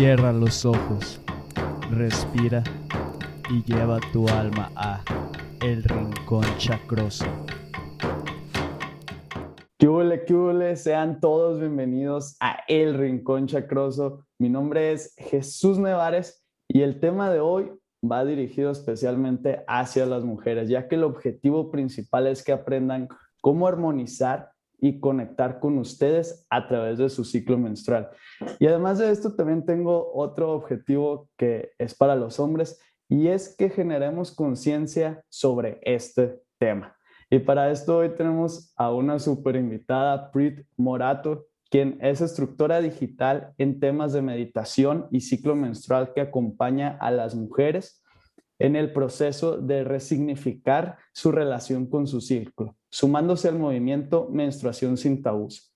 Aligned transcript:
Cierra 0.00 0.32
los 0.32 0.64
ojos, 0.64 1.20
respira 1.90 2.64
y 3.50 3.62
lleva 3.70 3.98
tu 4.14 4.26
alma 4.30 4.72
a 4.74 5.04
El 5.60 5.84
Rincón 5.84 6.46
Chacroso. 6.56 7.26
¿Qué 9.76 9.86
huele, 9.86 10.24
qué 10.24 10.34
huele? 10.34 10.76
Sean 10.76 11.20
todos 11.20 11.60
bienvenidos 11.60 12.34
a 12.40 12.60
El 12.66 12.94
Rincón 12.94 13.46
Chacroso. 13.46 14.24
Mi 14.38 14.48
nombre 14.48 14.92
es 14.92 15.14
Jesús 15.18 15.78
Nevares 15.78 16.46
y 16.66 16.80
el 16.80 16.98
tema 16.98 17.30
de 17.30 17.40
hoy 17.40 17.70
va 18.02 18.24
dirigido 18.24 18.70
especialmente 18.70 19.64
hacia 19.68 20.06
las 20.06 20.24
mujeres, 20.24 20.70
ya 20.70 20.88
que 20.88 20.94
el 20.94 21.04
objetivo 21.04 21.70
principal 21.70 22.26
es 22.26 22.42
que 22.42 22.52
aprendan 22.52 23.06
cómo 23.42 23.68
armonizar 23.68 24.49
y 24.80 25.00
conectar 25.00 25.60
con 25.60 25.78
ustedes 25.78 26.46
a 26.50 26.66
través 26.68 26.98
de 26.98 27.08
su 27.08 27.24
ciclo 27.24 27.58
menstrual. 27.58 28.10
Y 28.58 28.66
además 28.66 28.98
de 28.98 29.10
esto, 29.10 29.34
también 29.34 29.64
tengo 29.64 30.12
otro 30.14 30.52
objetivo 30.52 31.28
que 31.36 31.72
es 31.78 31.94
para 31.94 32.16
los 32.16 32.40
hombres 32.40 32.80
y 33.08 33.28
es 33.28 33.54
que 33.56 33.70
generemos 33.70 34.32
conciencia 34.32 35.24
sobre 35.28 35.80
este 35.82 36.40
tema. 36.58 36.96
Y 37.28 37.38
para 37.40 37.70
esto 37.70 37.98
hoy 37.98 38.10
tenemos 38.16 38.72
a 38.76 38.92
una 38.92 39.18
super 39.18 39.56
invitada, 39.56 40.30
Prit 40.32 40.66
Morato, 40.76 41.46
quien 41.70 41.98
es 42.00 42.20
instructora 42.20 42.80
digital 42.80 43.54
en 43.56 43.78
temas 43.78 44.12
de 44.12 44.22
meditación 44.22 45.06
y 45.12 45.20
ciclo 45.20 45.54
menstrual 45.54 46.12
que 46.12 46.20
acompaña 46.20 46.96
a 47.00 47.10
las 47.12 47.34
mujeres 47.36 47.99
en 48.60 48.76
el 48.76 48.92
proceso 48.92 49.58
de 49.58 49.82
resignificar 49.82 50.98
su 51.12 51.32
relación 51.32 51.86
con 51.86 52.06
su 52.06 52.20
ciclo 52.20 52.76
sumándose 52.90 53.48
al 53.48 53.58
movimiento 53.58 54.28
Menstruación 54.30 54.96
sin 54.96 55.22
tabús. 55.22 55.72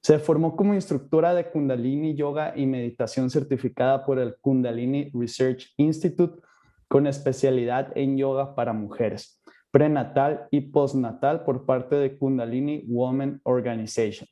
Se 0.00 0.18
formó 0.18 0.56
como 0.56 0.74
instructora 0.74 1.34
de 1.34 1.50
Kundalini 1.50 2.14
Yoga 2.14 2.54
y 2.56 2.66
Meditación 2.66 3.30
certificada 3.30 4.04
por 4.04 4.18
el 4.18 4.36
Kundalini 4.40 5.10
Research 5.12 5.72
Institute 5.76 6.40
con 6.88 7.06
especialidad 7.06 7.96
en 7.96 8.18
yoga 8.18 8.54
para 8.54 8.72
mujeres, 8.72 9.40
prenatal 9.70 10.46
y 10.50 10.60
postnatal 10.60 11.44
por 11.44 11.64
parte 11.64 11.96
de 11.96 12.18
Kundalini 12.18 12.84
Women 12.86 13.40
Organization. 13.44 14.28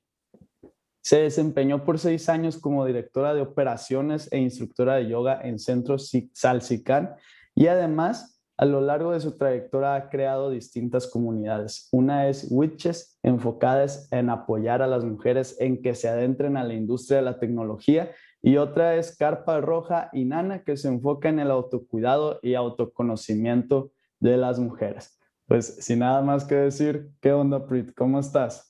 Se 1.03 1.23
desempeñó 1.23 1.85
por 1.85 1.99
seis 1.99 2.29
años 2.29 2.59
como 2.59 2.85
directora 2.85 3.33
de 3.33 3.41
operaciones 3.41 4.31
e 4.31 4.39
instructora 4.39 4.97
de 4.97 5.09
yoga 5.09 5.41
en 5.43 5.59
Centros 5.59 6.11
Salsican 6.35 7.15
y 7.61 7.67
además 7.67 8.43
a 8.57 8.65
lo 8.65 8.81
largo 8.81 9.13
de 9.13 9.21
su 9.21 9.37
trayectoria 9.37 9.95
ha 9.95 10.09
creado 10.09 10.49
distintas 10.49 11.07
comunidades. 11.07 11.91
Una 11.93 12.27
es 12.27 12.47
Witches, 12.51 13.19
enfocadas 13.23 14.11
en 14.13 14.31
apoyar 14.31 14.81
a 14.81 14.87
las 14.87 15.05
mujeres 15.05 15.59
en 15.61 15.83
que 15.83 15.95
se 15.95 16.09
adentren 16.09 16.57
a 16.57 16.65
la 16.65 16.73
industria 16.73 17.19
de 17.19 17.25
la 17.25 17.39
tecnología. 17.39 18.13
Y 18.41 18.57
otra 18.57 18.97
es 18.97 19.15
Carpa 19.15 19.61
Roja 19.61 20.09
y 20.15 20.25
Nana, 20.25 20.65
que 20.65 20.79
se 20.79 20.89
enfoca 20.89 21.29
en 21.29 21.39
el 21.39 21.51
autocuidado 21.51 22.41
y 22.43 22.55
autoconocimiento 22.55 23.93
de 24.21 24.39
las 24.39 24.59
mujeres. 24.59 25.19
Pues 25.47 25.85
sin 25.85 25.99
nada 25.99 26.23
más 26.23 26.47
que 26.47 26.55
decir, 26.55 27.11
¿qué 27.21 27.35
onda, 27.35 27.67
Prit? 27.67 27.93
¿Cómo 27.95 28.21
estás? 28.21 28.70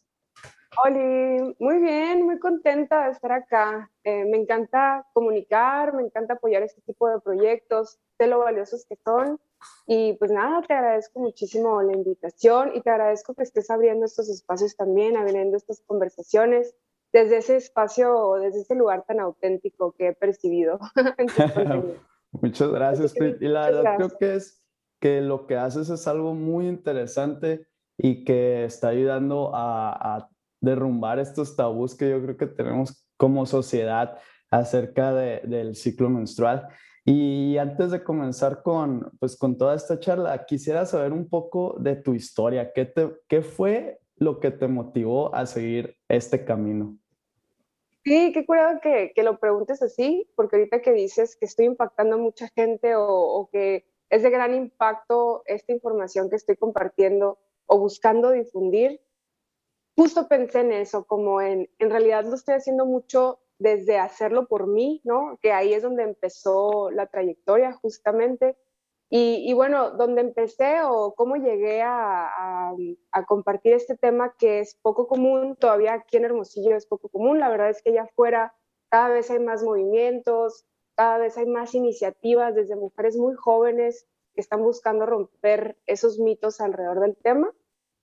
Hola, 0.76 1.54
muy 1.58 1.78
bien, 1.78 2.24
muy 2.24 2.38
contenta 2.38 3.06
de 3.06 3.12
estar 3.12 3.32
acá. 3.32 3.90
Eh, 4.04 4.24
me 4.24 4.36
encanta 4.36 5.06
comunicar, 5.12 5.94
me 5.94 6.02
encanta 6.02 6.34
apoyar 6.34 6.62
este 6.62 6.80
tipo 6.82 7.08
de 7.08 7.20
proyectos, 7.20 7.98
sé 8.18 8.26
lo 8.28 8.38
valiosos 8.38 8.86
que 8.86 8.96
son 9.04 9.40
y 9.86 10.14
pues 10.14 10.30
nada, 10.30 10.62
te 10.62 10.72
agradezco 10.72 11.20
muchísimo 11.20 11.82
la 11.82 11.92
invitación 11.92 12.72
y 12.74 12.80
te 12.80 12.90
agradezco 12.90 13.34
que 13.34 13.42
estés 13.42 13.70
abriendo 13.70 14.06
estos 14.06 14.28
espacios 14.28 14.76
también, 14.76 15.16
abriendo 15.16 15.56
estas 15.56 15.82
conversaciones 15.86 16.74
desde 17.12 17.38
ese 17.38 17.56
espacio, 17.56 18.34
desde 18.34 18.60
ese 18.60 18.74
lugar 18.74 19.04
tan 19.06 19.20
auténtico 19.20 19.92
que 19.92 20.08
he 20.08 20.12
percibido. 20.14 20.78
Muchas 22.32 22.70
gracias, 22.70 23.14
Y 23.16 23.48
la 23.48 23.70
verdad 23.70 23.96
creo 23.96 24.18
que 24.18 24.34
es 24.36 24.62
que 25.00 25.20
lo 25.20 25.46
que 25.46 25.56
haces 25.56 25.90
es 25.90 26.06
algo 26.06 26.34
muy 26.34 26.68
interesante 26.68 27.66
y 27.98 28.24
que 28.24 28.64
está 28.64 28.88
ayudando 28.88 29.50
a, 29.54 30.16
a 30.16 30.28
derrumbar 30.60 31.18
estos 31.18 31.56
tabús 31.56 31.94
que 31.94 32.10
yo 32.10 32.22
creo 32.22 32.36
que 32.36 32.46
tenemos 32.46 33.06
como 33.16 33.46
sociedad 33.46 34.18
acerca 34.50 35.12
de, 35.12 35.40
del 35.44 35.74
ciclo 35.76 36.08
menstrual. 36.08 36.68
Y 37.04 37.56
antes 37.56 37.90
de 37.90 38.04
comenzar 38.04 38.62
con, 38.62 39.10
pues, 39.18 39.36
con 39.36 39.56
toda 39.56 39.74
esta 39.74 39.98
charla, 39.98 40.44
quisiera 40.44 40.84
saber 40.86 41.12
un 41.12 41.28
poco 41.28 41.76
de 41.78 41.96
tu 41.96 42.14
historia. 42.14 42.72
¿Qué, 42.72 42.84
te, 42.84 43.10
¿Qué 43.26 43.42
fue 43.42 44.00
lo 44.16 44.38
que 44.38 44.50
te 44.50 44.68
motivó 44.68 45.34
a 45.34 45.46
seguir 45.46 45.96
este 46.08 46.44
camino? 46.44 46.96
Sí, 48.04 48.32
qué 48.32 48.46
curado 48.46 48.80
que, 48.80 49.12
que, 49.14 49.22
lo 49.22 49.38
preguntes 49.38 49.82
así, 49.82 50.30
porque 50.34 50.56
ahorita 50.56 50.80
que 50.80 50.92
dices 50.92 51.36
que 51.36 51.46
estoy 51.46 51.66
impactando 51.66 52.16
a 52.16 52.18
mucha 52.18 52.48
gente 52.48 52.94
o, 52.94 53.06
o, 53.06 53.50
que 53.50 53.84
es 54.08 54.22
de 54.22 54.30
gran 54.30 54.54
impacto 54.54 55.42
esta 55.46 55.72
información 55.72 56.30
que 56.30 56.36
estoy 56.36 56.56
compartiendo 56.56 57.38
o 57.66 57.78
buscando 57.78 58.30
difundir, 58.30 59.00
justo 60.00 60.28
pensé 60.28 60.60
en 60.60 60.72
eso, 60.72 61.04
como 61.04 61.42
en, 61.42 61.68
en 61.78 61.90
realidad 61.90 62.24
lo 62.24 62.34
estoy 62.34 62.54
haciendo 62.54 62.86
mucho 62.86 63.38
desde 63.58 63.98
hacerlo 63.98 64.48
por 64.48 64.66
mí, 64.66 65.02
¿no? 65.04 65.38
Que 65.42 65.52
ahí 65.52 65.74
es 65.74 65.82
donde 65.82 66.04
empezó 66.04 66.90
la 66.90 67.08
trayectoria 67.08 67.74
justamente. 67.74 68.56
Y, 69.10 69.52
bueno, 69.52 69.90
donde 69.90 70.22
empecé 70.22 70.82
o 70.84 71.14
cómo 71.14 71.36
llegué 71.36 71.82
a, 71.82 72.30
a, 73.12 73.26
compartir 73.26 73.74
este 73.74 73.94
tema 73.94 74.34
que 74.38 74.60
es 74.60 74.74
poco 74.80 75.06
común, 75.06 75.54
todavía 75.56 75.92
aquí 75.92 76.16
en 76.16 76.24
Hermosillo 76.24 76.76
es 76.76 76.86
poco 76.86 77.10
común, 77.10 77.38
la 77.38 77.50
verdad 77.50 77.68
es 77.68 77.82
que 77.82 77.90
allá 77.90 78.04
afuera 78.04 78.54
cada 78.88 79.08
vez 79.08 79.30
hay 79.30 79.40
más 79.40 79.62
movimientos, 79.62 80.64
cada 80.94 81.18
vez 81.18 81.36
hay 81.36 81.46
más 81.46 81.74
iniciativas 81.74 82.54
desde 82.54 82.74
mujeres 82.74 83.18
muy 83.18 83.34
jóvenes 83.34 84.06
que 84.32 84.40
están 84.40 84.62
buscando 84.62 85.04
romper 85.04 85.76
esos 85.86 86.18
mitos 86.18 86.62
alrededor 86.62 87.00
del 87.00 87.16
tema 87.16 87.52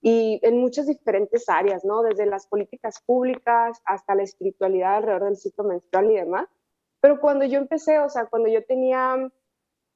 y 0.01 0.39
en 0.43 0.59
muchas 0.59 0.87
diferentes 0.87 1.49
áreas, 1.49 1.83
¿no? 1.83 2.01
Desde 2.03 2.25
las 2.25 2.47
políticas 2.47 3.01
públicas 3.05 3.81
hasta 3.85 4.15
la 4.15 4.23
espiritualidad 4.23 4.97
alrededor 4.97 5.25
del 5.25 5.37
ciclo 5.37 5.63
menstrual 5.63 6.11
y 6.11 6.15
demás. 6.15 6.47
Pero 7.01 7.19
cuando 7.19 7.45
yo 7.45 7.59
empecé, 7.59 7.99
o 7.99 8.09
sea, 8.09 8.25
cuando 8.25 8.49
yo 8.49 8.63
tenía, 8.65 9.15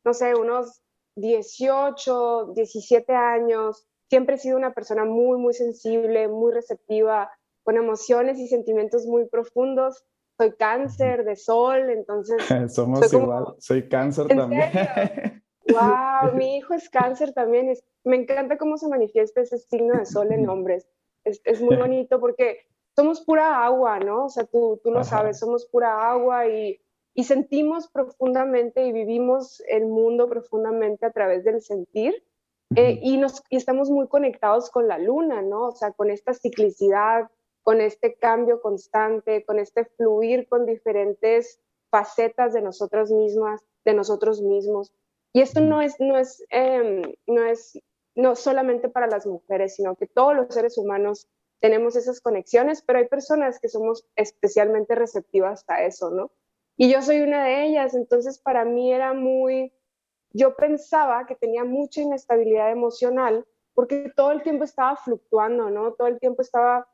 no 0.03 0.13
sé, 0.13 0.35
unos 0.35 0.81
18, 1.16 2.53
17 2.56 3.13
años, 3.13 3.88
siempre 4.09 4.35
he 4.35 4.40
sido 4.40 4.57
una 4.57 4.73
persona 4.73 5.06
muy, 5.06 5.38
muy 5.38 5.53
sensible, 5.53 6.28
muy 6.28 6.53
receptiva, 6.53 7.31
con 7.63 7.78
emociones 7.78 8.40
y 8.40 8.47
sentimientos 8.47 9.06
muy 9.06 9.28
profundos. 9.28 10.03
Soy 10.38 10.53
cáncer 10.53 11.23
de 11.23 11.35
sol, 11.35 11.90
entonces... 11.90 12.38
Somos 12.73 13.11
igual, 13.13 13.56
soy 13.59 13.88
cáncer 13.88 14.28
también. 14.28 14.72
Wow, 15.69 16.33
mi 16.35 16.57
hijo 16.57 16.73
es 16.73 16.89
cáncer 16.89 17.33
también. 17.33 17.69
Es, 17.69 17.83
me 18.03 18.16
encanta 18.16 18.57
cómo 18.57 18.77
se 18.77 18.88
manifiesta 18.88 19.41
ese 19.41 19.57
signo 19.57 19.97
de 19.97 20.05
sol 20.05 20.31
en 20.31 20.47
hombres. 20.49 20.88
Es, 21.23 21.41
es 21.44 21.61
muy 21.61 21.75
bonito 21.77 22.19
porque 22.19 22.59
somos 22.95 23.22
pura 23.22 23.63
agua, 23.63 23.99
¿no? 23.99 24.25
O 24.25 24.29
sea, 24.29 24.45
tú, 24.45 24.79
tú 24.83 24.91
lo 24.91 25.03
sabes, 25.03 25.39
somos 25.39 25.66
pura 25.66 26.09
agua 26.11 26.47
y, 26.47 26.81
y 27.13 27.23
sentimos 27.23 27.89
profundamente 27.89 28.85
y 28.85 28.91
vivimos 28.91 29.61
el 29.67 29.85
mundo 29.85 30.27
profundamente 30.27 31.05
a 31.05 31.11
través 31.11 31.44
del 31.44 31.61
sentir. 31.61 32.23
Eh, 32.75 32.99
y, 33.01 33.17
nos, 33.17 33.43
y 33.49 33.57
estamos 33.57 33.89
muy 33.89 34.07
conectados 34.07 34.69
con 34.69 34.88
la 34.88 34.97
luna, 34.97 35.41
¿no? 35.41 35.67
O 35.67 35.72
sea, 35.73 35.91
con 35.91 36.09
esta 36.09 36.33
ciclicidad, 36.33 37.29
con 37.63 37.81
este 37.81 38.16
cambio 38.16 38.61
constante, 38.61 39.43
con 39.43 39.59
este 39.59 39.85
fluir 39.85 40.47
con 40.47 40.66
diferentes 40.66 41.59
facetas 41.90 42.53
de 42.53 42.61
nosotras 42.61 43.11
mismas, 43.11 43.61
de 43.84 43.93
nosotros 43.93 44.41
mismos. 44.41 44.93
Y 45.33 45.41
esto 45.41 45.61
no 45.61 45.81
es, 45.81 45.95
no 45.99 46.17
es, 46.17 46.43
em, 46.49 47.01
no 47.28 47.45
es 47.45 47.79
no 48.16 48.35
solamente 48.35 48.89
para 48.89 49.07
las 49.07 49.25
mujeres, 49.25 49.75
sino 49.75 49.95
que 49.95 50.07
todos 50.07 50.35
los 50.35 50.53
seres 50.53 50.78
humanos 50.78 51.29
tenemos 51.61 51.95
esas 51.95 52.19
conexiones, 52.19 52.81
pero 52.81 52.99
hay 52.99 53.07
personas 53.07 53.59
que 53.59 53.69
somos 53.69 54.05
especialmente 54.16 54.95
receptivas 54.95 55.63
a 55.67 55.83
eso, 55.83 56.09
¿no? 56.09 56.31
Y 56.75 56.91
yo 56.91 57.01
soy 57.01 57.22
una 57.22 57.45
de 57.45 57.66
ellas, 57.66 57.93
entonces 57.93 58.39
para 58.39 58.66
mí 58.66 58.91
era 58.91 59.13
muy, 59.13 59.72
yo 60.31 60.55
pensaba 60.55 61.25
que 61.28 61.35
tenía 61.35 61.63
mucha 61.63 62.01
inestabilidad 62.01 62.72
emocional 62.72 63.45
porque 63.73 64.11
todo 64.16 64.31
el 64.31 64.41
tiempo 64.41 64.63
estaba 64.63 64.95
fluctuando, 64.97 65.69
¿no? 65.69 65.93
Todo 65.93 66.07
el 66.07 66.19
tiempo 66.19 66.41
estaba, 66.41 66.89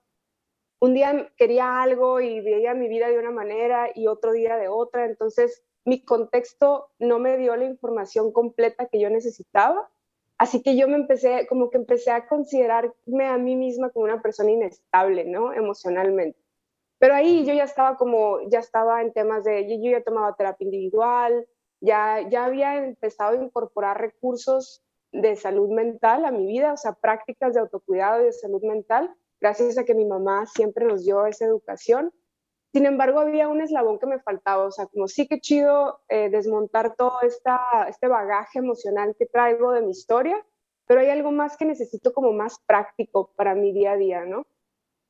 un 0.80 0.94
día 0.94 1.32
quería 1.38 1.82
algo 1.82 2.20
y 2.20 2.42
veía 2.42 2.74
mi 2.74 2.88
vida 2.88 3.08
de 3.08 3.18
una 3.18 3.32
manera 3.32 3.90
y 3.96 4.08
otro 4.08 4.32
día 4.32 4.58
de 4.58 4.68
otra, 4.68 5.06
entonces 5.06 5.64
mi 5.88 6.04
contexto 6.04 6.90
no 7.00 7.18
me 7.18 7.38
dio 7.38 7.56
la 7.56 7.64
información 7.64 8.34
completa 8.34 8.88
que 8.88 9.00
yo 9.00 9.10
necesitaba. 9.10 9.90
Así 10.38 10.62
que 10.62 10.76
yo 10.76 10.86
me 10.90 10.96
empecé, 10.96 11.48
como 11.48 11.70
que 11.70 11.78
empecé 11.78 12.12
a 12.12 12.28
considerarme 12.28 13.26
a 13.26 13.38
mí 13.38 13.56
misma 13.56 13.90
como 13.92 14.04
una 14.04 14.22
persona 14.22 14.52
inestable, 14.52 15.24
¿no? 15.24 15.54
Emocionalmente. 15.54 16.38
Pero 17.00 17.14
ahí 17.14 17.46
yo 17.46 17.54
ya 17.54 17.64
estaba 17.64 17.96
como, 17.96 18.42
ya 18.50 18.60
estaba 18.60 19.02
en 19.02 19.14
temas 19.14 19.46
de, 19.46 19.66
yo 19.82 19.92
ya 19.92 20.04
tomaba 20.04 20.36
terapia 20.36 20.66
individual, 20.66 21.48
ya, 21.80 22.28
ya 22.30 22.44
había 22.44 22.76
empezado 22.84 23.40
a 23.40 23.42
incorporar 23.42 24.02
recursos 24.02 24.84
de 25.14 25.38
salud 25.38 25.70
mental 25.70 26.26
a 26.26 26.32
mi 26.32 26.46
vida, 26.48 26.74
o 26.74 26.78
sea, 26.78 26.96
prácticas 26.96 27.54
de 27.54 27.62
autocuidado 27.62 28.24
y 28.24 28.26
de 28.26 28.34
salud 28.34 28.62
mental, 28.62 29.16
gracias 29.40 29.78
a 29.78 29.86
que 29.86 29.96
mi 29.96 30.04
mamá 30.04 30.48
siempre 30.48 30.86
nos 30.86 31.06
dio 31.06 31.26
esa 31.28 31.46
educación. 31.46 32.12
Sin 32.74 32.86
embargo, 32.86 33.20
había 33.20 33.48
un 33.48 33.62
eslabón 33.62 33.98
que 33.98 34.06
me 34.06 34.20
faltaba, 34.20 34.66
o 34.66 34.72
sea, 34.72 34.88
como 34.88 35.08
sí 35.08 35.28
que 35.28 35.40
chido 35.40 36.02
eh, 36.10 36.30
desmontar 36.30 36.96
todo 36.96 37.22
esta, 37.22 37.60
este 37.88 38.08
bagaje 38.08 38.60
emocional 38.60 39.16
que 39.18 39.26
traigo 39.26 39.72
de 39.72 39.82
mi 39.82 39.92
historia, 39.92 40.46
pero 40.86 41.02
hay 41.02 41.10
algo 41.10 41.32
más 41.32 41.58
que 41.58 41.66
necesito 41.66 42.14
como 42.14 42.32
más 42.32 42.60
práctico 42.66 43.32
para 43.36 43.56
mi 43.56 43.72
día 43.74 43.94
a 43.94 43.98
día, 43.98 44.26
¿no? 44.26 44.46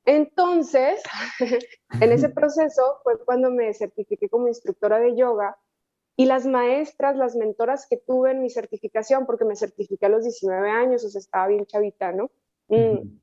Entonces, 0.06 1.04
en 2.01 2.12
ese 2.12 2.30
proceso 2.30 3.00
fue 3.04 3.19
cuando 3.25 3.51
me 3.51 3.74
certifiqué 3.74 4.30
como 4.30 4.48
instructora 4.48 5.00
de 5.00 5.15
yoga 5.15 5.57
y 6.15 6.25
las 6.25 6.45
maestras, 6.45 7.18
las 7.18 7.36
mentoras 7.36 7.88
que 7.88 7.98
tuve 7.98 8.31
en 8.31 8.42
mi 8.42 8.50
certificación, 8.50 9.25
porque 9.25 9.45
me 9.45 9.56
certifiqué 9.56 10.06
a 10.06 10.10
los 10.10 10.24
19 10.24 10.69
años, 10.69 11.03
o 11.03 11.10
sea, 11.10 11.19
estaba 11.19 11.48
bien 11.48 11.65
chavita, 11.65 12.12
¿no? 12.12 12.31
Mm. 12.69 13.19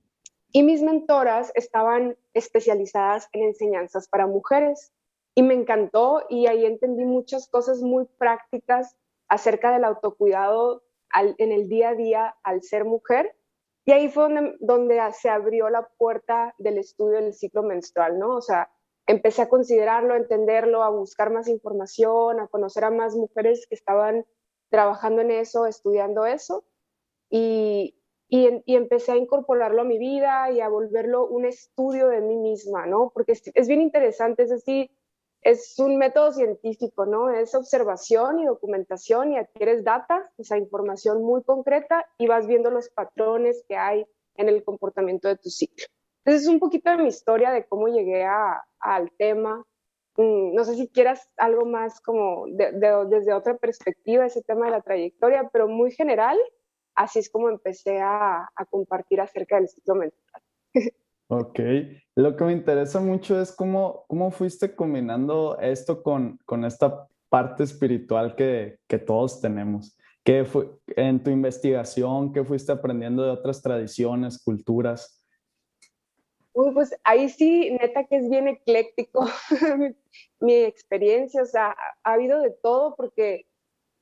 Y 0.56 0.62
mis 0.62 0.82
mentoras 0.82 1.50
estaban 1.56 2.16
especializadas 2.32 3.28
en 3.32 3.42
enseñanzas 3.42 4.06
para 4.06 4.28
mujeres 4.28 4.92
y 5.34 5.42
me 5.42 5.52
encantó 5.52 6.26
y 6.28 6.46
ahí 6.46 6.64
entendí 6.64 7.04
muchas 7.04 7.48
cosas 7.48 7.82
muy 7.82 8.04
prácticas 8.18 8.96
acerca 9.26 9.72
del 9.72 9.82
autocuidado 9.82 10.84
en 11.12 11.50
el 11.50 11.68
día 11.68 11.88
a 11.88 11.94
día 11.96 12.36
al 12.44 12.62
ser 12.62 12.84
mujer. 12.84 13.34
Y 13.84 13.90
ahí 13.90 14.08
fue 14.08 14.22
donde, 14.22 14.56
donde 14.60 15.00
se 15.20 15.28
abrió 15.28 15.70
la 15.70 15.88
puerta 15.98 16.54
del 16.58 16.78
estudio 16.78 17.20
del 17.20 17.34
ciclo 17.34 17.64
menstrual, 17.64 18.20
¿no? 18.20 18.36
O 18.36 18.40
sea, 18.40 18.70
empecé 19.08 19.42
a 19.42 19.48
considerarlo, 19.48 20.14
a 20.14 20.18
entenderlo, 20.18 20.84
a 20.84 20.88
buscar 20.88 21.32
más 21.32 21.48
información, 21.48 22.38
a 22.38 22.46
conocer 22.46 22.84
a 22.84 22.92
más 22.92 23.16
mujeres 23.16 23.66
que 23.68 23.74
estaban 23.74 24.24
trabajando 24.70 25.20
en 25.20 25.32
eso, 25.32 25.66
estudiando 25.66 26.26
eso. 26.26 26.64
Y, 27.28 27.96
y, 28.36 28.74
empecé 28.74 29.12
a 29.12 29.16
incorporarlo 29.16 29.82
a 29.82 29.84
mi 29.84 29.96
vida 29.96 30.50
y 30.50 30.60
a 30.60 30.68
volverlo 30.68 31.24
un 31.26 31.44
estudio 31.44 32.08
de 32.08 32.20
mí 32.20 32.36
misma, 32.36 32.84
¿no? 32.84 33.12
Porque 33.14 33.32
es, 33.32 33.68
bien 33.68 33.80
interesante, 33.80 34.42
es 34.42 34.50
decir, 34.50 34.90
es 35.42 35.78
un 35.78 35.98
método 35.98 36.32
científico, 36.32 37.06
¿no? 37.06 37.30
Es 37.30 37.54
observación 37.54 38.40
y 38.40 38.46
documentación 38.46 39.32
y 39.32 39.38
adquieres 39.38 39.84
data, 39.84 40.32
esa 40.36 40.58
información 40.58 41.22
muy 41.22 41.44
concreta 41.44 42.06
y 42.18 42.26
vas 42.26 42.48
viendo 42.48 42.70
los 42.70 42.88
patrones 42.88 43.64
que 43.68 43.76
hay 43.76 44.04
en 44.36 44.48
el 44.48 44.64
comportamiento 44.64 45.28
de 45.28 45.36
tu 45.36 45.50
ciclo. 45.50 45.86
Entonces 46.24 46.42
es 46.42 46.48
un 46.48 46.58
poquito 46.58 46.90
de 46.90 46.96
mi 46.96 47.08
historia 47.08 47.52
de 47.52 47.64
cómo 47.66 47.86
llegué 47.86 48.26
al 48.80 49.12
tema. 49.16 49.64
Mm, 50.16 50.54
no 50.54 50.64
sé 50.64 50.74
si 50.74 50.88
quieras 50.88 51.30
algo 51.36 51.66
más 51.66 52.00
como 52.00 52.46
desde 52.48 53.32
otra 53.32 53.56
perspectiva, 53.58 54.26
ese 54.26 54.42
tema 54.42 54.64
de 54.64 54.72
la 54.72 54.80
trayectoria, 54.80 55.50
pero 55.52 55.68
muy 55.68 55.92
general, 55.92 56.36
así 56.94 57.18
es 57.18 57.30
como 57.30 57.48
empecé 57.48 58.00
a, 58.00 58.48
compartir 58.70 59.20
acerca 59.20 59.56
del 59.56 59.68
ciclo 59.68 59.94
menstrual. 59.94 60.42
Ok, 61.28 61.58
lo 62.16 62.36
que 62.36 62.44
me 62.44 62.52
interesa 62.52 63.00
mucho 63.00 63.40
es 63.40 63.50
cómo, 63.52 64.04
cómo 64.08 64.30
fuiste 64.30 64.74
combinando 64.74 65.58
esto 65.58 66.02
con, 66.02 66.38
con 66.44 66.64
esta 66.64 67.08
parte 67.28 67.64
espiritual 67.64 68.36
que, 68.36 68.78
que 68.86 68.98
todos 68.98 69.40
tenemos. 69.40 69.96
¿Qué 70.22 70.44
fue 70.44 70.70
en 70.96 71.22
tu 71.22 71.30
investigación? 71.30 72.32
¿Qué 72.32 72.44
fuiste 72.44 72.72
aprendiendo 72.72 73.24
de 73.24 73.30
otras 73.30 73.60
tradiciones, 73.60 74.42
culturas? 74.42 75.24
Uy, 76.54 76.72
pues 76.72 76.94
ahí 77.02 77.28
sí, 77.28 77.72
neta 77.72 78.04
que 78.04 78.16
es 78.16 78.30
bien 78.30 78.46
ecléctico 78.46 79.26
mi 80.40 80.54
experiencia, 80.54 81.42
o 81.42 81.46
sea, 81.46 81.76
ha 82.04 82.12
habido 82.12 82.40
de 82.40 82.50
todo 82.50 82.94
porque 82.94 83.46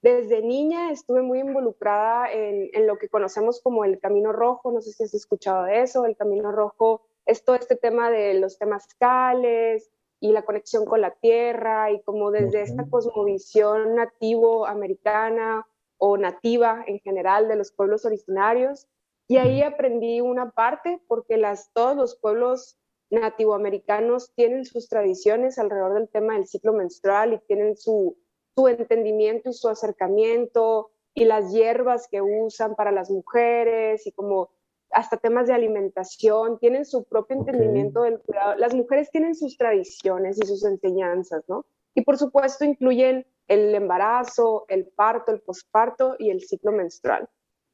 desde 0.03 0.43
niña 0.43 0.91
estuve 0.91 1.23
muy 1.23 1.39
involucrada 1.39 2.31
en, 2.33 2.87
lo 2.87 2.99
que 2.99 3.09
conocemos 3.09 3.61
como 3.63 3.85
el 3.85 4.01
Camino 4.01 4.33
Rojo, 4.33 4.73
no 4.73 4.81
sé 4.81 4.93
si 4.93 5.05
has 5.05 5.15
escuchado 5.15 5.65
de 5.65 5.83
eso, 5.83 6.05
el 6.05 6.17
Camino 6.17 6.51
Rojo 6.51 7.03
es 7.25 7.45
todo 7.45 7.55
este 7.55 7.77
tema 7.77 8.11
de 8.11 8.35
los 8.35 8.59
temas 8.59 8.89
cales 8.99 9.91
y 10.19 10.33
la 10.33 10.43
conexión 10.43 10.87
con 10.87 11.01
la 11.01 11.13
tierra 11.13 11.93
y 11.93 12.03
como 12.03 12.33
desde 12.33 12.63
esta 12.63 12.85
cosmovisión 12.91 13.95
nativo 13.95 14.67
americana 14.67 15.67
o 15.99 16.17
nativa 16.17 16.83
en 16.89 16.99
general 16.99 17.47
de 17.47 17.57
los 17.57 17.71
pueblos 17.71 18.05
originarios. 18.05 18.89
Y 19.29 19.37
ahí 19.37 19.63
aprendí 19.63 20.21
una 20.21 20.51
parte 20.51 21.01
porque 21.07 21.37
las, 21.37 21.73
todos 21.73 21.97
los 21.97 22.17
pueblos 22.17 22.77
nativoamericanos 23.11 24.33
tienen 24.35 24.65
sus 24.65 24.89
tradiciones 24.89 25.59
alrededor 25.59 25.95
del 25.95 26.09
tema 26.09 26.35
del 26.35 26.49
ciclo 26.49 26.73
menstrual 26.73 27.35
y 27.35 27.39
tienen 27.47 27.77
su, 27.77 28.17
su 28.55 28.69
entendimiento 28.69 29.51
y 29.51 29.53
su 29.53 29.69
acercamiento 29.69 30.91
y 31.15 31.25
las 31.25 31.53
hierbas 31.53 32.09
que 32.09 32.23
usan 32.23 32.75
para 32.75 32.91
las 32.91 33.11
mujeres 33.11 34.07
y 34.07 34.13
como 34.13 34.51
hasta 34.93 35.17
temas 35.17 35.47
de 35.47 35.55
alimentación, 35.55 36.59
tienen 36.59 36.85
su 36.85 37.05
propio 37.05 37.37
entendimiento 37.37 38.03
del 38.03 38.21
cuidado. 38.21 38.57
Las 38.57 38.75
mujeres 38.75 39.11
tienen 39.11 39.35
sus 39.35 39.57
tradiciones 39.57 40.39
y 40.39 40.47
sus 40.47 40.65
enseñanzas, 40.65 41.43
¿no? 41.49 41.65
Y 41.95 42.03
por 42.03 42.19
supuesto 42.19 42.65
incluyen 42.65 43.27
el 43.49 43.75
embarazo, 43.75 44.67
el 44.69 44.87
parto, 44.87 45.33
el 45.33 45.41
posparto 45.41 46.17
y 46.19 46.31
el 46.31 46.43
ciclo 46.43 46.73
menstrual. 46.73 47.29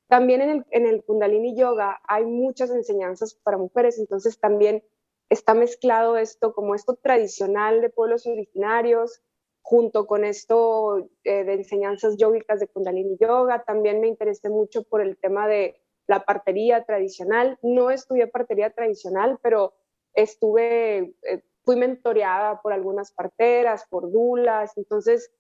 También 0.09 0.41
en 0.41 0.51
el, 0.51 0.67
en 0.71 0.87
el 0.87 1.05
Kundalini 1.05 1.57
Yoga 1.57 2.01
hay 2.09 2.25
muchas 2.25 2.71
enseñanzas 2.71 3.35
para 3.35 3.59
mujeres, 3.59 3.99
entonces 3.99 4.39
también 4.39 4.83
está 5.29 5.55
mezclado 5.55 6.17
esto 6.17 6.55
como 6.55 6.75
esto 6.75 6.95
tradicional 6.95 7.83
de 7.83 7.91
pueblos 7.91 8.27
originarios, 8.27 9.23
junto 9.63 10.07
con 10.07 10.25
esto 10.25 11.11
eh, 11.25 11.45
de 11.45 11.55
enseñanzas 11.55 12.17
yógicas 12.17 12.61
de 12.61 12.69
Kundalini 12.69 13.17
Yoga. 13.21 13.65
También 13.65 14.01
me 14.01 14.09
interesé 14.09 14.49
mucho 14.49 14.83
por 14.83 15.01
el 15.01 15.17
tema 15.19 15.47
de 15.47 15.81
la 16.07 16.25
partería 16.25 16.85
tradicional. 16.85 17.59
No 17.63 17.91
estudié 17.91 18.27
partería 18.27 18.71
tradicional, 18.71 19.39
pero 19.43 19.75
estuve, 20.15 21.15
eh, 21.23 21.43
fui 21.65 21.77
mentoreada 21.77 22.63
por 22.63 22.73
algunas 22.73 23.13
parteras, 23.13 23.85
por 23.91 24.11
dulas, 24.11 24.77
entonces, 24.77 25.31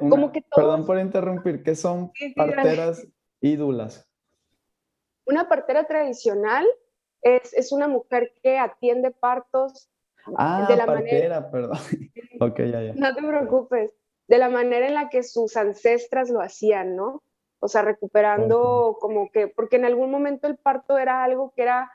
como 0.00 0.32
que 0.32 0.42
Perdón 0.54 0.84
por 0.84 0.98
interrumpir, 0.98 1.62
¿qué 1.62 1.76
son 1.76 2.10
parteras 2.34 3.06
y 3.40 3.54
dulas? 3.54 4.08
Una 5.24 5.48
partera 5.48 5.86
tradicional 5.86 6.66
es, 7.22 7.54
es 7.54 7.70
una 7.70 7.86
mujer 7.86 8.32
que 8.42 8.58
atiende 8.58 9.12
partos 9.12 9.88
Ah, 10.36 10.66
de 10.68 10.76
la 10.76 10.86
partera, 10.86 11.50
perdón. 11.50 11.78
Ok, 12.40 12.58
ya, 12.60 12.82
ya. 12.82 12.94
No 12.94 13.14
te 13.14 13.22
preocupes. 13.22 13.94
De 14.26 14.38
la 14.38 14.48
manera 14.48 14.86
en 14.86 14.94
la 14.94 15.08
que 15.08 15.22
sus 15.22 15.56
ancestras 15.56 16.30
lo 16.30 16.40
hacían, 16.40 16.96
¿no? 16.96 17.22
O 17.60 17.68
sea, 17.68 17.82
recuperando 17.82 18.98
como 19.00 19.30
que, 19.30 19.48
porque 19.48 19.76
en 19.76 19.84
algún 19.84 20.10
momento 20.10 20.46
el 20.46 20.56
parto 20.56 20.98
era 20.98 21.24
algo 21.24 21.52
que 21.56 21.62
era 21.62 21.90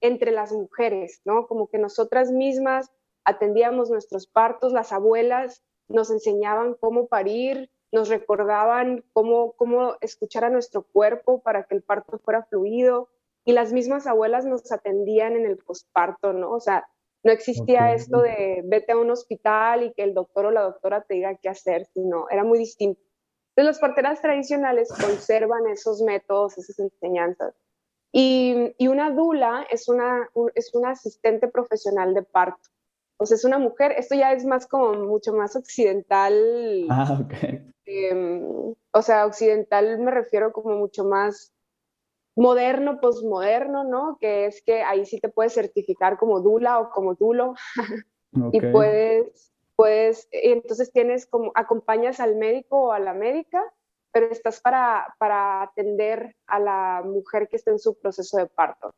entre 0.00 0.30
las 0.30 0.52
mujeres, 0.52 1.20
¿no? 1.24 1.46
Como 1.46 1.68
que 1.68 1.78
nosotras 1.78 2.30
mismas 2.30 2.90
atendíamos 3.24 3.90
nuestros 3.90 4.26
partos, 4.26 4.72
las 4.72 4.92
abuelas 4.92 5.62
nos 5.88 6.10
enseñaban 6.10 6.74
cómo 6.74 7.08
parir, 7.08 7.70
nos 7.90 8.08
recordaban 8.08 9.04
cómo, 9.12 9.52
cómo 9.52 9.96
escuchar 10.00 10.44
a 10.44 10.50
nuestro 10.50 10.82
cuerpo 10.82 11.40
para 11.42 11.64
que 11.64 11.74
el 11.74 11.82
parto 11.82 12.18
fuera 12.18 12.44
fluido, 12.44 13.08
y 13.44 13.52
las 13.52 13.72
mismas 13.72 14.06
abuelas 14.06 14.44
nos 14.44 14.70
atendían 14.70 15.34
en 15.34 15.46
el 15.46 15.56
posparto, 15.56 16.34
¿no? 16.34 16.52
O 16.52 16.60
sea, 16.60 16.86
no 17.24 17.32
existía 17.32 17.92
esto 17.92 18.22
de 18.22 18.62
vete 18.64 18.92
a 18.92 18.96
un 18.96 19.10
hospital 19.10 19.82
y 19.82 19.92
que 19.92 20.04
el 20.04 20.14
doctor 20.14 20.46
o 20.46 20.50
la 20.50 20.62
doctora 20.62 21.02
te 21.02 21.14
diga 21.14 21.34
qué 21.36 21.48
hacer, 21.48 21.86
sino 21.92 22.26
era 22.30 22.44
muy 22.44 22.58
distinto. 22.58 23.00
Entonces, 23.56 23.76
las 23.76 23.80
parteras 23.80 24.22
tradicionales 24.22 24.88
conservan 24.88 25.66
esos 25.66 26.00
métodos, 26.02 26.56
esas 26.58 26.78
enseñanzas. 26.78 27.54
Y, 28.12 28.72
y 28.78 28.88
una 28.88 29.10
dula 29.10 29.66
es 29.70 29.88
una, 29.88 30.28
es 30.54 30.74
una 30.74 30.90
asistente 30.90 31.48
profesional 31.48 32.14
de 32.14 32.22
parto. 32.22 32.68
O 33.18 33.26
sea, 33.26 33.34
es 33.34 33.44
una 33.44 33.58
mujer, 33.58 33.92
esto 33.98 34.14
ya 34.14 34.32
es 34.32 34.44
más 34.44 34.66
como 34.68 34.94
mucho 34.94 35.32
más 35.32 35.56
occidental. 35.56 36.86
Ah, 36.88 37.18
ok. 37.20 37.34
Em, 37.84 38.74
o 38.92 39.02
sea, 39.02 39.26
occidental 39.26 39.98
me 39.98 40.12
refiero 40.12 40.52
como 40.52 40.76
mucho 40.76 41.04
más 41.04 41.52
moderno, 42.38 43.00
posmoderno, 43.00 43.82
¿no? 43.82 44.16
Que 44.20 44.46
es 44.46 44.62
que 44.62 44.82
ahí 44.82 45.04
sí 45.04 45.20
te 45.20 45.28
puedes 45.28 45.54
certificar 45.54 46.18
como 46.18 46.40
dula 46.40 46.78
o 46.78 46.90
como 46.90 47.14
dulo 47.14 47.54
y 48.52 48.60
puedes, 48.60 49.52
puedes, 49.74 50.28
y 50.30 50.52
entonces 50.52 50.92
tienes 50.92 51.26
como, 51.26 51.50
acompañas 51.56 52.20
al 52.20 52.36
médico 52.36 52.80
o 52.80 52.92
a 52.92 53.00
la 53.00 53.12
médica, 53.12 53.62
pero 54.12 54.26
estás 54.26 54.60
para, 54.60 55.16
para 55.18 55.62
atender 55.62 56.36
a 56.46 56.60
la 56.60 57.02
mujer 57.04 57.48
que 57.48 57.56
está 57.56 57.72
en 57.72 57.80
su 57.80 57.98
proceso 57.98 58.38
de 58.38 58.46
parto, 58.46 58.94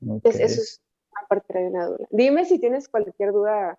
¿no? 0.00 0.20
eso 0.22 0.44
es 0.44 0.80
una 1.10 1.26
parte 1.28 1.58
de 1.58 1.66
una 1.66 1.86
dula. 1.86 2.06
Dime 2.10 2.44
si 2.44 2.60
tienes 2.60 2.88
cualquier 2.88 3.32
duda. 3.32 3.76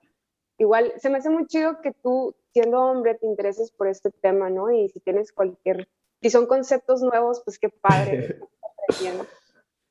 Igual, 0.58 0.92
se 0.98 1.10
me 1.10 1.20
hace 1.20 1.30
muy 1.30 1.46
chido 1.46 1.80
que 1.82 1.94
tú, 1.94 2.36
siendo 2.52 2.82
hombre, 2.82 3.16
te 3.16 3.28
intereses 3.28 3.72
por 3.72 3.88
este 3.88 4.12
tema, 4.12 4.50
¿no? 4.50 4.72
Y 4.72 4.90
si 4.90 5.00
tienes 5.00 5.32
cualquier, 5.32 5.88
si 6.22 6.32
son 6.32 6.48
conceptos 6.48 7.02
nuevos, 7.02 7.42
pues 7.46 7.60
qué 7.60 7.70
padre. 7.70 8.40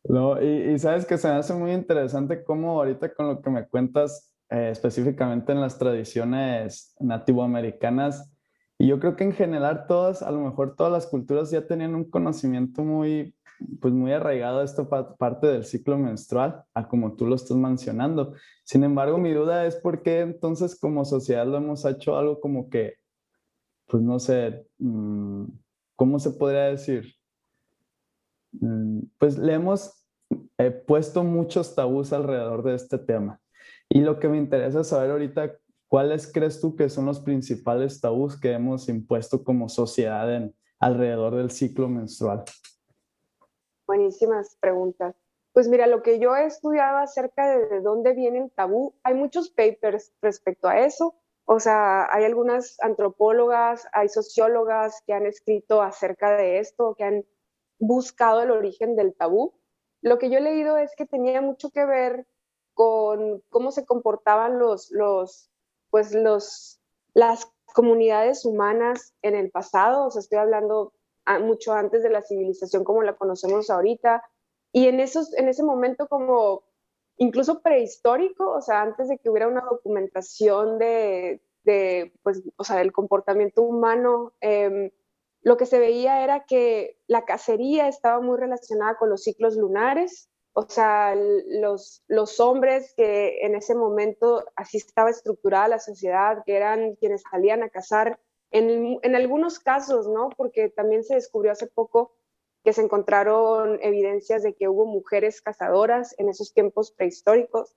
No, 0.04 0.40
y, 0.40 0.78
sabes 0.78 1.04
que 1.04 1.18
se 1.18 1.28
me 1.28 1.34
hace 1.34 1.52
muy 1.52 1.72
interesante 1.72 2.44
cómo 2.44 2.78
ahorita 2.78 3.12
con 3.14 3.28
lo 3.28 3.42
que 3.42 3.50
me 3.50 3.66
cuentas 3.66 4.32
eh, 4.50 4.70
específicamente 4.70 5.52
en 5.52 5.60
las 5.60 5.78
tradiciones 5.78 6.94
nativoamericanas, 7.00 8.32
y 8.78 8.88
yo 8.88 9.00
creo 9.00 9.16
que 9.16 9.24
en 9.24 9.32
general 9.32 9.86
todas, 9.88 10.22
a 10.22 10.30
lo 10.30 10.40
mejor 10.40 10.76
todas 10.76 10.92
las 10.92 11.06
culturas 11.06 11.50
ya 11.50 11.66
tenían 11.66 11.94
un 11.94 12.10
conocimiento 12.10 12.84
muy 12.84 13.34
pues 13.80 13.94
muy 13.94 14.12
arraigado 14.12 14.60
a 14.60 14.64
esta 14.64 14.88
parte 15.16 15.46
del 15.46 15.64
ciclo 15.64 15.98
menstrual, 15.98 16.62
a 16.74 16.88
como 16.88 17.14
tú 17.16 17.26
lo 17.26 17.34
estás 17.34 17.56
mencionando. 17.56 18.34
Sin 18.64 18.84
embargo, 18.84 19.18
mi 19.18 19.32
duda 19.32 19.66
es 19.66 19.76
por 19.76 20.02
qué 20.02 20.20
entonces 20.20 20.78
como 20.78 21.04
sociedad 21.04 21.46
lo 21.46 21.56
hemos 21.56 21.84
hecho 21.84 22.16
algo 22.16 22.40
como 22.40 22.68
que, 22.68 22.94
pues 23.86 24.02
no 24.02 24.18
sé, 24.18 24.66
mm, 24.78 25.44
¿cómo 25.96 26.18
se 26.18 26.30
podría 26.32 26.64
decir? 26.64 27.14
Mm, 28.60 29.00
pues 29.18 29.38
le 29.38 29.54
hemos 29.54 30.06
eh, 30.58 30.70
puesto 30.70 31.22
muchos 31.22 31.74
tabús 31.74 32.12
alrededor 32.12 32.62
de 32.62 32.74
este 32.74 32.98
tema. 32.98 33.40
Y 33.88 34.00
lo 34.00 34.18
que 34.18 34.28
me 34.28 34.38
interesa 34.38 34.82
saber 34.84 35.10
ahorita, 35.10 35.56
¿cuáles 35.88 36.30
crees 36.32 36.60
tú 36.60 36.74
que 36.74 36.88
son 36.88 37.06
los 37.06 37.20
principales 37.20 38.00
tabús 38.00 38.38
que 38.38 38.52
hemos 38.52 38.88
impuesto 38.88 39.44
como 39.44 39.68
sociedad 39.68 40.28
alrededor 40.80 41.36
del 41.36 41.50
ciclo 41.50 41.88
menstrual? 41.88 42.44
Buenísimas 43.86 44.56
preguntas. 44.60 45.14
Pues 45.52 45.68
mira, 45.68 45.86
lo 45.86 46.02
que 46.02 46.18
yo 46.18 46.36
he 46.36 46.44
estudiado 46.44 46.98
acerca 46.98 47.48
de, 47.48 47.66
de 47.68 47.80
dónde 47.80 48.12
viene 48.12 48.38
el 48.38 48.50
tabú, 48.50 48.94
hay 49.04 49.14
muchos 49.14 49.48
papers 49.48 50.12
respecto 50.20 50.68
a 50.68 50.80
eso. 50.80 51.14
O 51.44 51.60
sea, 51.60 52.12
hay 52.12 52.24
algunas 52.24 52.76
antropólogas, 52.82 53.86
hay 53.92 54.08
sociólogas 54.08 55.00
que 55.06 55.14
han 55.14 55.26
escrito 55.26 55.80
acerca 55.80 56.36
de 56.36 56.58
esto, 56.58 56.94
que 56.96 57.04
han 57.04 57.24
buscado 57.78 58.42
el 58.42 58.50
origen 58.50 58.96
del 58.96 59.14
tabú. 59.14 59.54
Lo 60.02 60.18
que 60.18 60.30
yo 60.30 60.38
he 60.38 60.42
leído 60.42 60.76
es 60.78 60.94
que 60.96 61.06
tenía 61.06 61.40
mucho 61.40 61.70
que 61.70 61.84
ver 61.84 62.26
con 62.74 63.42
cómo 63.48 63.72
se 63.72 63.86
comportaban 63.86 64.58
los, 64.58 64.90
los, 64.90 65.50
pues 65.90 66.14
los, 66.14 66.78
las 67.14 67.50
comunidades 67.72 68.44
humanas 68.44 69.14
en 69.22 69.34
el 69.34 69.50
pasado, 69.50 70.06
o 70.06 70.10
sea, 70.10 70.20
estoy 70.20 70.38
hablando 70.38 70.92
mucho 71.40 71.72
antes 71.72 72.02
de 72.02 72.10
la 72.10 72.22
civilización 72.22 72.84
como 72.84 73.02
la 73.02 73.16
conocemos 73.16 73.70
ahorita, 73.70 74.22
y 74.72 74.88
en, 74.88 75.00
esos, 75.00 75.34
en 75.34 75.48
ese 75.48 75.62
momento 75.62 76.06
como 76.06 76.62
incluso 77.16 77.62
prehistórico, 77.62 78.52
o 78.52 78.60
sea, 78.60 78.82
antes 78.82 79.08
de 79.08 79.18
que 79.18 79.30
hubiera 79.30 79.48
una 79.48 79.62
documentación 79.62 80.78
de, 80.78 81.40
de 81.64 82.12
pues, 82.22 82.42
o 82.56 82.64
sea, 82.64 82.76
del 82.76 82.92
comportamiento 82.92 83.62
humano, 83.62 84.34
eh, 84.40 84.92
lo 85.46 85.56
que 85.56 85.66
se 85.66 85.78
veía 85.78 86.24
era 86.24 86.44
que 86.44 86.98
la 87.06 87.24
cacería 87.24 87.86
estaba 87.86 88.20
muy 88.20 88.36
relacionada 88.36 88.96
con 88.96 89.10
los 89.10 89.22
ciclos 89.22 89.54
lunares, 89.56 90.28
o 90.54 90.62
sea, 90.68 91.14
los, 91.14 92.40
hombres 92.40 92.92
que 92.96 93.38
en 93.42 93.54
ese 93.54 93.76
momento 93.76 94.44
así 94.56 94.78
estaba 94.78 95.08
estructurada 95.08 95.68
la 95.68 95.78
sociedad, 95.78 96.42
que 96.44 96.56
eran 96.56 96.96
quienes 96.96 97.22
salían 97.30 97.62
a 97.62 97.68
cazar, 97.68 98.18
en 98.50 99.14
algunos 99.14 99.60
casos, 99.60 100.08
¿no? 100.08 100.30
Porque 100.36 100.68
también 100.68 101.04
se 101.04 101.14
descubrió 101.14 101.52
hace 101.52 101.68
poco 101.68 102.16
que 102.64 102.72
se 102.72 102.82
encontraron 102.82 103.78
evidencias 103.82 104.42
de 104.42 104.52
que 104.54 104.66
hubo 104.66 104.84
mujeres 104.84 105.40
cazadoras 105.42 106.12
en 106.18 106.28
esos 106.28 106.54
tiempos 106.54 106.90
prehistóricos. 106.90 107.76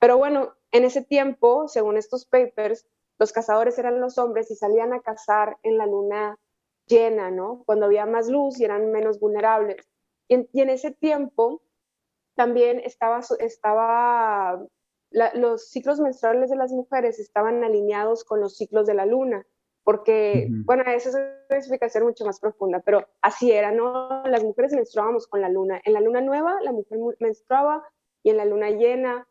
Pero 0.00 0.18
bueno, 0.18 0.52
en 0.72 0.82
ese 0.82 1.02
tiempo, 1.02 1.68
según 1.68 1.96
estos 1.96 2.26
papers, 2.26 2.88
los 3.20 3.30
cazadores 3.30 3.78
eran 3.78 4.00
los 4.00 4.18
hombres 4.18 4.50
y 4.50 4.56
salían 4.56 4.92
a 4.92 5.00
cazar 5.00 5.58
en 5.62 5.78
la 5.78 5.86
luna 5.86 6.40
llena, 6.86 7.30
¿no? 7.30 7.62
Cuando 7.66 7.86
había 7.86 8.06
más 8.06 8.28
luz 8.28 8.60
y 8.60 8.64
eran 8.64 8.90
menos 8.92 9.20
vulnerables. 9.20 9.88
Y 10.28 10.60
en, 10.60 10.70
ese 10.70 10.90
tiempo 10.90 11.62
también 12.34 12.80
estaba, 12.80 13.20
estaba 13.38 14.66
los 15.34 15.68
ciclos 15.68 16.00
menstruales 16.00 16.50
de 16.50 16.56
las 16.56 16.72
mujeres 16.72 17.18
estaban 17.18 17.62
alineados 17.62 18.24
con 18.24 18.40
los 18.40 18.56
ciclos 18.56 18.86
de 18.86 18.94
la 18.94 19.06
luna, 19.06 19.46
porque, 19.84 20.48
bueno, 20.64 20.82
esa 20.86 21.10
es 21.10 21.14
una 21.14 21.58
explicación 21.58 22.04
mucho 22.04 22.24
más 22.24 22.40
profunda, 22.40 22.80
pero 22.80 23.06
así 23.20 23.52
era, 23.52 23.70
¿no? 23.70 24.22
Las 24.26 24.42
mujeres 24.42 24.72
menstruábamos 24.72 25.26
con 25.26 25.42
la 25.42 25.50
luna. 25.50 25.80
En 25.84 25.92
la 25.92 26.00
luna 26.00 26.22
nueva, 26.22 26.56
la 26.62 26.72
mujer 26.72 26.98
menstruaba 27.20 27.86
y 28.22 28.30
en 28.30 28.38
la 28.38 28.46
luna 28.46 28.70
llena 28.70 29.28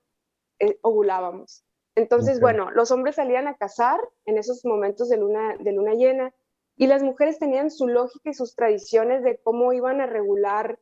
eh, 0.60 0.78
ovulábamos. 0.84 1.66
Entonces, 1.96 2.40
bueno, 2.40 2.70
los 2.72 2.92
hombres 2.92 3.16
salían 3.16 3.48
a 3.48 3.56
cazar 3.56 4.00
en 4.26 4.38
esos 4.38 4.64
momentos 4.64 5.10
de 5.10 5.18
luna, 5.18 5.58
de 5.60 5.72
luna 5.72 5.94
llena 5.94 6.34
y 6.76 6.88
las 6.88 7.04
mujeres 7.04 7.40
tenían 7.40 7.72
su 7.72 7.88
lógica 7.88 8.30
y 8.30 8.34
sus 8.34 8.56
tradiciones 8.56 9.24
de 9.24 9.40
cómo 9.44 9.74
iban 9.74 10.02
a 10.02 10.08
regular 10.08 10.80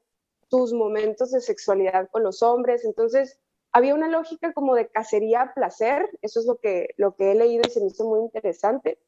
sus 0.49 0.73
momentos 0.73 1.31
de 1.31 1.41
sexualidad 1.41 2.09
con 2.09 2.23
los 2.23 2.43
hombres. 2.43 2.85
Entonces, 2.85 3.39
había 3.71 3.95
una 3.95 4.07
lógica 4.07 4.53
como 4.53 4.75
de 4.75 4.89
cacería-placer, 4.89 6.09
eso 6.21 6.39
es 6.39 6.45
lo 6.45 6.57
que, 6.57 6.89
lo 6.97 7.15
que 7.15 7.31
he 7.31 7.35
leído 7.35 7.63
y 7.65 7.71
se 7.71 7.81
me 7.81 7.87
hizo 7.87 8.05
muy 8.05 8.19
interesante. 8.19 8.99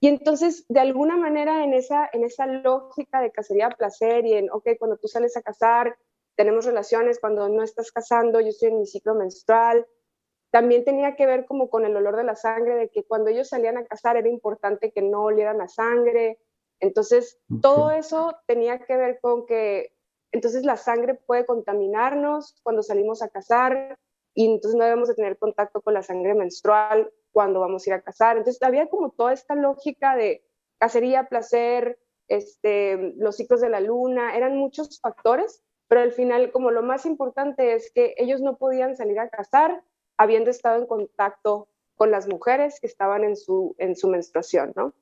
Y 0.00 0.08
entonces, 0.08 0.64
de 0.68 0.80
alguna 0.80 1.16
manera, 1.16 1.64
en 1.64 1.74
esa, 1.74 2.08
en 2.12 2.24
esa 2.24 2.46
lógica 2.46 3.20
de 3.20 3.32
cacería-placer 3.32 4.26
y 4.26 4.34
en, 4.34 4.50
ok, 4.50 4.70
cuando 4.78 4.96
tú 4.96 5.08
sales 5.08 5.36
a 5.36 5.42
cazar, 5.42 5.96
tenemos 6.36 6.66
relaciones, 6.66 7.18
cuando 7.18 7.48
no 7.48 7.64
estás 7.64 7.90
casando, 7.90 8.40
yo 8.40 8.48
estoy 8.48 8.68
en 8.68 8.78
mi 8.78 8.86
ciclo 8.86 9.14
menstrual, 9.14 9.86
también 10.50 10.84
tenía 10.84 11.14
que 11.14 11.26
ver 11.26 11.44
como 11.44 11.68
con 11.68 11.84
el 11.84 11.96
olor 11.96 12.16
de 12.16 12.24
la 12.24 12.36
sangre, 12.36 12.74
de 12.76 12.88
que 12.88 13.04
cuando 13.04 13.30
ellos 13.30 13.48
salían 13.48 13.76
a 13.76 13.84
cazar 13.84 14.16
era 14.16 14.28
importante 14.28 14.92
que 14.92 15.02
no 15.02 15.24
olieran 15.24 15.60
a 15.60 15.68
sangre. 15.68 16.38
Entonces, 16.80 17.38
todo 17.60 17.90
eso 17.90 18.36
tenía 18.46 18.78
que 18.78 18.96
ver 18.96 19.18
con 19.20 19.46
que 19.46 19.92
entonces 20.32 20.64
la 20.64 20.76
sangre 20.76 21.14
puede 21.14 21.46
contaminarnos 21.46 22.60
cuando 22.62 22.82
salimos 22.82 23.22
a 23.22 23.28
cazar 23.28 23.98
y 24.34 24.46
entonces 24.46 24.78
no 24.78 24.84
debemos 24.84 25.08
de 25.08 25.14
tener 25.14 25.38
contacto 25.38 25.80
con 25.80 25.94
la 25.94 26.02
sangre 26.02 26.34
menstrual 26.34 27.10
cuando 27.32 27.60
vamos 27.60 27.86
a 27.86 27.90
ir 27.90 27.94
a 27.94 28.02
cazar. 28.02 28.36
Entonces, 28.36 28.62
había 28.62 28.88
como 28.88 29.10
toda 29.10 29.32
esta 29.32 29.54
lógica 29.54 30.16
de 30.16 30.44
cacería, 30.78 31.28
placer, 31.28 31.98
este, 32.28 33.14
los 33.16 33.36
ciclos 33.36 33.60
de 33.60 33.70
la 33.70 33.80
luna, 33.80 34.36
eran 34.36 34.56
muchos 34.56 35.00
factores, 35.00 35.62
pero 35.88 36.02
al 36.02 36.12
final 36.12 36.52
como 36.52 36.70
lo 36.70 36.82
más 36.82 37.06
importante 37.06 37.74
es 37.74 37.90
que 37.92 38.14
ellos 38.18 38.40
no 38.40 38.58
podían 38.58 38.96
salir 38.96 39.18
a 39.18 39.30
cazar 39.30 39.82
habiendo 40.18 40.50
estado 40.50 40.76
en 40.76 40.86
contacto 40.86 41.68
con 41.96 42.10
las 42.10 42.28
mujeres 42.28 42.78
que 42.80 42.86
estaban 42.86 43.24
en 43.24 43.36
su, 43.36 43.74
en 43.78 43.96
su 43.96 44.08
menstruación, 44.08 44.72
¿no? 44.76 44.92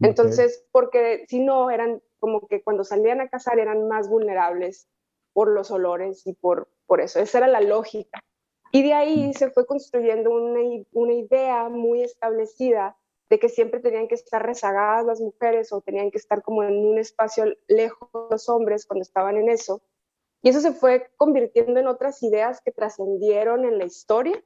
Entonces, 0.00 0.64
porque 0.70 1.24
si 1.28 1.40
no, 1.40 1.70
eran 1.70 2.00
como 2.20 2.46
que 2.46 2.62
cuando 2.62 2.84
salían 2.84 3.20
a 3.20 3.28
cazar 3.28 3.58
eran 3.58 3.88
más 3.88 4.08
vulnerables 4.08 4.88
por 5.32 5.48
los 5.48 5.70
olores 5.72 6.24
y 6.26 6.34
por, 6.34 6.68
por 6.86 7.00
eso. 7.00 7.18
Esa 7.18 7.38
era 7.38 7.48
la 7.48 7.60
lógica. 7.60 8.22
Y 8.70 8.82
de 8.82 8.94
ahí 8.94 9.28
mm. 9.28 9.32
se 9.32 9.50
fue 9.50 9.66
construyendo 9.66 10.30
una, 10.30 10.60
una 10.92 11.12
idea 11.12 11.68
muy 11.68 12.02
establecida 12.02 12.96
de 13.28 13.38
que 13.38 13.48
siempre 13.48 13.80
tenían 13.80 14.08
que 14.08 14.14
estar 14.14 14.44
rezagadas 14.44 15.04
las 15.04 15.20
mujeres 15.20 15.72
o 15.72 15.80
tenían 15.80 16.10
que 16.10 16.18
estar 16.18 16.42
como 16.42 16.62
en 16.62 16.76
un 16.86 16.98
espacio 16.98 17.44
lejos 17.66 18.08
los 18.30 18.48
hombres 18.48 18.86
cuando 18.86 19.02
estaban 19.02 19.36
en 19.36 19.48
eso. 19.48 19.82
Y 20.42 20.50
eso 20.50 20.60
se 20.60 20.72
fue 20.72 21.10
convirtiendo 21.16 21.80
en 21.80 21.88
otras 21.88 22.22
ideas 22.22 22.60
que 22.62 22.70
trascendieron 22.70 23.64
en 23.64 23.78
la 23.78 23.84
historia 23.84 24.42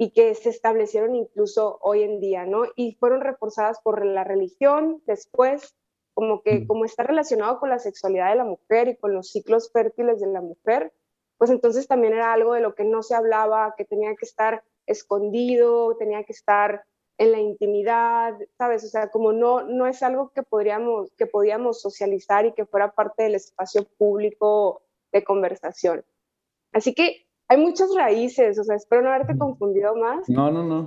y 0.00 0.12
que 0.12 0.34
se 0.34 0.48
establecieron 0.48 1.14
incluso 1.14 1.78
hoy 1.82 2.04
en 2.04 2.20
día, 2.20 2.46
¿no? 2.46 2.62
Y 2.74 2.94
fueron 2.94 3.20
reforzadas 3.20 3.80
por 3.82 4.02
la 4.02 4.24
religión 4.24 5.02
después, 5.04 5.76
como 6.14 6.42
que 6.42 6.66
como 6.66 6.86
está 6.86 7.02
relacionado 7.02 7.60
con 7.60 7.68
la 7.68 7.78
sexualidad 7.78 8.30
de 8.30 8.36
la 8.36 8.46
mujer 8.46 8.88
y 8.88 8.96
con 8.96 9.12
los 9.12 9.30
ciclos 9.30 9.70
fértiles 9.70 10.18
de 10.18 10.28
la 10.28 10.40
mujer, 10.40 10.94
pues 11.36 11.50
entonces 11.50 11.86
también 11.86 12.14
era 12.14 12.32
algo 12.32 12.54
de 12.54 12.62
lo 12.62 12.74
que 12.74 12.84
no 12.84 13.02
se 13.02 13.14
hablaba, 13.14 13.74
que 13.76 13.84
tenía 13.84 14.16
que 14.16 14.24
estar 14.24 14.64
escondido, 14.86 15.94
tenía 15.98 16.24
que 16.24 16.32
estar 16.32 16.82
en 17.18 17.32
la 17.32 17.38
intimidad, 17.40 18.38
¿sabes? 18.56 18.82
O 18.84 18.88
sea, 18.88 19.10
como 19.10 19.34
no, 19.34 19.64
no 19.64 19.86
es 19.86 20.02
algo 20.02 20.30
que, 20.30 20.42
podríamos, 20.42 21.12
que 21.18 21.26
podíamos 21.26 21.82
socializar 21.82 22.46
y 22.46 22.54
que 22.54 22.64
fuera 22.64 22.92
parte 22.92 23.24
del 23.24 23.34
espacio 23.34 23.84
público 23.98 24.80
de 25.12 25.24
conversación. 25.24 26.06
Así 26.72 26.94
que 26.94 27.26
hay 27.50 27.56
muchas 27.56 27.92
raíces, 27.96 28.56
o 28.60 28.62
sea, 28.62 28.76
espero 28.76 29.02
no 29.02 29.08
haberte 29.08 29.36
confundido 29.36 29.96
más. 29.96 30.28
No, 30.28 30.52
no, 30.52 30.62
no. 30.62 30.86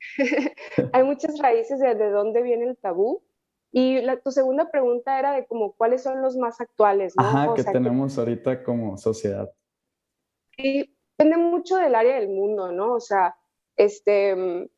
Hay, 0.92 1.04
muchas 1.04 1.38
raíces 1.38 1.78
de, 1.78 1.94
de 1.94 2.10
dónde 2.10 2.42
viene 2.42 2.64
el 2.64 2.76
tabú. 2.76 3.22
Y 3.70 4.00
la, 4.00 4.18
tu 4.18 4.32
segunda 4.32 4.68
pregunta 4.68 5.16
era 5.16 5.32
de 5.32 5.46
como 5.46 5.74
cuáles 5.74 6.02
son 6.02 6.20
los 6.20 6.36
más 6.36 6.60
actuales, 6.60 7.14
¿no? 7.16 7.24
Ajá, 7.24 7.54
que 7.54 7.62
tenemos 7.62 8.18
ahorita 8.18 8.64
como 8.64 8.98
sociedad. 8.98 9.52
Y 10.56 10.92
depende 11.16 11.36
mucho 11.36 11.76
del 11.76 11.94
área 11.94 12.16
del 12.16 12.30
mundo, 12.30 12.72
¿no? 12.72 12.94
O 12.94 13.00
sea, 13.00 13.36
este, 13.76 14.68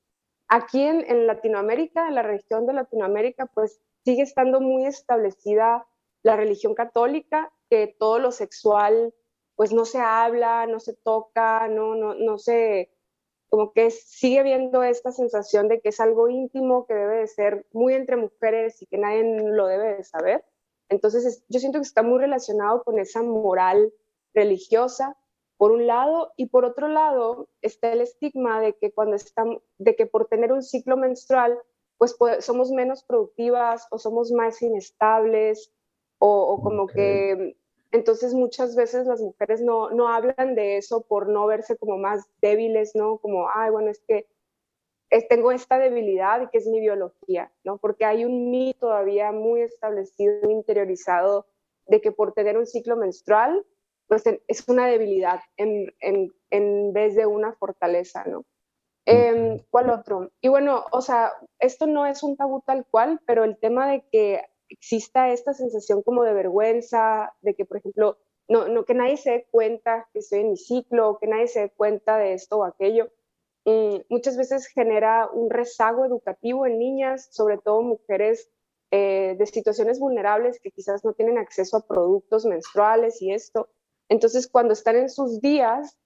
aquí 0.48 0.82
en, 0.82 1.10
en 1.10 1.26
Latinoamérica, 1.26 2.06
en 2.06 2.16
la 2.16 2.22
región 2.22 2.66
de 2.66 2.74
Latinoamérica, 2.74 3.46
pues 3.46 3.80
sigue 4.04 4.22
estando 4.22 4.60
muy 4.60 4.84
establecida 4.84 5.86
la 6.22 6.36
religión 6.36 6.74
católica, 6.74 7.50
que 7.70 7.96
todo 7.98 8.18
lo 8.18 8.30
sexual 8.30 9.14
pues 9.56 9.72
no 9.72 9.84
se 9.84 9.98
habla, 9.98 10.66
no 10.66 10.80
se 10.80 10.94
toca, 10.94 11.68
no, 11.68 11.94
no, 11.94 12.14
no 12.14 12.38
se, 12.38 12.90
como 13.48 13.72
que 13.72 13.90
sigue 13.90 14.42
viendo 14.42 14.82
esta 14.82 15.12
sensación 15.12 15.68
de 15.68 15.80
que 15.80 15.90
es 15.90 16.00
algo 16.00 16.28
íntimo 16.28 16.86
que 16.86 16.94
debe 16.94 17.18
de 17.18 17.26
ser 17.26 17.66
muy 17.72 17.94
entre 17.94 18.16
mujeres 18.16 18.82
y 18.82 18.86
que 18.86 18.98
nadie 18.98 19.22
lo 19.22 19.66
debe 19.66 19.96
de 19.96 20.04
saber. 20.04 20.44
Entonces 20.88 21.44
yo 21.48 21.60
siento 21.60 21.78
que 21.78 21.86
está 21.86 22.02
muy 22.02 22.18
relacionado 22.18 22.82
con 22.82 22.98
esa 22.98 23.22
moral 23.22 23.92
religiosa, 24.34 25.16
por 25.56 25.70
un 25.70 25.86
lado, 25.86 26.32
y 26.36 26.46
por 26.46 26.64
otro 26.64 26.88
lado 26.88 27.48
está 27.62 27.92
el 27.92 28.00
estigma 28.00 28.60
de 28.60 28.74
que 28.74 28.92
cuando 28.92 29.14
estamos, 29.14 29.62
de 29.78 29.94
que 29.94 30.06
por 30.06 30.26
tener 30.26 30.52
un 30.52 30.62
ciclo 30.62 30.96
menstrual, 30.96 31.56
pues, 31.96 32.16
somos 32.40 32.70
menos 32.70 33.04
productivas 33.04 33.86
o 33.90 33.98
somos 33.98 34.32
más 34.32 34.60
inestables 34.62 35.72
o, 36.18 36.60
como 36.62 36.86
que 36.86 37.56
entonces 37.94 38.34
muchas 38.34 38.74
veces 38.74 39.06
las 39.06 39.20
mujeres 39.20 39.60
no, 39.62 39.88
no 39.90 40.08
hablan 40.08 40.56
de 40.56 40.78
eso 40.78 41.02
por 41.02 41.28
no 41.28 41.46
verse 41.46 41.76
como 41.76 41.96
más 41.96 42.26
débiles, 42.42 42.96
¿no? 42.96 43.18
Como, 43.18 43.48
ay, 43.54 43.70
bueno, 43.70 43.88
es 43.88 44.00
que 44.00 44.26
tengo 45.28 45.52
esta 45.52 45.78
debilidad 45.78 46.42
y 46.42 46.48
que 46.48 46.58
es 46.58 46.66
mi 46.66 46.80
biología, 46.80 47.52
¿no? 47.62 47.78
Porque 47.78 48.04
hay 48.04 48.24
un 48.24 48.50
mito 48.50 48.80
todavía 48.80 49.30
muy 49.30 49.60
establecido, 49.60 50.50
interiorizado, 50.50 51.46
de 51.86 52.00
que 52.00 52.10
por 52.10 52.32
tener 52.32 52.58
un 52.58 52.66
ciclo 52.66 52.96
menstrual, 52.96 53.64
pues 54.08 54.24
es 54.48 54.68
una 54.68 54.88
debilidad 54.88 55.38
en, 55.56 55.94
en, 56.00 56.32
en 56.50 56.92
vez 56.92 57.14
de 57.14 57.26
una 57.26 57.52
fortaleza, 57.52 58.24
¿no? 58.24 58.44
Eh, 59.06 59.64
¿Cuál 59.70 59.90
otro? 59.90 60.32
Y 60.40 60.48
bueno, 60.48 60.84
o 60.90 61.00
sea, 61.00 61.30
esto 61.60 61.86
no 61.86 62.06
es 62.06 62.24
un 62.24 62.36
tabú 62.36 62.60
tal 62.66 62.84
cual, 62.90 63.20
pero 63.24 63.44
el 63.44 63.56
tema 63.56 63.88
de 63.88 64.02
que 64.10 64.42
exista 64.74 65.30
esta 65.30 65.54
sensación 65.54 66.02
como 66.02 66.24
de 66.24 66.34
vergüenza, 66.34 67.34
de 67.42 67.54
que, 67.54 67.64
por 67.64 67.78
ejemplo, 67.78 68.18
no, 68.48 68.68
no 68.68 68.84
que 68.84 68.94
nadie 68.94 69.16
se 69.16 69.30
dé 69.30 69.46
cuenta 69.50 70.08
que 70.12 70.18
estoy 70.20 70.40
en 70.40 70.50
mi 70.50 70.56
ciclo, 70.56 71.18
que 71.20 71.26
nadie 71.26 71.48
se 71.48 71.60
dé 71.60 71.70
cuenta 71.70 72.18
de 72.18 72.34
esto 72.34 72.58
o 72.58 72.64
aquello, 72.64 73.10
mm, 73.64 73.96
muchas 74.08 74.36
veces 74.36 74.66
genera 74.66 75.28
un 75.32 75.50
rezago 75.50 76.04
educativo 76.04 76.66
en 76.66 76.78
niñas, 76.78 77.28
sobre 77.32 77.58
todo 77.58 77.82
mujeres 77.82 78.50
eh, 78.90 79.34
de 79.38 79.46
situaciones 79.46 79.98
vulnerables 79.98 80.60
que 80.60 80.70
quizás 80.70 81.04
no 81.04 81.14
tienen 81.14 81.38
acceso 81.38 81.76
a 81.78 81.86
productos 81.86 82.44
menstruales 82.44 83.20
y 83.22 83.32
esto. 83.32 83.68
Entonces, 84.08 84.46
cuando 84.46 84.72
están 84.74 84.96
en 84.96 85.08
sus 85.08 85.40
días, 85.40 85.98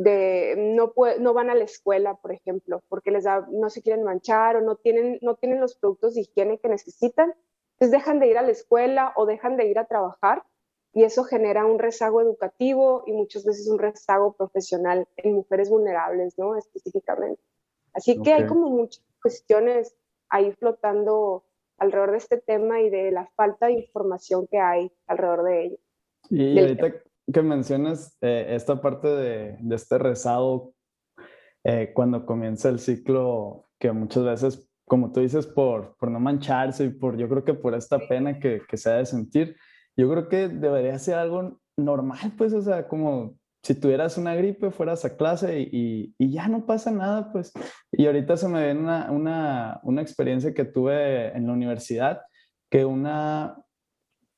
de 0.00 0.54
no, 0.56 0.94
no 1.18 1.34
van 1.34 1.50
a 1.50 1.54
la 1.54 1.64
escuela, 1.64 2.14
por 2.14 2.32
ejemplo, 2.32 2.82
porque 2.88 3.10
les 3.10 3.24
no 3.50 3.68
se 3.68 3.82
quieren 3.82 4.02
manchar 4.02 4.56
o 4.56 4.62
no 4.62 4.76
tienen, 4.76 5.18
no 5.20 5.34
tienen 5.34 5.60
los 5.60 5.74
productos 5.74 6.14
de 6.14 6.22
higiene 6.22 6.58
que 6.58 6.68
necesitan, 6.68 7.34
entonces 7.80 7.98
dejan 7.98 8.20
de 8.20 8.28
ir 8.28 8.36
a 8.36 8.42
la 8.42 8.50
escuela 8.50 9.12
o 9.16 9.24
dejan 9.24 9.56
de 9.56 9.66
ir 9.66 9.78
a 9.78 9.86
trabajar 9.86 10.44
y 10.92 11.04
eso 11.04 11.24
genera 11.24 11.64
un 11.64 11.78
rezago 11.78 12.20
educativo 12.20 13.04
y 13.06 13.12
muchas 13.12 13.44
veces 13.44 13.68
un 13.68 13.78
rezago 13.78 14.34
profesional 14.34 15.08
en 15.16 15.34
mujeres 15.34 15.70
vulnerables, 15.70 16.36
¿no? 16.36 16.56
Específicamente. 16.56 17.40
Así 17.94 18.20
que 18.20 18.34
hay 18.34 18.46
como 18.46 18.68
muchas 18.68 19.02
cuestiones 19.22 19.96
ahí 20.28 20.52
flotando 20.52 21.44
alrededor 21.78 22.10
de 22.10 22.18
este 22.18 22.36
tema 22.38 22.80
y 22.80 22.90
de 22.90 23.12
la 23.12 23.26
falta 23.34 23.66
de 23.66 23.72
información 23.72 24.46
que 24.46 24.58
hay 24.58 24.92
alrededor 25.06 25.44
de 25.44 25.64
ello. 25.64 25.78
Y 26.28 26.58
ahorita 26.58 26.92
que 27.32 27.42
mencionas 27.42 28.18
eh, 28.20 28.46
esta 28.50 28.80
parte 28.80 29.08
de, 29.08 29.56
de 29.58 29.76
este 29.76 29.96
rezado 29.96 30.74
eh, 31.64 31.92
cuando 31.94 32.26
comienza 32.26 32.68
el 32.68 32.78
ciclo, 32.78 33.68
que 33.78 33.92
muchas 33.92 34.24
veces, 34.24 34.69
como 34.90 35.12
tú 35.12 35.20
dices, 35.20 35.46
por, 35.46 35.94
por 36.00 36.10
no 36.10 36.18
mancharse 36.18 36.86
y 36.86 36.90
por, 36.90 37.16
yo 37.16 37.28
creo 37.28 37.44
que 37.44 37.54
por 37.54 37.76
esta 37.76 38.00
pena 38.08 38.40
que, 38.40 38.62
que 38.68 38.76
se 38.76 38.90
ha 38.90 38.94
de 38.94 39.06
sentir, 39.06 39.56
yo 39.96 40.10
creo 40.10 40.28
que 40.28 40.48
debería 40.48 40.98
ser 40.98 41.14
algo 41.14 41.60
normal, 41.76 42.32
pues, 42.36 42.52
o 42.52 42.60
sea, 42.60 42.88
como 42.88 43.36
si 43.62 43.76
tuvieras 43.76 44.18
una 44.18 44.34
gripe, 44.34 44.72
fueras 44.72 45.04
a 45.04 45.16
clase 45.16 45.60
y, 45.60 46.12
y, 46.18 46.32
ya 46.32 46.48
no 46.48 46.66
pasa 46.66 46.90
nada, 46.90 47.30
pues. 47.30 47.52
Y 47.92 48.04
ahorita 48.04 48.36
se 48.36 48.48
me 48.48 48.64
viene 48.64 48.80
una, 48.80 49.12
una, 49.12 49.80
una 49.84 50.02
experiencia 50.02 50.52
que 50.52 50.64
tuve 50.64 51.36
en 51.36 51.46
la 51.46 51.52
universidad, 51.52 52.22
que 52.68 52.84
una, 52.84 53.62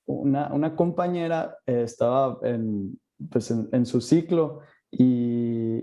una, 0.05 0.53
una 0.53 0.77
compañera 0.77 1.57
eh, 1.65 1.85
estaba 1.85 2.41
en, 2.43 3.01
pues 3.31 3.51
en, 3.51 3.87
su 3.87 4.03
ciclo 4.03 4.61
y, 4.91 5.79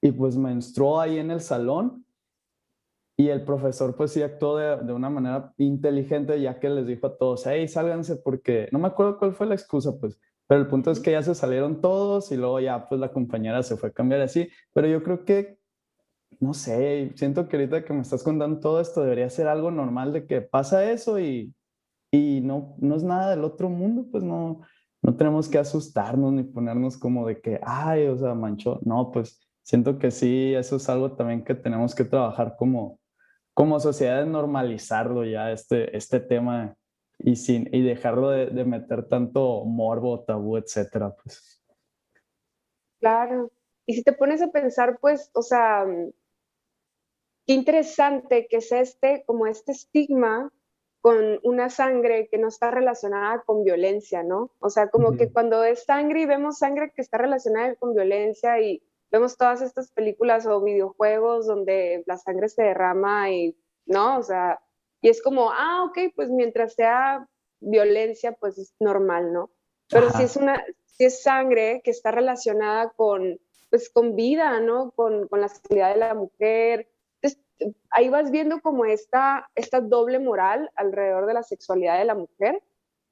y 0.00 0.12
pues 0.12 0.36
menstruó 0.36 1.00
ahí 1.00 1.18
en 1.18 1.32
el 1.32 1.40
salón 1.40 2.05
y 3.16 3.28
el 3.28 3.44
profesor 3.44 3.96
pues 3.96 4.12
sí 4.12 4.22
actuó 4.22 4.58
de, 4.58 4.84
de, 4.84 4.92
una 4.92 5.08
manera 5.08 5.54
inteligente 5.56 6.40
ya 6.40 6.58
que 6.60 6.68
les 6.68 6.86
dijo 6.86 7.06
a 7.06 7.16
todos, 7.16 7.46
hey, 7.46 7.66
sálganse 7.68 8.16
porque 8.16 8.68
no 8.72 8.78
me 8.78 8.88
acuerdo 8.88 9.18
cuál 9.18 9.32
fue 9.32 9.46
la 9.46 9.54
excusa 9.54 9.98
pues, 9.98 10.20
pero 10.46 10.60
el 10.60 10.68
punto 10.68 10.90
es 10.90 11.00
que 11.00 11.12
ya 11.12 11.22
se 11.22 11.34
salieron 11.34 11.80
todos 11.80 12.30
y 12.30 12.36
luego 12.36 12.60
ya 12.60 12.86
pues 12.86 13.00
la 13.00 13.12
compañera 13.12 13.62
se 13.62 13.76
fue 13.76 13.88
a 13.88 13.92
cambiar 13.92 14.20
así, 14.20 14.48
pero 14.72 14.86
yo 14.86 15.02
creo 15.02 15.24
que, 15.24 15.58
no 16.40 16.54
sé, 16.54 17.12
siento 17.16 17.48
que 17.48 17.56
ahorita 17.56 17.84
que 17.84 17.92
me 17.92 18.02
estás 18.02 18.22
contando 18.22 18.60
todo 18.60 18.80
esto 18.80 19.02
debería 19.02 19.30
ser 19.30 19.48
algo 19.48 19.70
normal 19.70 20.12
de 20.12 20.26
que 20.26 20.42
pasa 20.42 20.90
eso 20.90 21.18
y, 21.18 21.54
y 22.12 22.40
no, 22.42 22.76
no 22.78 22.96
es 22.96 23.02
nada 23.02 23.30
del 23.30 23.44
otro 23.44 23.68
mundo, 23.68 24.06
pues 24.10 24.22
no, 24.22 24.60
no 25.02 25.16
tenemos 25.16 25.48
que 25.48 25.58
asustarnos 25.58 26.32
ni 26.32 26.44
ponernos 26.44 26.96
como 26.98 27.26
de 27.26 27.40
que, 27.40 27.60
ay, 27.62 28.06
o 28.06 28.16
sea, 28.16 28.34
manchó. 28.34 28.80
No, 28.84 29.10
pues 29.12 29.40
siento 29.62 29.98
que 29.98 30.10
sí, 30.10 30.54
eso 30.54 30.76
es 30.76 30.88
algo 30.88 31.12
también 31.12 31.44
que 31.44 31.54
tenemos 31.54 31.94
que 31.94 32.04
trabajar 32.04 32.56
como, 32.58 33.00
como 33.56 33.80
sociedad 33.80 34.26
normalizarlo 34.26 35.24
ya, 35.24 35.50
este, 35.50 35.96
este 35.96 36.20
tema 36.20 36.76
y, 37.18 37.36
sin, 37.36 37.74
y 37.74 37.80
dejarlo 37.80 38.28
de, 38.28 38.48
de 38.48 38.64
meter 38.66 39.08
tanto 39.08 39.64
morbo, 39.64 40.24
tabú, 40.24 40.58
etcétera, 40.58 41.16
pues. 41.16 41.64
Claro. 43.00 43.50
Y 43.86 43.94
si 43.94 44.02
te 44.02 44.12
pones 44.12 44.42
a 44.42 44.48
pensar, 44.48 44.98
pues, 45.00 45.30
o 45.32 45.40
sea, 45.40 45.86
qué 47.46 47.54
interesante 47.54 48.46
que 48.46 48.58
es 48.58 48.70
este, 48.72 49.24
como 49.24 49.46
este 49.46 49.72
estigma 49.72 50.52
con 51.00 51.40
una 51.42 51.70
sangre 51.70 52.28
que 52.28 52.36
no 52.36 52.48
está 52.48 52.70
relacionada 52.70 53.42
con 53.46 53.64
violencia, 53.64 54.22
¿no? 54.22 54.50
O 54.58 54.68
sea, 54.68 54.90
como 54.90 55.16
que 55.16 55.32
cuando 55.32 55.64
es 55.64 55.84
sangre 55.84 56.20
y 56.20 56.26
vemos 56.26 56.58
sangre 56.58 56.92
que 56.94 57.00
está 57.00 57.16
relacionada 57.16 57.74
con 57.76 57.94
violencia 57.94 58.60
y 58.60 58.82
vemos 59.16 59.38
todas 59.38 59.62
estas 59.62 59.90
películas 59.92 60.46
o 60.46 60.60
videojuegos 60.60 61.46
donde 61.46 62.02
la 62.06 62.18
sangre 62.18 62.50
se 62.50 62.62
derrama 62.62 63.30
y, 63.30 63.56
¿no? 63.86 64.18
O 64.18 64.22
sea, 64.22 64.60
y 65.00 65.08
es 65.08 65.22
como, 65.22 65.50
ah, 65.50 65.84
ok, 65.84 66.12
pues 66.14 66.28
mientras 66.28 66.74
sea 66.74 67.26
violencia, 67.60 68.32
pues 68.32 68.58
es 68.58 68.74
normal, 68.78 69.32
¿no? 69.32 69.50
Pero 69.88 70.10
si 70.10 70.24
es 70.24 70.36
una, 70.36 70.62
si 70.84 71.04
es 71.04 71.22
sangre 71.22 71.80
que 71.82 71.90
está 71.90 72.10
relacionada 72.10 72.90
con, 72.90 73.40
pues 73.70 73.88
con 73.88 74.16
vida, 74.16 74.60
¿no? 74.60 74.90
Con, 74.90 75.28
con 75.28 75.40
la 75.40 75.48
sexualidad 75.48 75.94
de 75.94 76.00
la 76.00 76.14
mujer, 76.14 76.88
ahí 77.90 78.10
vas 78.10 78.30
viendo 78.30 78.60
como 78.60 78.84
esta, 78.84 79.50
esta 79.54 79.80
doble 79.80 80.18
moral 80.18 80.70
alrededor 80.76 81.24
de 81.26 81.34
la 81.34 81.42
sexualidad 81.42 81.98
de 81.98 82.04
la 82.04 82.14
mujer, 82.14 82.62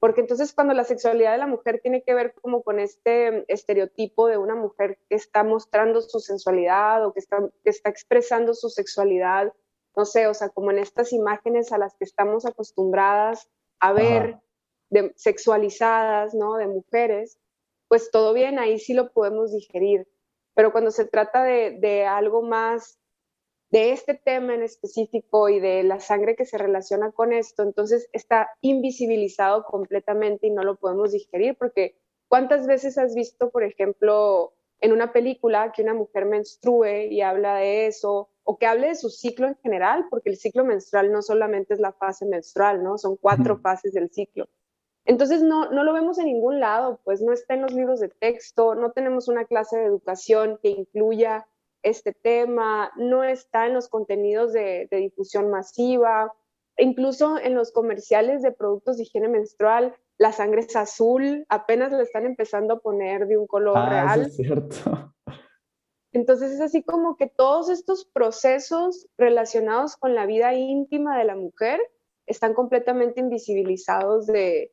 porque 0.05 0.21
entonces 0.21 0.53
cuando 0.53 0.75
la 0.75 0.85
sexualidad 0.85 1.33
de 1.33 1.39
la 1.39 1.47
mujer 1.47 1.81
tiene 1.81 2.03
que 2.03 2.13
ver 2.13 2.35
como 2.35 2.63
con 2.63 2.79
este 2.79 3.51
estereotipo 3.51 4.27
de 4.27 4.37
una 4.37 4.55
mujer 4.55 4.99
que 5.09 5.15
está 5.15 5.43
mostrando 5.45 6.03
su 6.03 6.21
sensualidad 6.21 7.07
o 7.07 7.15
que 7.15 7.21
está, 7.21 7.39
que 7.63 7.71
está 7.71 7.89
expresando 7.89 8.53
su 8.53 8.69
sexualidad, 8.69 9.55
no 9.97 10.05
sé, 10.05 10.27
o 10.27 10.35
sea, 10.35 10.51
como 10.51 10.71
en 10.73 10.79
estas 10.79 11.15
imágenes 11.15 11.73
a 11.73 11.79
las 11.79 11.95
que 11.95 12.05
estamos 12.05 12.45
acostumbradas 12.45 13.49
a 13.81 13.95
ver 13.95 14.41
de, 14.91 15.15
sexualizadas, 15.17 16.35
¿no? 16.35 16.57
De 16.57 16.67
mujeres, 16.67 17.39
pues 17.89 18.11
todo 18.11 18.35
bien, 18.35 18.59
ahí 18.59 18.79
sí 18.79 18.93
lo 18.93 19.11
podemos 19.11 19.53
digerir. 19.53 20.07
Pero 20.53 20.71
cuando 20.71 20.91
se 20.91 21.07
trata 21.07 21.45
de, 21.45 21.79
de 21.81 22.05
algo 22.05 22.43
más 22.43 22.99
de 23.75 23.91
este 23.91 24.15
tema 24.15 24.55
en 24.55 24.63
específico 24.63 25.49
y 25.49 25.59
de 25.59 25.83
la 25.83 25.99
sangre 25.99 26.37
que 26.37 26.45
se 26.45 26.59
relaciona 26.59 27.11
con 27.11 27.33
esto, 27.33 27.65
entonces 27.65 28.09
está 28.13 28.49
invisibilizado 28.61 29.65
completamente 29.65 30.47
y 30.47 30.53
no 30.53 30.63
lo 30.63 30.77
podemos 30.77 31.11
digerir 31.11 31.57
porque 31.59 31.97
¿cuántas 32.29 32.69
veces 32.69 32.99
has 32.99 33.17
visto, 33.17 33.51
por 33.51 33.65
ejemplo, 33.65 34.55
en 34.79 34.93
una 34.93 35.13
película 35.13 35.73
que 35.73 35.83
una 35.83 35.93
mujer 35.93 36.25
menstrue 36.25 37.07
y 37.07 37.21
habla 37.21 37.57
de 37.57 37.89
eso 37.89 38.29
o 38.45 38.59
que 38.59 38.67
hable 38.67 38.87
de 38.87 38.95
su 38.95 39.11
ciclo 39.11 39.49
en 39.49 39.57
general, 39.57 40.07
porque 40.09 40.31
el 40.31 40.37
ciclo 40.37 40.65
menstrual 40.65 41.11
no 41.11 41.21
solamente 41.21 41.75
es 41.75 41.81
la 41.81 41.91
fase 41.91 42.27
menstrual, 42.27 42.85
¿no? 42.85 42.97
Son 42.97 43.17
cuatro 43.17 43.59
fases 43.59 43.93
del 43.93 44.09
ciclo. 44.09 44.47
Entonces 45.05 45.43
no, 45.43 45.69
no 45.73 45.83
lo 45.83 45.93
vemos 45.93 46.21
en 46.21 46.27
ningún 46.27 46.61
lado, 46.61 47.01
pues 47.03 47.21
no 47.23 47.33
está 47.33 47.55
en 47.55 47.63
los 47.63 47.73
libros 47.73 47.99
de 47.99 48.09
texto, 48.09 48.77
no 48.77 48.93
tenemos 48.93 49.27
una 49.27 49.47
clase 49.47 49.79
de 49.79 49.87
educación 49.87 50.61
que 50.63 50.69
incluya 50.69 51.49
este 51.85 52.13
tema, 52.13 52.91
no 52.97 53.23
está 53.23 53.67
en 53.67 53.75
los 53.75 53.89
contenidos 53.89 54.53
de, 54.53 54.89
difusión 54.91 55.51
masiva, 55.51 56.33
incluso 56.79 57.39
en 57.39 57.55
los 57.55 57.71
comerciales 57.73 58.43
de 58.43 58.53
productos 58.53 58.97
de 58.97 59.05
higiene 59.05 59.29
menstrual, 59.29 59.95
la 60.17 60.33
sangre 60.33 60.63
es 60.63 60.75
azul, 60.75 61.45
apenas 61.49 61.93
le 61.93 62.03
están 62.03 62.25
empezando 62.25 62.75
a 62.75 62.81
poner 62.81 63.27
de 63.27 63.37
un 63.37 63.47
color 63.47 63.77
ah, 63.77 63.89
real. 63.89 64.23
es 64.23 64.37
cierto. 64.37 65.13
Entonces 66.13 66.53
es 66.53 66.61
así 66.61 66.83
como 66.83 67.17
que 67.17 67.27
todos 67.27 67.69
estos 67.69 68.07
procesos 68.07 69.09
relacionados 69.19 69.97
con 69.97 70.15
la 70.15 70.27
vida 70.27 70.55
íntima 70.55 71.19
de 71.19 71.25
la 71.25 71.37
mujer 71.37 71.81
están 72.27 72.55
completamente 72.55 73.21
invisibilizados 73.21 74.27
de, 74.27 74.73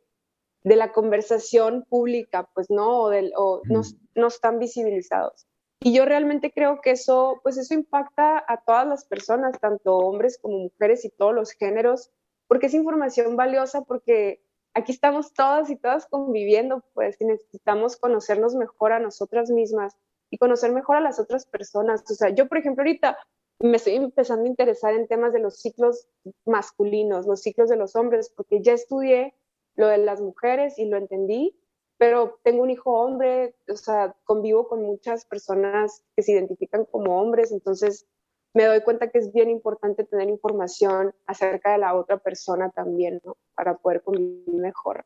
la 0.64 0.92
conversación 0.92 1.84
pública, 1.90 2.48
pues 2.54 2.70
no, 2.70 3.02
o, 3.02 3.12
o 3.36 3.62
no, 3.66 3.82
no 4.16 4.28
están 4.28 4.60
visibilizados. 4.60 5.48
Y 5.84 5.94
yo 5.94 6.06
realmente 6.06 6.52
creo 6.52 6.80
que 6.80 6.92
eso, 6.92 7.40
pues 7.42 7.58
eso 7.58 7.74
impacta 7.74 8.44
a 8.48 8.62
todas 8.64 8.88
las 8.88 9.04
personas, 9.06 9.60
tanto 9.60 9.98
hombres 9.98 10.38
como 10.40 10.60
mujeres 10.60 11.04
y 11.06 11.10
todos 11.10 11.34
los 11.34 11.52
géneros, 11.54 12.12
porque 12.48 12.68
es 12.68 12.76
información 12.76 13.36
valiosa, 13.36 13.82
porque 13.82 14.44
aquí 14.76 14.92
estamos 14.92 15.34
todas 15.34 15.72
y 15.72 15.76
todas 15.76 16.06
conviviendo, 16.06 16.84
pues, 16.94 17.20
y 17.20 17.26
necesitamos 17.26 17.98
conocernos 17.98 18.54
mejor 18.54 18.94
a 18.94 19.00
nosotras 19.00 19.50
mismas 19.50 19.96
y 20.30 20.38
conocer 20.38 20.72
mejor 20.72 20.98
a 20.98 21.02
las 21.02 21.20
otras 21.20 21.48
personas. 21.48 22.04
O 22.10 22.14
sea, 22.14 22.30
yo, 22.30 22.48
por 22.48 22.60
ejemplo, 22.60 22.84
ahorita 22.84 23.18
me 23.60 23.78
estoy 23.78 23.96
empezando 23.96 24.46
a 24.46 24.50
interesar 24.50 24.94
en 24.94 25.08
temas 25.08 25.34
de 25.34 25.40
los 25.40 25.62
ciclos 25.62 26.08
masculinos, 26.46 27.26
los 27.26 27.42
ciclos 27.42 27.70
de 27.70 27.78
los 27.78 27.96
hombres, 27.96 28.32
porque 28.36 28.62
ya 28.62 28.74
estudié 28.74 29.34
lo 29.76 29.88
de 29.88 29.98
las 29.98 30.22
mujeres 30.22 30.78
y 30.78 30.86
lo 30.86 30.98
entendí, 30.98 31.58
pero 32.02 32.40
tengo 32.42 32.64
un 32.64 32.72
hijo 32.72 33.00
hombre, 33.00 33.54
o 33.72 33.76
sea, 33.76 34.16
convivo 34.24 34.68
con 34.68 34.82
muchas 34.82 35.24
personas 35.24 36.04
que 36.16 36.24
se 36.24 36.32
identifican 36.32 36.84
como 36.86 37.22
hombres, 37.22 37.52
entonces 37.52 38.08
me 38.56 38.66
doy 38.66 38.82
cuenta 38.82 39.12
que 39.12 39.20
es 39.20 39.32
bien 39.32 39.52
importante 39.52 40.04
tener 40.04 40.28
información 40.28 41.14
acerca 41.28 41.74
de 41.74 41.78
la 41.78 41.94
otra 41.94 42.18
persona 42.18 42.72
también, 42.72 43.22
¿no? 43.24 43.38
Para 43.54 43.78
poder 43.78 44.02
convivir 44.02 44.52
mejor. 44.56 45.06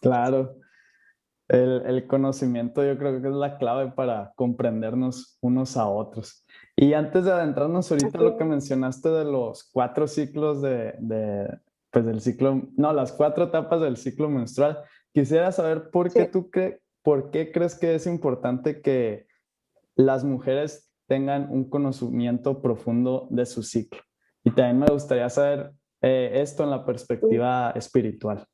Claro. 0.00 0.56
El, 1.48 1.82
el, 1.84 2.06
conocimiento 2.06 2.82
yo 2.82 2.96
creo 2.96 3.20
que 3.20 3.28
es 3.28 3.34
la 3.34 3.58
clave 3.58 3.92
para 3.92 4.32
comprendernos 4.36 5.36
unos 5.42 5.76
a 5.76 5.86
otros. 5.86 6.46
Y 6.76 6.94
antes 6.94 7.26
de 7.26 7.32
adentrarnos 7.32 7.90
ahorita 7.90 8.18
lo 8.18 8.38
que 8.38 8.44
mencionaste 8.44 9.10
de 9.10 9.24
los 9.24 9.64
cuatro 9.64 10.08
ciclos 10.08 10.62
de, 10.62 10.94
de, 10.98 11.58
pues 11.90 12.04
del 12.04 12.20
ciclo, 12.20 12.62
no, 12.76 12.92
las 12.92 13.12
cuatro 13.12 13.44
etapas 13.44 13.80
del 13.80 13.96
ciclo 13.96 14.28
menstrual, 14.28 14.82
quisiera 15.16 15.50
saber 15.50 15.90
por 15.90 16.12
qué 16.12 16.26
tú 16.26 16.50
crees, 16.50 16.78
por 17.02 17.30
qué 17.30 17.50
crees 17.50 17.74
que 17.74 17.94
es 17.94 18.06
importante 18.06 18.82
que 18.82 19.26
las 19.94 20.24
mujeres 20.24 20.92
tengan 21.06 21.48
un 21.50 21.70
conocimiento 21.70 22.60
profundo 22.60 23.26
de 23.30 23.46
su 23.46 23.62
ciclo. 23.62 24.02
Y 24.44 24.50
también 24.50 24.78
me 24.78 24.92
gustaría 24.92 25.30
saber 25.30 25.72
eh, 26.02 26.32
esto 26.34 26.64
en 26.64 26.70
la 26.70 26.84
perspectiva 26.84 27.70
espiritual. 27.70 28.46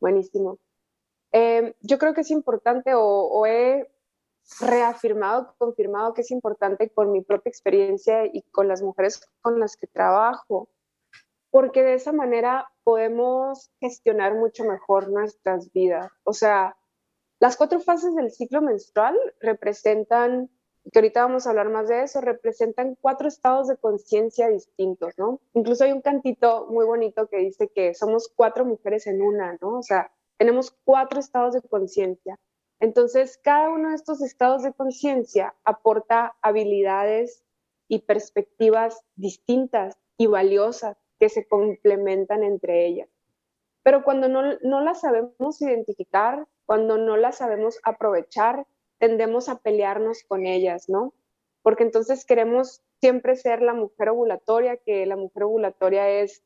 Buenísimo. 0.00 0.58
Eh, 1.32 1.76
yo 1.80 1.98
creo 1.98 2.14
que 2.14 2.22
es 2.22 2.30
importante 2.30 2.92
o, 2.94 3.44
he 3.44 3.86
reafirmado, 4.60 5.54
confirmado 5.58 6.14
que 6.14 6.22
es 6.22 6.30
importante 6.30 6.88
con 6.88 7.12
mi 7.12 7.20
propia 7.20 7.50
experiencia 7.50 8.24
y 8.24 8.40
con 8.50 8.66
las 8.66 8.80
mujeres 8.80 9.28
con 9.42 9.60
las 9.60 9.76
que 9.76 9.88
trabajo, 9.88 10.70
porque 11.54 11.84
de 11.84 11.94
esa 11.94 12.10
manera 12.10 12.68
podemos 12.82 13.70
gestionar 13.78 14.34
mucho 14.34 14.64
mejor 14.64 15.08
nuestras 15.08 15.70
vidas. 15.72 16.10
O 16.24 16.32
sea, 16.32 16.76
las 17.38 17.56
cuatro 17.56 17.78
fases 17.78 18.12
del 18.16 18.32
ciclo 18.32 18.60
menstrual 18.60 19.16
representan, 19.38 20.50
que 20.90 20.98
ahorita 20.98 21.24
vamos 21.24 21.46
a 21.46 21.50
hablar 21.50 21.70
más 21.70 21.86
de 21.86 22.02
eso, 22.02 22.20
representan 22.20 22.96
cuatro 23.00 23.28
estados 23.28 23.68
de 23.68 23.76
conciencia 23.76 24.48
distintos, 24.48 25.14
¿no? 25.16 25.40
Incluso 25.52 25.84
hay 25.84 25.92
un 25.92 26.00
cantito 26.00 26.66
muy 26.70 26.86
bonito 26.86 27.28
que 27.28 27.36
dice 27.36 27.68
que 27.68 27.94
somos 27.94 28.32
cuatro 28.34 28.64
mujeres 28.64 29.06
en 29.06 29.22
una, 29.22 29.56
¿no? 29.60 29.78
O 29.78 29.82
sea, 29.84 30.10
tenemos 30.36 30.76
cuatro 30.82 31.20
estados 31.20 31.54
de 31.54 31.62
conciencia. 31.62 32.36
Entonces, 32.80 33.38
cada 33.40 33.70
uno 33.70 33.90
de 33.90 33.94
estos 33.94 34.22
estados 34.22 34.64
de 34.64 34.72
conciencia 34.72 35.54
aporta 35.62 36.34
habilidades 36.42 37.44
y 37.86 38.00
perspectivas 38.00 39.04
distintas 39.14 39.96
y 40.18 40.26
valiosas 40.26 40.96
que 41.18 41.28
se 41.28 41.46
complementan 41.46 42.42
entre 42.42 42.86
ellas. 42.86 43.08
Pero 43.82 44.02
cuando 44.02 44.28
no, 44.28 44.42
no 44.62 44.80
las 44.80 45.02
sabemos 45.02 45.60
identificar, 45.60 46.46
cuando 46.66 46.96
no 46.96 47.16
las 47.16 47.38
sabemos 47.38 47.78
aprovechar, 47.84 48.66
tendemos 48.98 49.48
a 49.48 49.58
pelearnos 49.58 50.24
con 50.26 50.46
ellas, 50.46 50.88
¿no? 50.88 51.12
Porque 51.62 51.82
entonces 51.82 52.24
queremos 52.24 52.82
siempre 53.00 53.36
ser 53.36 53.60
la 53.62 53.74
mujer 53.74 54.08
ovulatoria, 54.08 54.78
que 54.78 55.04
la 55.06 55.16
mujer 55.16 55.44
ovulatoria 55.44 56.08
es 56.08 56.42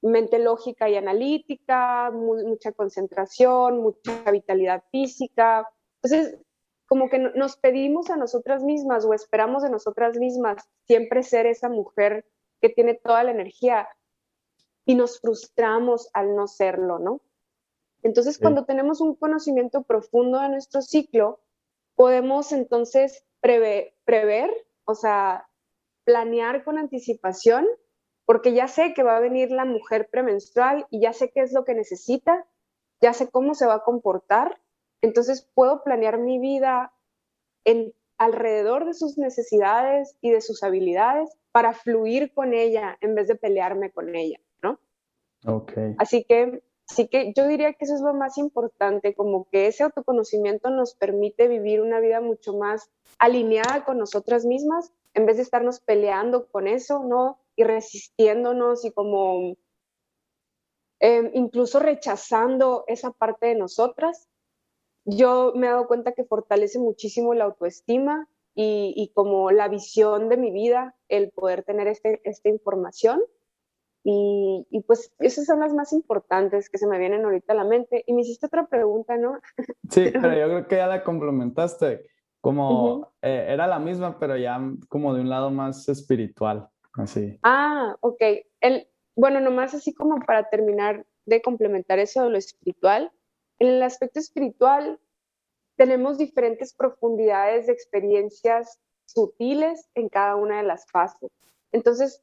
mente 0.00 0.38
lógica 0.38 0.88
y 0.88 0.96
analítica, 0.96 2.10
mucha 2.12 2.72
concentración, 2.72 3.82
mucha 3.82 4.30
vitalidad 4.30 4.84
física. 4.90 5.68
Entonces, 6.00 6.38
como 6.86 7.10
que 7.10 7.18
nos 7.18 7.56
pedimos 7.56 8.10
a 8.10 8.16
nosotras 8.16 8.62
mismas 8.62 9.04
o 9.04 9.12
esperamos 9.12 9.62
de 9.62 9.70
nosotras 9.70 10.16
mismas 10.16 10.68
siempre 10.86 11.22
ser 11.22 11.46
esa 11.46 11.68
mujer 11.68 12.24
que 12.60 12.68
tiene 12.68 12.94
toda 12.94 13.24
la 13.24 13.32
energía 13.32 13.88
y 14.88 14.94
nos 14.94 15.20
frustramos 15.20 16.08
al 16.14 16.34
no 16.34 16.46
serlo, 16.46 16.98
¿no? 16.98 17.20
Entonces, 18.02 18.38
cuando 18.38 18.64
tenemos 18.64 19.02
un 19.02 19.14
conocimiento 19.14 19.82
profundo 19.82 20.40
de 20.40 20.48
nuestro 20.48 20.80
ciclo, 20.80 21.40
podemos 21.94 22.52
entonces 22.52 23.22
prever, 23.40 24.50
o 24.84 24.94
sea, 24.94 25.46
planear 26.04 26.64
con 26.64 26.78
anticipación, 26.78 27.66
porque 28.24 28.54
ya 28.54 28.66
sé 28.66 28.94
que 28.94 29.02
va 29.02 29.18
a 29.18 29.20
venir 29.20 29.50
la 29.50 29.66
mujer 29.66 30.08
premenstrual 30.10 30.86
y 30.88 31.00
ya 31.00 31.12
sé 31.12 31.30
qué 31.32 31.42
es 31.42 31.52
lo 31.52 31.66
que 31.66 31.74
necesita, 31.74 32.46
ya 33.02 33.12
sé 33.12 33.28
cómo 33.28 33.54
se 33.54 33.66
va 33.66 33.74
a 33.74 33.84
comportar, 33.84 34.58
entonces 35.02 35.46
puedo 35.54 35.82
planear 35.82 36.18
mi 36.18 36.38
vida 36.38 36.94
en, 37.64 37.92
alrededor 38.16 38.86
de 38.86 38.94
sus 38.94 39.18
necesidades 39.18 40.16
y 40.22 40.30
de 40.30 40.40
sus 40.40 40.62
habilidades 40.62 41.28
para 41.52 41.74
fluir 41.74 42.32
con 42.32 42.54
ella 42.54 42.96
en 43.02 43.14
vez 43.14 43.28
de 43.28 43.36
pelearme 43.36 43.90
con 43.90 44.14
ella, 44.16 44.38
¿no? 45.42 45.56
Ok. 45.56 45.72
Así 45.98 46.24
que 46.24 46.62
Así 46.90 47.06
que 47.08 47.32
yo 47.36 47.46
diría 47.46 47.74
que 47.74 47.84
eso 47.84 47.94
es 47.94 48.00
lo 48.00 48.14
más 48.14 48.38
importante, 48.38 49.14
como 49.14 49.46
que 49.50 49.66
ese 49.66 49.84
autoconocimiento 49.84 50.70
nos 50.70 50.94
permite 50.94 51.46
vivir 51.46 51.82
una 51.82 52.00
vida 52.00 52.20
mucho 52.20 52.54
más 52.54 52.90
alineada 53.18 53.84
con 53.84 53.98
nosotras 53.98 54.46
mismas, 54.46 54.90
en 55.12 55.26
vez 55.26 55.36
de 55.36 55.42
estarnos 55.42 55.80
peleando 55.80 56.48
con 56.48 56.66
eso, 56.66 57.04
¿no? 57.04 57.38
Y 57.56 57.64
resistiéndonos 57.64 58.84
y 58.86 58.92
como 58.92 59.56
em, 61.00 61.30
incluso 61.34 61.78
rechazando 61.78 62.84
esa 62.86 63.10
parte 63.10 63.46
de 63.46 63.54
nosotras. 63.54 64.28
Yo 65.04 65.52
me 65.54 65.66
he 65.66 65.70
dado 65.70 65.88
cuenta 65.88 66.12
que 66.12 66.24
fortalece 66.24 66.78
muchísimo 66.78 67.34
la 67.34 67.44
autoestima 67.44 68.28
y, 68.54 68.94
y 68.96 69.08
como 69.12 69.50
la 69.50 69.68
visión 69.68 70.28
de 70.28 70.38
mi 70.38 70.50
vida, 70.50 70.96
el 71.08 71.30
poder 71.30 71.64
tener 71.64 71.86
este, 71.86 72.20
esta 72.24 72.48
información 72.48 73.20
y, 74.10 74.80
pues 74.86 75.12
esas 75.18 75.44
son 75.44 75.60
las 75.60 75.74
más 75.74 75.92
importantes 75.92 76.70
que 76.70 76.78
se 76.78 76.86
me 76.86 76.98
vienen 76.98 77.26
ahorita 77.26 77.52
a 77.52 77.56
la 77.56 77.64
mente. 77.64 78.04
Y 78.06 78.14
me 78.14 78.22
hiciste 78.22 78.46
otra 78.46 78.66
pregunta, 78.66 79.18
¿no? 79.18 79.38
Sí, 79.90 80.10
pero 80.12 80.34
yo 80.34 80.46
creo 80.46 80.68
que 80.68 80.76
ya 80.76 80.86
la 80.86 81.04
complementaste. 81.04 82.06
Como 82.40 83.12
eh, 83.20 83.46
era 83.48 83.66
la 83.66 83.78
misma, 83.78 84.18
pero 84.18 84.36
ya 84.36 84.60
como 84.88 85.12
de 85.12 85.20
un 85.20 85.28
lado 85.28 85.50
más 85.50 85.88
espiritual, 85.88 86.70
así. 86.94 87.38
Ah, 87.42 87.96
ok. 88.00 88.22
El, 88.60 88.88
bueno, 89.16 89.40
nomás 89.40 89.74
así 89.74 89.92
como 89.92 90.20
para 90.20 90.48
terminar 90.48 91.04
de 91.26 91.42
complementar 91.42 91.98
eso 91.98 92.22
de 92.22 92.30
lo 92.30 92.38
espiritual. 92.38 93.12
En 93.58 93.68
el 93.68 93.82
aspecto 93.82 94.20
espiritual 94.20 94.98
tenemos 95.76 96.16
diferentes 96.16 96.72
profundidades 96.72 97.66
de 97.66 97.72
experiencias 97.72 98.78
sutiles 99.04 99.90
en 99.94 100.08
cada 100.08 100.36
una 100.36 100.58
de 100.58 100.62
las 100.62 100.86
fases. 100.90 101.30
Entonces, 101.72 102.22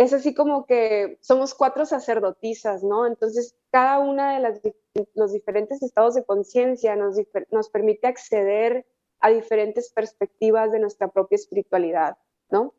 es 0.00 0.14
así 0.14 0.32
como 0.32 0.64
que 0.64 1.18
somos 1.20 1.54
cuatro 1.54 1.84
sacerdotisas, 1.84 2.82
¿no? 2.82 3.06
Entonces, 3.06 3.54
cada 3.70 3.98
una 3.98 4.32
de 4.32 4.40
las, 4.40 4.60
los 5.14 5.34
diferentes 5.34 5.82
estados 5.82 6.14
de 6.14 6.24
conciencia 6.24 6.96
nos, 6.96 7.16
nos 7.50 7.68
permite 7.68 8.06
acceder 8.06 8.86
a 9.20 9.28
diferentes 9.28 9.92
perspectivas 9.92 10.72
de 10.72 10.78
nuestra 10.78 11.08
propia 11.08 11.36
espiritualidad, 11.36 12.16
¿no? 12.48 12.72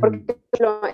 Porque 0.00 0.40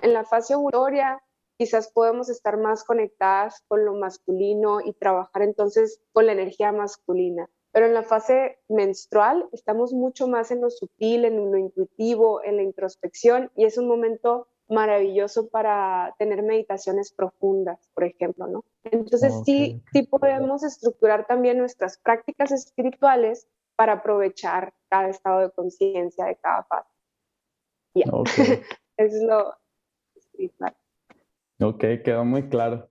en 0.02 0.12
la 0.12 0.24
fase 0.24 0.56
ovulatoria 0.56 1.22
quizás 1.56 1.92
podemos 1.92 2.28
estar 2.28 2.56
más 2.56 2.82
conectadas 2.82 3.62
con 3.68 3.84
lo 3.84 3.94
masculino 3.94 4.80
y 4.80 4.94
trabajar 4.94 5.42
entonces 5.42 6.00
con 6.12 6.26
la 6.26 6.32
energía 6.32 6.72
masculina. 6.72 7.48
Pero 7.70 7.86
en 7.86 7.94
la 7.94 8.02
fase 8.02 8.58
menstrual 8.68 9.48
estamos 9.52 9.92
mucho 9.92 10.26
más 10.26 10.50
en 10.50 10.60
lo 10.60 10.70
sutil, 10.70 11.24
en 11.24 11.52
lo 11.52 11.56
intuitivo, 11.56 12.42
en 12.42 12.56
la 12.56 12.62
introspección 12.64 13.52
y 13.54 13.64
es 13.64 13.78
un 13.78 13.86
momento 13.86 14.48
maravilloso 14.68 15.48
para 15.48 16.14
tener 16.18 16.42
meditaciones 16.42 17.12
profundas, 17.12 17.88
por 17.94 18.04
ejemplo, 18.04 18.46
¿no? 18.46 18.64
Entonces 18.84 19.34
sí, 19.44 19.82
sí 19.92 20.02
podemos 20.02 20.62
estructurar 20.62 21.26
también 21.26 21.58
nuestras 21.58 21.98
prácticas 21.98 22.52
espirituales 22.52 23.48
para 23.76 23.94
aprovechar 23.94 24.74
cada 24.88 25.08
estado 25.08 25.40
de 25.40 25.50
conciencia 25.50 26.26
de 26.26 26.36
cada 26.36 26.64
fase. 26.64 26.88
es 28.96 29.22
lo 29.22 29.54
espiritual. 30.14 30.76
Ok, 31.60 31.84
quedó 32.04 32.24
muy 32.24 32.48
claro. 32.48 32.88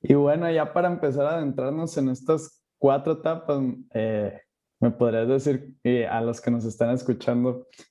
Y 0.00 0.14
bueno, 0.14 0.50
ya 0.50 0.72
para 0.72 0.88
empezar 0.88 1.26
a 1.26 1.36
adentrarnos 1.36 1.96
en 1.96 2.10
estas 2.10 2.62
cuatro 2.78 3.14
etapas, 3.14 3.60
eh, 3.94 4.40
¿me 4.80 4.90
podrías 4.90 5.28
decir 5.28 5.76
a 6.08 6.20
los 6.20 6.40
que 6.40 6.50
nos 6.50 6.64
están 6.64 6.90
escuchando 6.90 7.66
eh, 7.70 7.87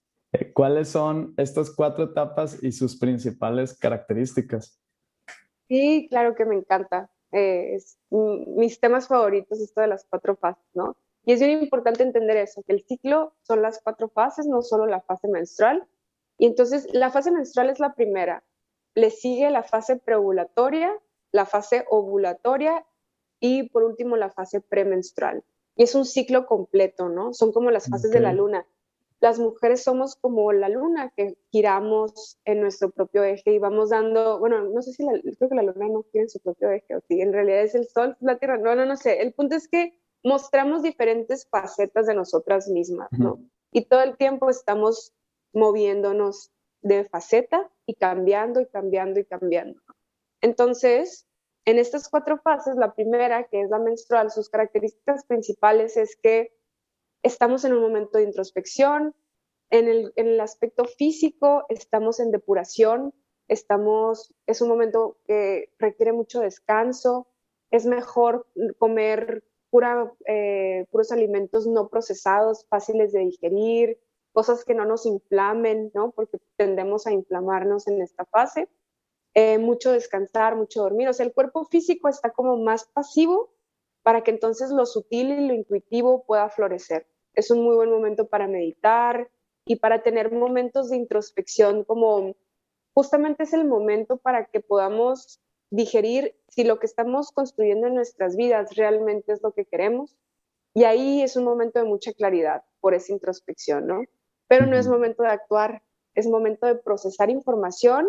¿Cuáles 0.53 0.89
son 0.89 1.33
estas 1.37 1.71
cuatro 1.71 2.05
etapas 2.05 2.61
y 2.61 2.71
sus 2.71 2.97
principales 2.99 3.77
características? 3.77 4.81
Sí, 5.67 6.07
claro 6.09 6.35
que 6.35 6.45
me 6.45 6.55
encanta. 6.55 7.09
Eh, 7.31 7.75
es, 7.75 7.97
mis 8.09 8.79
temas 8.79 9.07
favoritos, 9.07 9.59
esto 9.59 9.81
de 9.81 9.87
las 9.87 10.05
cuatro 10.09 10.35
fases, 10.35 10.65
¿no? 10.73 10.97
Y 11.25 11.33
es 11.33 11.39
bien 11.41 11.61
importante 11.61 12.03
entender 12.03 12.37
eso, 12.37 12.63
que 12.63 12.73
el 12.73 12.85
ciclo 12.85 13.33
son 13.41 13.61
las 13.61 13.81
cuatro 13.81 14.09
fases, 14.09 14.47
no 14.47 14.61
solo 14.61 14.85
la 14.85 15.01
fase 15.01 15.27
menstrual. 15.27 15.85
Y 16.37 16.45
entonces 16.45 16.87
la 16.93 17.09
fase 17.09 17.31
menstrual 17.31 17.69
es 17.69 17.79
la 17.79 17.95
primera. 17.95 18.43
Le 18.95 19.09
sigue 19.09 19.49
la 19.49 19.63
fase 19.63 19.97
preovulatoria, 19.97 20.93
la 21.31 21.45
fase 21.45 21.85
ovulatoria 21.89 22.85
y 23.39 23.69
por 23.69 23.83
último 23.83 24.15
la 24.15 24.29
fase 24.29 24.61
premenstrual. 24.61 25.43
Y 25.75 25.83
es 25.83 25.95
un 25.95 26.05
ciclo 26.05 26.45
completo, 26.45 27.09
¿no? 27.09 27.33
Son 27.33 27.51
como 27.51 27.71
las 27.71 27.89
fases 27.89 28.11
de 28.11 28.19
la 28.19 28.33
luna 28.33 28.65
las 29.19 29.39
mujeres 29.39 29.83
somos 29.83 30.15
como 30.15 30.51
la 30.53 30.69
luna, 30.69 31.11
que 31.15 31.37
giramos 31.51 32.37
en 32.45 32.61
nuestro 32.61 32.91
propio 32.91 33.23
eje 33.23 33.53
y 33.53 33.59
vamos 33.59 33.89
dando, 33.89 34.39
bueno, 34.39 34.63
no 34.63 34.81
sé 34.81 34.93
si 34.93 35.03
la, 35.03 35.19
creo 35.37 35.49
que 35.49 35.55
la 35.55 35.63
luna 35.63 35.87
no 35.87 36.03
gira 36.11 36.23
en 36.23 36.29
su 36.29 36.39
propio 36.39 36.69
eje, 36.69 36.95
o 36.95 37.01
si 37.07 37.21
en 37.21 37.33
realidad 37.33 37.61
es 37.61 37.75
el 37.75 37.87
sol, 37.87 38.15
la 38.19 38.37
tierra, 38.37 38.57
no, 38.57 38.75
no, 38.75 38.85
no 38.85 38.95
sé. 38.95 39.21
El 39.21 39.33
punto 39.33 39.55
es 39.55 39.67
que 39.67 39.99
mostramos 40.23 40.83
diferentes 40.83 41.47
facetas 41.49 42.05
de 42.05 42.13
nosotras 42.13 42.67
mismas, 42.67 43.09
¿no? 43.11 43.39
Y 43.71 43.85
todo 43.85 44.01
el 44.01 44.17
tiempo 44.17 44.49
estamos 44.49 45.13
moviéndonos 45.53 46.51
de 46.81 47.05
faceta 47.05 47.69
y 47.85 47.95
cambiando 47.95 48.61
y 48.61 48.67
cambiando 48.67 49.19
y 49.19 49.25
cambiando. 49.25 49.81
Entonces, 50.41 51.27
en 51.65 51.79
estas 51.79 52.07
cuatro 52.07 52.37
fases, 52.37 52.75
la 52.75 52.93
primera, 52.93 53.47
que 53.47 53.61
es 53.61 53.69
la 53.69 53.79
menstrual, 53.79 54.31
sus 54.31 54.49
características 54.49 55.25
principales 55.25 55.97
es 55.97 56.15
que 56.15 56.56
estamos 57.27 57.65
en 57.65 57.73
un 57.73 57.81
momento 57.81 58.17
de 58.17 58.23
introspección, 58.23 59.13
en 59.69 60.11
el, 60.15 60.39
aspecto 60.39 60.85
físico 60.85 61.65
estamos 61.67 62.21
en 62.21 62.31
depuración, 62.31 63.13
estamos, 63.49 64.33
es 64.45 64.61
un 64.61 64.69
momento 64.69 65.17
que 65.25 65.73
requiere 65.77 66.13
mucho 66.13 66.39
descanso, 66.39 67.27
es 67.69 67.85
mejor 67.85 68.47
comer 68.77 69.43
pura, 69.69 70.13
eh, 70.25 70.85
puros 70.89 71.11
alimentos 71.11 71.67
no 71.67 71.89
procesados, 71.89 72.65
fáciles 72.69 73.11
de 73.11 73.19
digerir, 73.19 73.99
cosas 74.31 74.63
que 74.63 74.73
no 74.73 74.85
nos 74.85 75.05
inflamen, 75.05 75.91
¿no? 75.93 76.11
Porque 76.11 76.37
tendemos 76.55 77.07
a 77.07 77.11
inflamarnos 77.11 77.87
en 77.87 78.01
esta 78.01 78.23
fase. 78.25 78.69
Eh, 79.33 79.57
mucho 79.57 79.91
descansar, 79.91 80.55
mucho 80.55 80.81
dormir. 80.81 81.09
O 81.09 81.13
sea, 81.13 81.25
el 81.25 81.33
cuerpo 81.33 81.65
físico 81.65 82.07
está 82.07 82.31
como 82.31 82.55
más 82.57 82.85
pasivo 82.85 83.51
para 84.01 84.23
que 84.23 84.31
entonces 84.31 84.71
lo 84.71 84.85
sutil 84.85 85.31
y 85.31 85.47
lo 85.47 85.53
intuitivo 85.53 86.23
pueda 86.23 86.49
florecer. 86.49 87.05
Es 87.37 87.51
un 87.51 87.63
muy 87.63 87.75
buen 87.75 87.91
momento 87.91 88.27
para 88.27 88.47
meditar 88.47 89.29
y 89.63 89.75
para 89.75 90.01
tener 90.01 90.31
momentos 90.31 90.89
de 90.89 90.95
introspección, 90.97 91.83
como 91.83 92.35
justamente 92.95 93.43
es 93.43 93.53
el 93.53 93.63
momento 93.63 94.17
para 94.17 94.45
que 94.45 94.59
podamos 94.59 95.39
digerir 95.69 96.35
si 96.47 96.63
lo 96.63 96.79
que 96.79 96.87
estamos 96.87 97.31
construyendo 97.31 97.85
en 97.85 97.93
nuestras 97.93 98.35
vidas 98.35 98.75
realmente 98.75 99.33
es 99.33 99.43
lo 99.43 99.51
que 99.51 99.65
queremos. 99.65 100.17
Y 100.73 100.85
ahí 100.85 101.21
es 101.21 101.35
un 101.35 101.43
momento 101.43 101.77
de 101.77 101.85
mucha 101.85 102.11
claridad 102.11 102.63
por 102.79 102.95
esa 102.95 103.13
introspección, 103.13 103.85
¿no? 103.85 104.01
Pero 104.47 104.65
no 104.65 104.75
es 104.75 104.87
momento 104.87 105.21
de 105.21 105.29
actuar, 105.29 105.83
es 106.15 106.25
momento 106.27 106.65
de 106.65 106.73
procesar 106.73 107.29
información, 107.29 108.07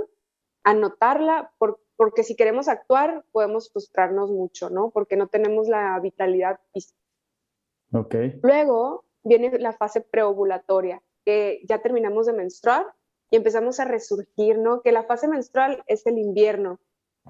anotarla, 0.65 1.53
por, 1.59 1.81
porque 1.97 2.23
si 2.23 2.35
queremos 2.35 2.69
actuar 2.69 3.27
podemos 3.31 3.71
frustrarnos 3.71 4.31
mucho, 4.31 4.71
¿no? 4.71 4.89
Porque 4.89 5.17
no 5.17 5.27
tenemos 5.27 5.69
la 5.69 6.01
vitalidad 6.01 6.61
física. 6.73 6.99
Ok. 7.93 8.15
Luego 8.43 9.05
viene 9.29 9.59
la 9.59 9.73
fase 9.73 10.01
preovulatoria, 10.01 11.03
que 11.25 11.61
ya 11.69 11.81
terminamos 11.81 12.27
de 12.27 12.33
menstruar 12.33 12.87
y 13.31 13.37
empezamos 13.37 13.79
a 13.81 13.85
resurgir, 13.85 14.59
¿no? 14.59 14.81
Que 14.83 14.93
la 14.93 15.05
fase 15.05 15.29
menstrual 15.29 15.83
es 15.87 16.07
el 16.07 16.19
invierno 16.19 16.81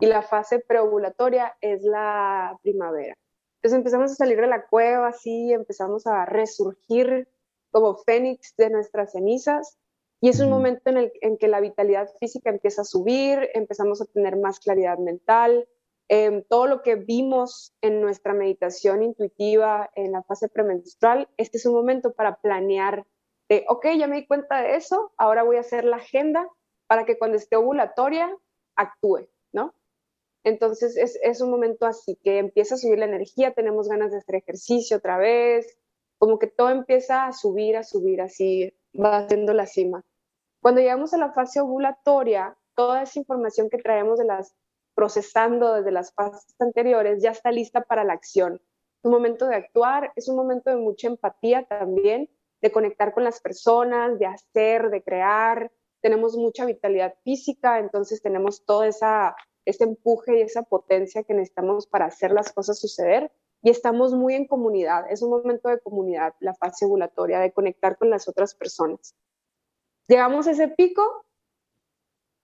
y 0.01 0.07
la 0.07 0.23
fase 0.23 0.61
preovulatoria 0.61 1.57
es 1.61 1.83
la 1.83 2.59
primavera. 2.63 3.17
Entonces 3.57 3.79
empezamos 3.79 4.13
a 4.13 4.15
salir 4.15 4.41
de 4.41 4.47
la 4.47 4.67
cueva, 4.67 5.09
así, 5.09 5.53
empezamos 5.53 6.07
a 6.07 6.25
resurgir 6.25 7.29
como 7.73 7.97
fénix 7.97 8.55
de 8.57 8.71
nuestras 8.71 9.13
cenizas 9.13 9.77
y 10.21 10.29
es 10.29 10.41
un 10.41 10.51
momento 10.51 10.91
en 10.91 10.99
el 10.99 11.13
en 11.21 11.37
que 11.37 11.49
la 11.49 11.61
vitalidad 11.61 12.09
física 12.19 12.51
empieza 12.51 12.83
a 12.83 12.85
subir, 12.85 13.51
empezamos 13.55 14.01
a 14.01 14.07
tener 14.07 14.37
más 14.37 14.61
claridad 14.61 14.99
mental. 14.99 15.69
Em, 16.11 16.43
todo 16.43 16.67
lo 16.67 16.83
que 16.83 16.95
vimos 16.97 17.75
en 17.83 18.01
nuestra 18.01 18.33
meditación 18.33 19.03
intuitiva 19.03 19.91
en 19.95 20.13
la 20.13 20.23
fase 20.23 20.49
premenstrual, 20.49 21.29
este 21.37 21.59
es 21.59 21.67
un 21.67 21.75
momento 21.75 22.15
para 22.15 22.37
planear 22.37 23.07
de, 23.51 23.67
ok, 23.69 23.87
ya 23.99 24.07
me 24.07 24.17
di 24.17 24.27
cuenta 24.27 24.63
de 24.63 24.77
eso, 24.77 25.13
ahora 25.19 25.43
voy 25.43 25.57
a 25.57 25.61
hacer 25.61 25.85
la 25.85 25.97
agenda 25.97 26.49
para 26.87 27.05
que 27.05 27.19
cuando 27.19 27.37
esté 27.37 27.57
ovulatoria 27.57 28.35
actúe, 28.75 29.29
¿no? 29.53 29.75
Entonces 30.45 30.97
es, 30.97 31.19
es 31.23 31.43
un 31.43 31.51
momento 31.51 31.85
así 31.85 32.17
que 32.23 32.39
empieza 32.39 32.77
a 32.77 32.79
subir 32.79 32.99
la 32.99 33.05
energía, 33.05 33.53
tenemos 33.53 33.89
ganas 33.89 34.11
de 34.11 34.19
hacer 34.19 34.37
ejercicio 34.37 34.97
otra 34.97 35.19
vez, 35.19 35.79
como 36.17 36.39
que 36.39 36.47
todo 36.47 36.71
empieza 36.71 37.27
a 37.27 37.33
subir, 37.33 37.77
a 37.77 37.85
subir, 37.85 38.23
así 38.23 38.73
va 38.99 39.19
haciendo 39.19 39.53
la 39.53 39.67
cima. 39.67 40.05
Cuando 40.63 40.81
llegamos 40.81 41.13
a 41.13 41.19
la 41.19 41.33
fase 41.33 41.61
ovulatoria, 41.61 42.57
toda 42.75 43.03
esa 43.03 43.19
información 43.19 43.69
que 43.69 43.79
traemos 43.79 44.19
de 44.19 44.25
las 44.25 44.55
procesando 44.99 45.75
desde 45.75 45.93
las 45.93 46.13
fases 46.13 46.57
anteriores 46.59 47.23
ya 47.23 47.31
está 47.31 47.53
lista 47.53 47.83
para 47.83 48.03
la 48.03 48.15
acción. 48.15 48.55
Es 48.55 49.05
un 49.05 49.13
momento 49.13 49.47
de 49.47 49.55
actuar, 49.55 50.13
es 50.17 50.29
un 50.29 50.35
momento 50.35 50.71
de 50.71 50.77
mucha 50.77 51.07
empatía 51.07 51.63
también, 51.67 52.29
de 52.61 52.73
conectar 52.73 53.15
con 53.15 53.23
las 53.23 53.41
personas, 53.41 54.19
de 54.19 54.27
hacer, 54.27 54.91
de 54.91 55.05
crear. 55.05 55.71
Tenemos 56.01 56.37
mucha 56.37 56.65
vitalidad 56.65 57.15
física, 57.23 57.79
entonces 57.79 58.21
tenemos 58.21 58.65
todo 58.65 58.83
esa, 58.83 59.37
ese 59.65 59.85
empuje 59.85 60.41
y 60.41 60.43
esa 60.43 60.65
potencia 60.65 61.23
que 61.23 61.33
necesitamos 61.33 61.87
para 61.87 62.07
hacer 62.07 62.33
las 62.33 62.53
cosas 62.53 62.81
suceder 62.81 63.31
y 63.63 63.71
estamos 63.71 64.15
muy 64.15 64.35
en 64.35 64.49
comunidad. 64.49 65.05
Es 65.13 65.23
un 65.23 65.31
momento 65.31 65.69
de 65.69 65.79
comunidad, 65.79 66.35
la 66.41 66.55
fase 66.55 66.87
ovulatoria, 66.87 67.39
de 67.39 67.53
conectar 67.53 67.99
con 67.99 68.11
las 68.11 68.27
otras 68.27 68.57
personas. 68.57 69.15
Llegamos 70.09 70.49
a 70.49 70.51
ese 70.51 70.67
pico 70.67 71.25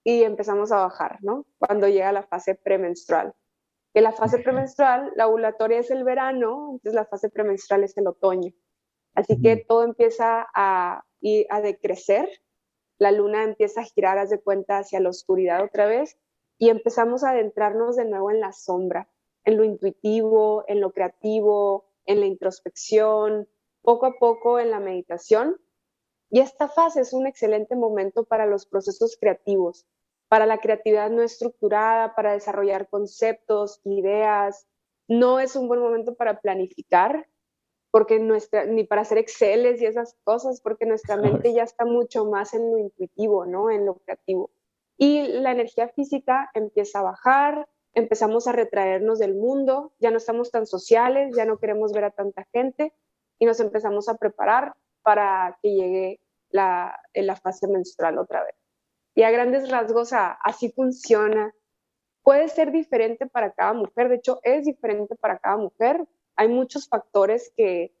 y 0.05 0.23
empezamos 0.23 0.71
a 0.71 0.77
bajar, 0.77 1.19
¿no? 1.21 1.45
Cuando 1.57 1.89
llega 1.89 2.13
la 2.13 2.23
fase 2.23 2.55
premenstrual. 2.55 3.33
Que 3.93 3.99
la 3.99 4.13
fase 4.13 4.39
premenstrual, 4.39 5.11
la 5.17 5.27
ovulatoria 5.27 5.79
es 5.79 5.91
el 5.91 6.05
verano, 6.05 6.69
entonces 6.71 6.93
la 6.93 7.05
fase 7.05 7.29
premenstrual 7.29 7.83
es 7.83 7.97
el 7.97 8.07
otoño. 8.07 8.53
Así 9.13 9.41
que 9.41 9.57
todo 9.67 9.83
empieza 9.83 10.47
a, 10.55 11.03
a 11.49 11.61
decrecer, 11.61 12.29
la 12.97 13.11
luna 13.11 13.43
empieza 13.43 13.81
a 13.81 13.85
girar, 13.85 14.17
haz 14.17 14.29
de 14.29 14.39
cuenta, 14.39 14.77
hacia 14.77 15.01
la 15.01 15.09
oscuridad 15.09 15.63
otra 15.63 15.85
vez 15.85 16.17
y 16.57 16.69
empezamos 16.69 17.25
a 17.25 17.31
adentrarnos 17.31 17.97
de 17.97 18.05
nuevo 18.05 18.31
en 18.31 18.39
la 18.39 18.53
sombra 18.53 19.09
en 19.45 19.57
lo 19.57 19.63
intuitivo, 19.63 20.65
en 20.67 20.81
lo 20.81 20.91
creativo, 20.91 21.85
en 22.05 22.19
la 22.19 22.25
introspección, 22.25 23.47
poco 23.81 24.07
a 24.07 24.13
poco 24.19 24.59
en 24.59 24.71
la 24.71 24.79
meditación. 24.79 25.55
Y 26.31 26.39
esta 26.39 26.67
fase 26.67 27.01
es 27.01 27.13
un 27.13 27.27
excelente 27.27 27.75
momento 27.75 28.25
para 28.25 28.47
los 28.47 28.65
procesos 28.65 29.15
creativos, 29.19 29.85
para 30.27 30.45
la 30.45 30.57
creatividad 30.57 31.09
no 31.09 31.21
estructurada, 31.21 32.15
para 32.15 32.33
desarrollar 32.33 32.89
conceptos, 32.89 33.79
ideas. 33.83 34.67
No 35.07 35.39
es 35.39 35.55
un 35.55 35.67
buen 35.67 35.79
momento 35.79 36.15
para 36.15 36.41
planificar, 36.41 37.27
porque 37.91 38.19
nuestra, 38.19 38.65
ni 38.65 38.83
para 38.83 39.03
hacer 39.03 39.17
Exceles 39.17 39.81
y 39.81 39.85
esas 39.85 40.17
cosas, 40.23 40.59
porque 40.61 40.85
nuestra 40.85 41.15
mente 41.15 41.53
ya 41.53 41.63
está 41.63 41.85
mucho 41.85 42.25
más 42.25 42.53
en 42.53 42.69
lo 42.71 42.77
intuitivo, 42.77 43.45
¿no? 43.45 43.69
En 43.69 43.85
lo 43.85 43.95
creativo. 43.95 44.51
Y 44.97 45.27
la 45.27 45.51
energía 45.51 45.87
física 45.89 46.49
empieza 46.53 46.99
a 46.99 47.03
bajar, 47.03 47.67
empezamos 47.93 48.47
a 48.47 48.51
retraernos 48.51 49.19
del 49.19 49.35
mundo, 49.35 49.93
ya 49.99 50.11
no 50.11 50.17
estamos 50.17 50.51
tan 50.51 50.65
sociales, 50.65 51.35
ya 51.35 51.45
no 51.45 51.57
queremos 51.57 51.93
ver 51.93 52.05
a 52.05 52.11
tanta 52.11 52.45
gente 52.51 52.93
y 53.39 53.45
nos 53.45 53.59
empezamos 53.59 54.09
a 54.09 54.17
preparar 54.17 54.75
para 55.01 55.57
que 55.61 55.69
llegue 55.69 56.19
la, 56.49 56.99
la 57.13 57.35
fase 57.35 57.67
menstrual 57.67 58.17
otra 58.17 58.43
vez. 58.43 58.55
Y 59.15 59.23
a 59.23 59.31
grandes 59.31 59.69
rasgos 59.69 60.11
así 60.13 60.71
funciona. 60.71 61.53
Puede 62.21 62.49
ser 62.49 62.71
diferente 62.71 63.27
para 63.27 63.51
cada 63.53 63.73
mujer, 63.73 64.09
de 64.09 64.15
hecho 64.15 64.39
es 64.43 64.65
diferente 64.65 65.15
para 65.15 65.39
cada 65.39 65.57
mujer. 65.57 66.05
Hay 66.35 66.49
muchos 66.49 66.89
factores 66.89 67.51
que, 67.55 67.93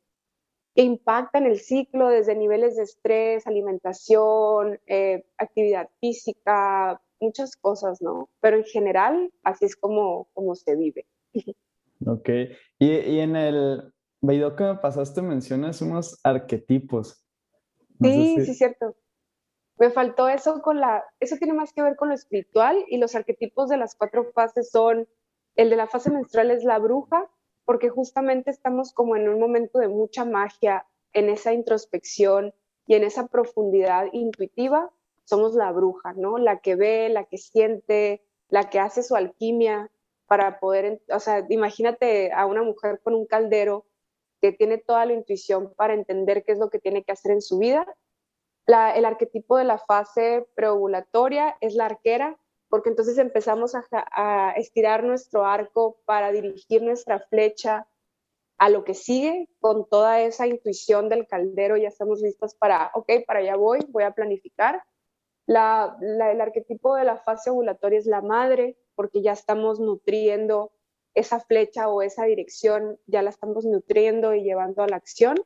que 0.75 0.81
impactan 0.81 1.45
el 1.45 1.59
ciclo, 1.59 2.09
desde 2.09 2.35
niveles 2.35 2.75
de 2.75 2.83
estrés, 2.83 3.47
alimentación, 3.47 4.79
eh, 4.87 5.25
actividad 5.37 5.89
física, 6.01 7.01
muchas 7.21 7.55
cosas, 7.55 8.01
¿no? 8.01 8.29
Pero 8.41 8.57
en 8.57 8.65
general, 8.65 9.31
así 9.43 9.65
es 9.65 9.75
como, 9.75 10.27
como 10.33 10.55
se 10.55 10.75
vive. 10.75 11.05
Ok. 12.05 12.29
Y, 12.77 12.87
y 12.89 13.19
en 13.21 13.37
el 13.37 13.93
video 14.19 14.53
que 14.53 14.65
me 14.65 14.75
pasaste 14.75 15.21
mencionas 15.21 15.81
unos 15.81 16.19
arquetipos. 16.23 17.25
sí, 18.01 18.45
sí, 18.45 18.53
cierto. 18.53 18.97
Me 19.77 19.89
faltó 19.89 20.29
eso 20.29 20.61
con 20.61 20.79
la, 20.79 21.03
eso 21.19 21.35
tiene 21.37 21.53
más 21.53 21.73
que 21.73 21.81
ver 21.81 21.95
con 21.95 22.09
lo 22.09 22.15
espiritual 22.15 22.85
y 22.87 22.97
los 22.97 23.15
arquetipos 23.15 23.69
de 23.69 23.77
las 23.77 23.95
cuatro 23.95 24.31
fases 24.33 24.69
son, 24.69 25.07
el 25.55 25.69
de 25.69 25.75
la 25.75 25.87
fase 25.87 26.09
menstrual 26.09 26.51
es 26.51 26.63
la 26.63 26.79
bruja, 26.79 27.29
porque 27.65 27.89
justamente 27.89 28.51
estamos 28.51 28.93
como 28.93 29.15
en 29.15 29.27
un 29.27 29.39
momento 29.39 29.79
de 29.79 29.87
mucha 29.87 30.23
magia, 30.23 30.85
en 31.13 31.29
esa 31.29 31.53
introspección 31.53 32.53
y 32.87 32.95
en 32.95 33.03
esa 33.03 33.27
profundidad 33.27 34.07
intuitiva 34.11 34.91
somos 35.23 35.55
la 35.55 35.71
bruja, 35.71 36.13
¿no? 36.13 36.37
La 36.37 36.59
que 36.59 36.75
ve, 36.75 37.09
la 37.09 37.23
que 37.23 37.37
siente, 37.37 38.23
la 38.49 38.69
que 38.69 38.79
hace 38.79 39.01
su 39.01 39.15
alquimia 39.15 39.89
para 40.27 40.59
poder, 40.59 41.01
o 41.09 41.19
sea, 41.19 41.45
imagínate 41.49 42.31
a 42.31 42.45
una 42.45 42.63
mujer 42.63 42.99
con 43.03 43.15
un 43.15 43.25
caldero 43.25 43.85
que 44.41 44.51
tiene 44.51 44.77
toda 44.77 45.05
la 45.05 45.13
intuición 45.13 45.73
para 45.75 45.93
entender 45.93 46.43
qué 46.43 46.51
es 46.51 46.59
lo 46.59 46.69
que 46.69 46.79
tiene 46.79 47.03
que 47.03 47.11
hacer 47.11 47.31
en 47.31 47.41
su 47.41 47.57
vida. 47.57 47.85
El 48.67 49.05
arquetipo 49.05 49.57
de 49.57 49.63
la 49.63 49.77
fase 49.77 50.47
preovulatoria 50.55 51.55
es 51.61 51.75
la 51.75 51.85
arquera, 51.85 52.37
porque 52.69 52.89
entonces 52.89 53.17
empezamos 53.17 53.73
a, 53.75 54.53
estirar 54.57 55.03
nuestro 55.03 55.45
arco 55.45 55.97
para 56.05 56.31
dirigir 56.31 56.81
nuestra 56.81 57.19
flecha 57.19 57.87
a 58.57 58.69
lo 58.69 58.83
que 58.83 58.93
sigue 58.93 59.49
con 59.59 59.87
toda 59.87 60.21
esa 60.21 60.47
intuición 60.47 61.09
del 61.09 61.27
caldero, 61.27 61.77
ya 61.77 61.89
estamos 61.89 62.21
listos 62.21 62.55
para, 62.55 62.91
ok, 62.93 63.11
para 63.27 63.39
allá 63.39 63.55
voy, 63.55 63.79
voy 63.89 64.03
a 64.03 64.11
planificar. 64.11 64.81
La, 65.45 65.95
el 66.01 66.41
arquetipo 66.41 66.95
de 66.95 67.03
la 67.03 67.17
fase 67.17 67.49
ovulatoria 67.49 67.99
es 67.99 68.07
la 68.07 68.21
madre, 68.21 68.77
porque 68.95 69.21
ya 69.21 69.33
estamos 69.33 69.79
nutriendo 69.79 70.71
esa 71.13 71.39
flecha 71.39 71.89
o 71.89 72.01
esa 72.01 72.25
dirección, 72.25 72.99
ya 73.07 73.21
la 73.21 73.29
estamos 73.29 73.65
nutriendo 73.65 74.33
y 74.33 74.43
llevando 74.43 74.83
a 74.83 74.87
la 74.87 74.95
acción. 74.95 75.37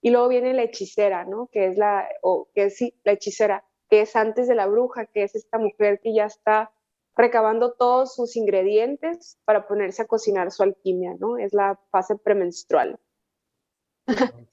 Y 0.00 0.10
luego 0.10 0.28
viene 0.28 0.54
la 0.54 0.62
hechicera, 0.62 1.24
¿no? 1.24 1.48
Que 1.52 1.66
es 1.66 1.76
la, 1.76 2.08
o 2.22 2.48
que 2.54 2.64
es 2.64 2.76
sí, 2.76 2.94
la 3.04 3.12
hechicera, 3.12 3.64
que 3.88 4.02
es 4.02 4.16
antes 4.16 4.48
de 4.48 4.54
la 4.54 4.66
bruja, 4.66 5.06
que 5.06 5.24
es 5.24 5.34
esta 5.34 5.58
mujer 5.58 6.00
que 6.02 6.14
ya 6.14 6.26
está 6.26 6.70
recabando 7.16 7.74
todos 7.74 8.14
sus 8.14 8.36
ingredientes 8.36 9.38
para 9.44 9.66
ponerse 9.66 10.02
a 10.02 10.06
cocinar 10.06 10.50
su 10.52 10.62
alquimia, 10.62 11.14
¿no? 11.18 11.36
Es 11.36 11.52
la 11.52 11.78
fase 11.90 12.16
premenstrual. 12.16 12.98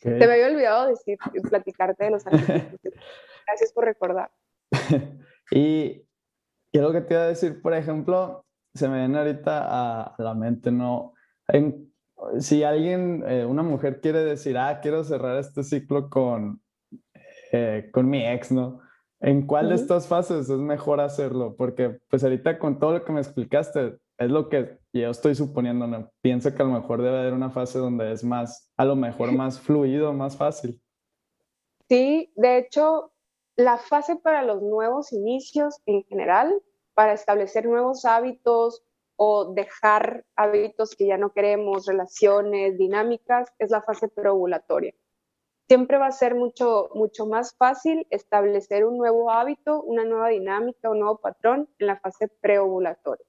Te 0.01 0.10
me 0.10 0.25
había 0.25 0.47
olvidado 0.47 0.88
decir, 0.88 1.17
platicarte 1.49 2.05
de 2.05 2.12
los 2.12 2.27
arquetipos. 2.27 2.79
Gracias 3.47 3.71
por 3.73 3.86
recordar. 3.86 4.31
y, 5.51 6.05
y 6.71 6.77
algo 6.77 6.91
que 6.91 7.01
te 7.01 7.13
iba 7.13 7.23
a 7.23 7.27
decir, 7.27 7.62
por 7.62 7.73
ejemplo, 7.73 8.45
se 8.73 8.88
me 8.89 8.99
viene 8.99 9.17
ahorita 9.17 9.65
a 9.67 10.15
la 10.17 10.33
mente, 10.33 10.71
¿no? 10.71 11.13
Si 12.39 12.63
alguien, 12.63 13.23
eh, 13.27 13.45
una 13.45 13.63
mujer 13.63 14.01
quiere 14.01 14.23
decir, 14.23 14.58
ah, 14.58 14.80
quiero 14.82 15.03
cerrar 15.03 15.38
este 15.38 15.63
ciclo 15.63 16.10
con, 16.10 16.62
eh, 17.51 17.89
con 17.91 18.10
mi 18.10 18.25
ex, 18.25 18.51
¿no? 18.51 18.82
¿En 19.19 19.47
cuál 19.47 19.69
de 19.69 19.75
estas 19.75 20.08
fases 20.08 20.49
es 20.49 20.60
mejor 20.60 20.99
hacerlo? 20.99 21.56
Porque 21.58 21.99
pues 22.08 22.23
ahorita 22.23 22.60
con 22.60 22.77
todo 22.80 22.93
lo 22.93 23.03
que 23.03 23.12
me 23.12 23.19
explicaste, 23.19 23.97
es 24.17 24.30
lo 24.30 24.49
que 24.49 24.77
yo 24.93 25.10
estoy 25.10 25.36
suponiendo, 25.36 25.88
¿no? 25.88 26.12
Pienso 26.21 26.53
que 26.53 26.62
a 26.62 26.65
lo 26.65 26.73
mejor 26.73 27.01
debe 27.01 27.19
haber 27.19 27.34
una 27.34 27.49
fase 27.49 27.80
donde 27.80 28.12
es 28.12 28.23
más, 28.23 28.71
a 28.77 28.86
lo 28.86 28.95
mejor 28.95 29.32
más 29.32 29.60
fluido, 29.60 30.13
más 30.13 30.38
fácil. 30.38 30.80
Sí, 31.89 32.32
de 32.36 32.58
hecho, 32.58 33.12
la 33.56 33.77
fase 33.77 34.17
para 34.17 34.43
los 34.43 34.62
nuevos 34.62 35.13
inicios 35.13 35.82
en 35.86 36.03
general, 36.03 36.53
para 36.93 37.13
establecer 37.13 37.65
nuevos 37.65 38.06
hábitos 38.06 38.84
o 39.17 39.53
dejar 39.53 40.25
hábitos 40.36 40.95
que 40.95 41.08
ya 41.08 41.17
no 41.17 41.34
queremos, 41.34 41.86
relaciones, 41.86 42.77
dinámicas, 42.77 43.49
es 43.60 43.69
la 43.71 43.82
fase 43.82 44.08
preovulatoria 44.08 44.93
siempre 45.67 45.97
va 45.97 46.08
a 46.08 46.12
ser 46.12 46.36
mucho, 46.36 46.89
mucho 46.93 47.25
más 47.25 47.56
fácil 47.58 48.08
establecer 48.10 48.86
un 48.86 48.97
nuevo 48.97 49.32
hábito, 49.32 49.82
una 49.84 50.06
nueva 50.06 50.30
dinámica, 50.30 50.89
un 50.89 50.99
nuevo 50.99 51.17
patrón 51.19 51.69
en 51.80 51.88
la 51.88 51.99
fase 51.99 52.30
preovulatoria. 52.41 53.25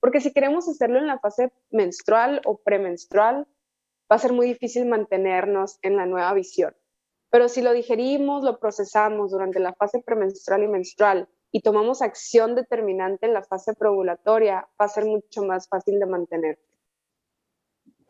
Porque 0.00 0.20
si 0.20 0.32
queremos 0.32 0.68
hacerlo 0.68 0.98
en 0.98 1.06
la 1.06 1.18
fase 1.18 1.52
menstrual 1.70 2.40
o 2.44 2.58
premenstrual, 2.58 3.48
va 4.10 4.16
a 4.16 4.18
ser 4.18 4.32
muy 4.32 4.46
difícil 4.46 4.86
mantenernos 4.86 5.78
en 5.82 5.96
la 5.96 6.06
nueva 6.06 6.32
visión. 6.34 6.76
Pero 7.30 7.48
si 7.48 7.62
lo 7.62 7.72
digerimos, 7.72 8.44
lo 8.44 8.58
procesamos 8.58 9.32
durante 9.32 9.58
la 9.58 9.74
fase 9.74 10.00
premenstrual 10.00 10.62
y 10.62 10.68
menstrual 10.68 11.28
y 11.50 11.62
tomamos 11.62 12.02
acción 12.02 12.54
determinante 12.54 13.26
en 13.26 13.34
la 13.34 13.42
fase 13.42 13.74
preovulatoria, 13.74 14.68
va 14.80 14.84
a 14.84 14.88
ser 14.88 15.04
mucho 15.06 15.42
más 15.42 15.68
fácil 15.68 15.98
de 15.98 16.06
mantener. 16.06 16.58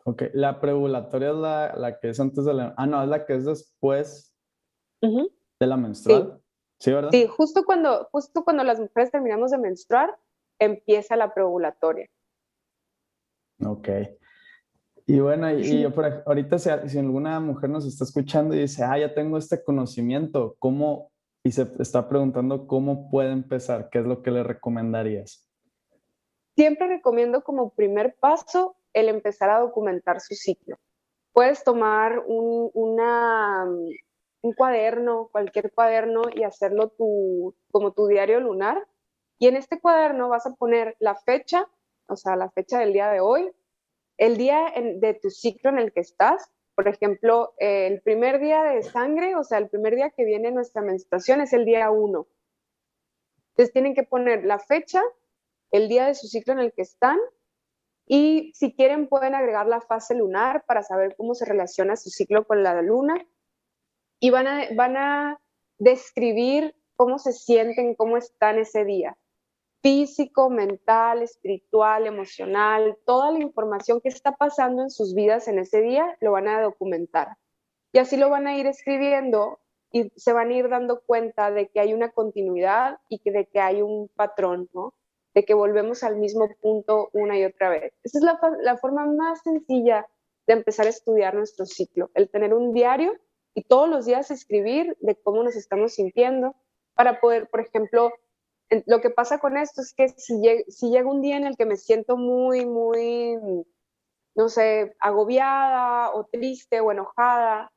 Ok, 0.05 0.23
la 0.33 0.59
preovulatoria 0.59 1.29
es 1.29 1.35
la, 1.35 1.99
que 1.99 2.09
es 2.09 2.19
antes 2.19 2.45
de 2.45 2.53
la... 2.53 2.73
Ah, 2.77 2.85
no, 2.85 3.01
es 3.03 3.09
la 3.09 3.25
que 3.25 3.35
es 3.35 3.45
después 3.45 4.33
de 5.01 5.67
la 5.67 5.77
menstrual. 5.77 6.41
Sí. 6.79 6.91
¿verdad? 6.91 7.09
Sí, 7.11 7.27
justo 7.27 7.63
cuando, 7.65 8.07
justo 8.11 8.43
cuando 8.43 8.63
las 8.63 8.79
mujeres 8.79 9.11
terminamos 9.11 9.51
de 9.51 9.57
menstruar, 9.57 10.17
empieza 10.59 11.15
la 11.15 11.33
preovulatoria. 11.33 12.09
Ok. 13.65 13.89
Y 15.05 15.19
bueno, 15.19 15.51
y, 15.51 15.81
yo 15.81 15.93
por, 15.93 16.23
ahorita 16.25 16.59
si, 16.59 16.69
si, 16.87 16.99
alguna 16.99 17.39
mujer 17.39 17.69
nos 17.69 17.85
está 17.85 18.03
escuchando 18.03 18.55
y 18.55 18.59
dice, 18.59 18.83
ah, 18.83 18.97
ya 18.97 19.13
tengo 19.13 19.37
este 19.37 19.63
conocimiento, 19.63 20.55
¿cómo? 20.59 21.11
Y 21.43 21.51
se 21.51 21.67
está 21.79 22.07
preguntando 22.09 22.67
cómo 22.67 23.09
puede 23.09 23.31
empezar, 23.31 23.89
¿qué 23.89 23.99
es 23.99 24.05
lo 24.05 24.21
que 24.21 24.31
le 24.31 24.43
recomendarías? 24.43 25.47
Siempre 26.55 26.87
recomiendo 26.87 27.43
como 27.43 27.69
primer 27.69 28.15
paso 28.19 28.75
el 28.93 29.07
empezar 29.07 29.49
a 29.49 29.59
documentar 29.59 30.19
su 30.19 30.35
ciclo. 30.35 30.77
Puedes 31.31 31.63
tomar 31.63 32.19
un, 32.27 32.69
un 32.73 34.53
cuaderno, 34.53 35.29
cualquier 35.31 35.71
cuaderno, 35.71 36.23
y 36.33 36.43
hacerlo 36.43 36.89
tu, 36.89 37.55
como 37.71 37.93
tu 37.93 38.07
diario 38.07 38.39
lunar. 38.41 38.85
Y 39.37 39.47
en 39.47 39.55
este 39.55 39.79
cuaderno 39.79 40.27
vas 40.27 40.45
a 40.45 40.55
poner 40.55 40.97
la 40.99 41.15
fecha, 41.15 41.67
o 42.07 42.17
sea, 42.17 42.35
la 42.35 42.49
fecha 42.49 42.79
del 42.79 42.91
día 42.91 43.09
de 43.09 43.21
hoy, 43.21 43.49
el 44.17 44.35
día 44.35 44.73
de 44.75 45.13
tu 45.13 45.29
ciclo 45.29 45.69
en 45.69 45.79
el 45.79 45.93
que 45.93 46.01
estás. 46.01 46.51
Por 46.79 46.87
ejemplo, 46.87 47.55
el 47.57 48.01
primer 48.03 48.39
día 48.39 48.63
de 48.63 48.83
sangre, 48.83 49.35
o 49.35 49.43
sea, 49.43 49.57
el 49.57 49.67
primer 49.67 49.95
día 49.95 50.11
que 50.11 50.23
viene 50.23 50.49
nuestra 50.49 50.81
menstruación 50.81 51.41
es 51.41 51.51
el 51.51 51.65
día 51.65 51.91
1. 51.91 52.25
Entonces 53.49 53.73
tienen 53.73 53.93
que 53.93 54.03
poner 54.03 54.45
la 54.45 54.59
fecha, 54.59 55.03
el 55.71 55.89
día 55.89 56.05
de 56.05 56.15
su 56.15 56.27
ciclo 56.27 56.53
en 56.53 56.59
el 56.59 56.71
que 56.71 56.83
están 56.83 57.19
y 58.05 58.53
si 58.55 58.73
quieren 58.73 59.09
pueden 59.09 59.35
agregar 59.35 59.67
la 59.67 59.81
fase 59.81 60.15
lunar 60.15 60.63
para 60.67 60.81
saber 60.81 61.17
cómo 61.17 61.35
se 61.35 61.43
relaciona 61.43 61.97
su 61.97 62.11
ciclo 62.11 62.47
con 62.47 62.63
la 62.63 62.81
luna. 62.81 63.27
Y 64.21 64.29
van 64.29 64.47
a, 64.47 64.61
van 64.73 64.95
a 64.95 65.41
describir 65.79 66.73
cómo 66.95 67.19
se 67.19 67.33
sienten, 67.33 67.93
cómo 67.93 68.15
están 68.15 68.57
ese 68.57 68.85
día. 68.85 69.17
Físico, 69.81 70.49
mental, 70.49 71.21
espiritual, 71.21 72.05
emocional, 72.05 72.97
toda 73.05 73.31
la 73.31 73.39
información 73.39 74.01
que 74.01 74.09
está 74.09 74.33
pasando 74.33 74.81
en 74.81 74.89
sus 74.89 75.13
vidas 75.13 75.47
en 75.47 75.59
ese 75.59 75.81
día 75.81 76.17
lo 76.19 76.33
van 76.33 76.47
a 76.47 76.61
documentar. 76.61 77.37
Y 77.93 77.99
así 77.99 78.17
lo 78.17 78.29
van 78.29 78.47
a 78.47 78.57
ir 78.57 78.67
escribiendo 78.67 79.59
y 79.91 80.11
se 80.15 80.33
van 80.33 80.49
a 80.49 80.53
ir 80.53 80.69
dando 80.69 81.01
cuenta 81.05 81.49
de 81.49 81.69
que 81.69 81.79
hay 81.79 81.93
una 81.93 82.11
continuidad 82.11 82.99
y 83.07 83.21
de 83.29 83.45
que 83.45 83.59
hay 83.59 83.81
un 83.81 84.09
patrón, 84.15 84.69
¿no? 84.73 84.93
de 85.33 85.45
que 85.45 85.53
volvemos 85.53 86.03
al 86.03 86.17
mismo 86.17 86.49
punto 86.61 87.09
una 87.13 87.37
y 87.37 87.45
otra 87.45 87.69
vez. 87.69 87.93
Esa 88.03 88.17
es 88.17 88.23
la 88.61 88.77
forma 88.77 89.05
más 89.05 89.41
sencilla 89.43 90.07
de 90.47 90.53
empezar 90.53 90.87
a 90.87 90.89
estudiar 90.89 91.35
nuestro 91.35 91.65
ciclo, 91.65 92.09
el 92.15 92.29
tener 92.29 92.53
un 92.53 92.73
diario 92.73 93.13
y 93.53 93.63
todos 93.63 93.87
los 93.87 94.05
días 94.05 94.31
escribir 94.31 94.97
de 94.99 95.15
cómo 95.15 95.43
nos 95.43 95.55
estamos 95.55 95.93
sintiendo 95.93 96.55
para 96.95 97.19
poder, 97.19 97.47
por 97.49 97.61
ejemplo, 97.61 98.11
lo 98.85 99.01
que 99.01 99.09
pasa 99.09 99.39
con 99.39 99.57
esto 99.57 99.81
es 99.81 99.93
que 99.93 100.09
si, 100.09 100.41
si 100.67 100.89
llega 100.89 101.09
un 101.09 101.21
día 101.21 101.37
en 101.37 101.45
el 101.45 101.57
que 101.57 101.65
me 101.65 101.75
siento 101.75 102.17
muy, 102.17 102.65
muy, 102.65 103.37
no 104.35 104.49
sé, 104.49 104.95
agobiada 104.99 106.11
o 106.13 106.25
triste 106.25 106.79
o 106.79 106.91
enojada, 106.91 107.71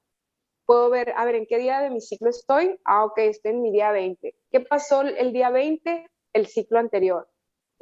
puedo 0.66 0.90
ver, 0.90 1.12
a 1.16 1.24
ver, 1.24 1.36
¿en 1.36 1.46
qué 1.46 1.58
día 1.58 1.80
de 1.80 1.90
mi 1.90 2.00
ciclo 2.00 2.30
estoy? 2.30 2.78
Ah, 2.84 3.04
ok, 3.04 3.18
estoy 3.18 3.52
en 3.52 3.62
mi 3.62 3.72
día 3.72 3.90
20. 3.90 4.34
¿Qué 4.50 4.60
pasó 4.60 5.02
el 5.02 5.32
día 5.32 5.50
20? 5.50 6.08
El 6.34 6.46
ciclo 6.46 6.78
anterior 6.78 7.28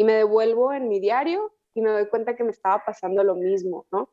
y 0.00 0.04
me 0.04 0.14
devuelvo 0.14 0.72
en 0.72 0.88
mi 0.88 0.98
diario 0.98 1.52
y 1.74 1.82
me 1.82 1.90
doy 1.90 2.08
cuenta 2.08 2.34
que 2.34 2.42
me 2.42 2.52
estaba 2.52 2.82
pasando 2.86 3.22
lo 3.22 3.34
mismo, 3.34 3.84
¿no? 3.92 4.08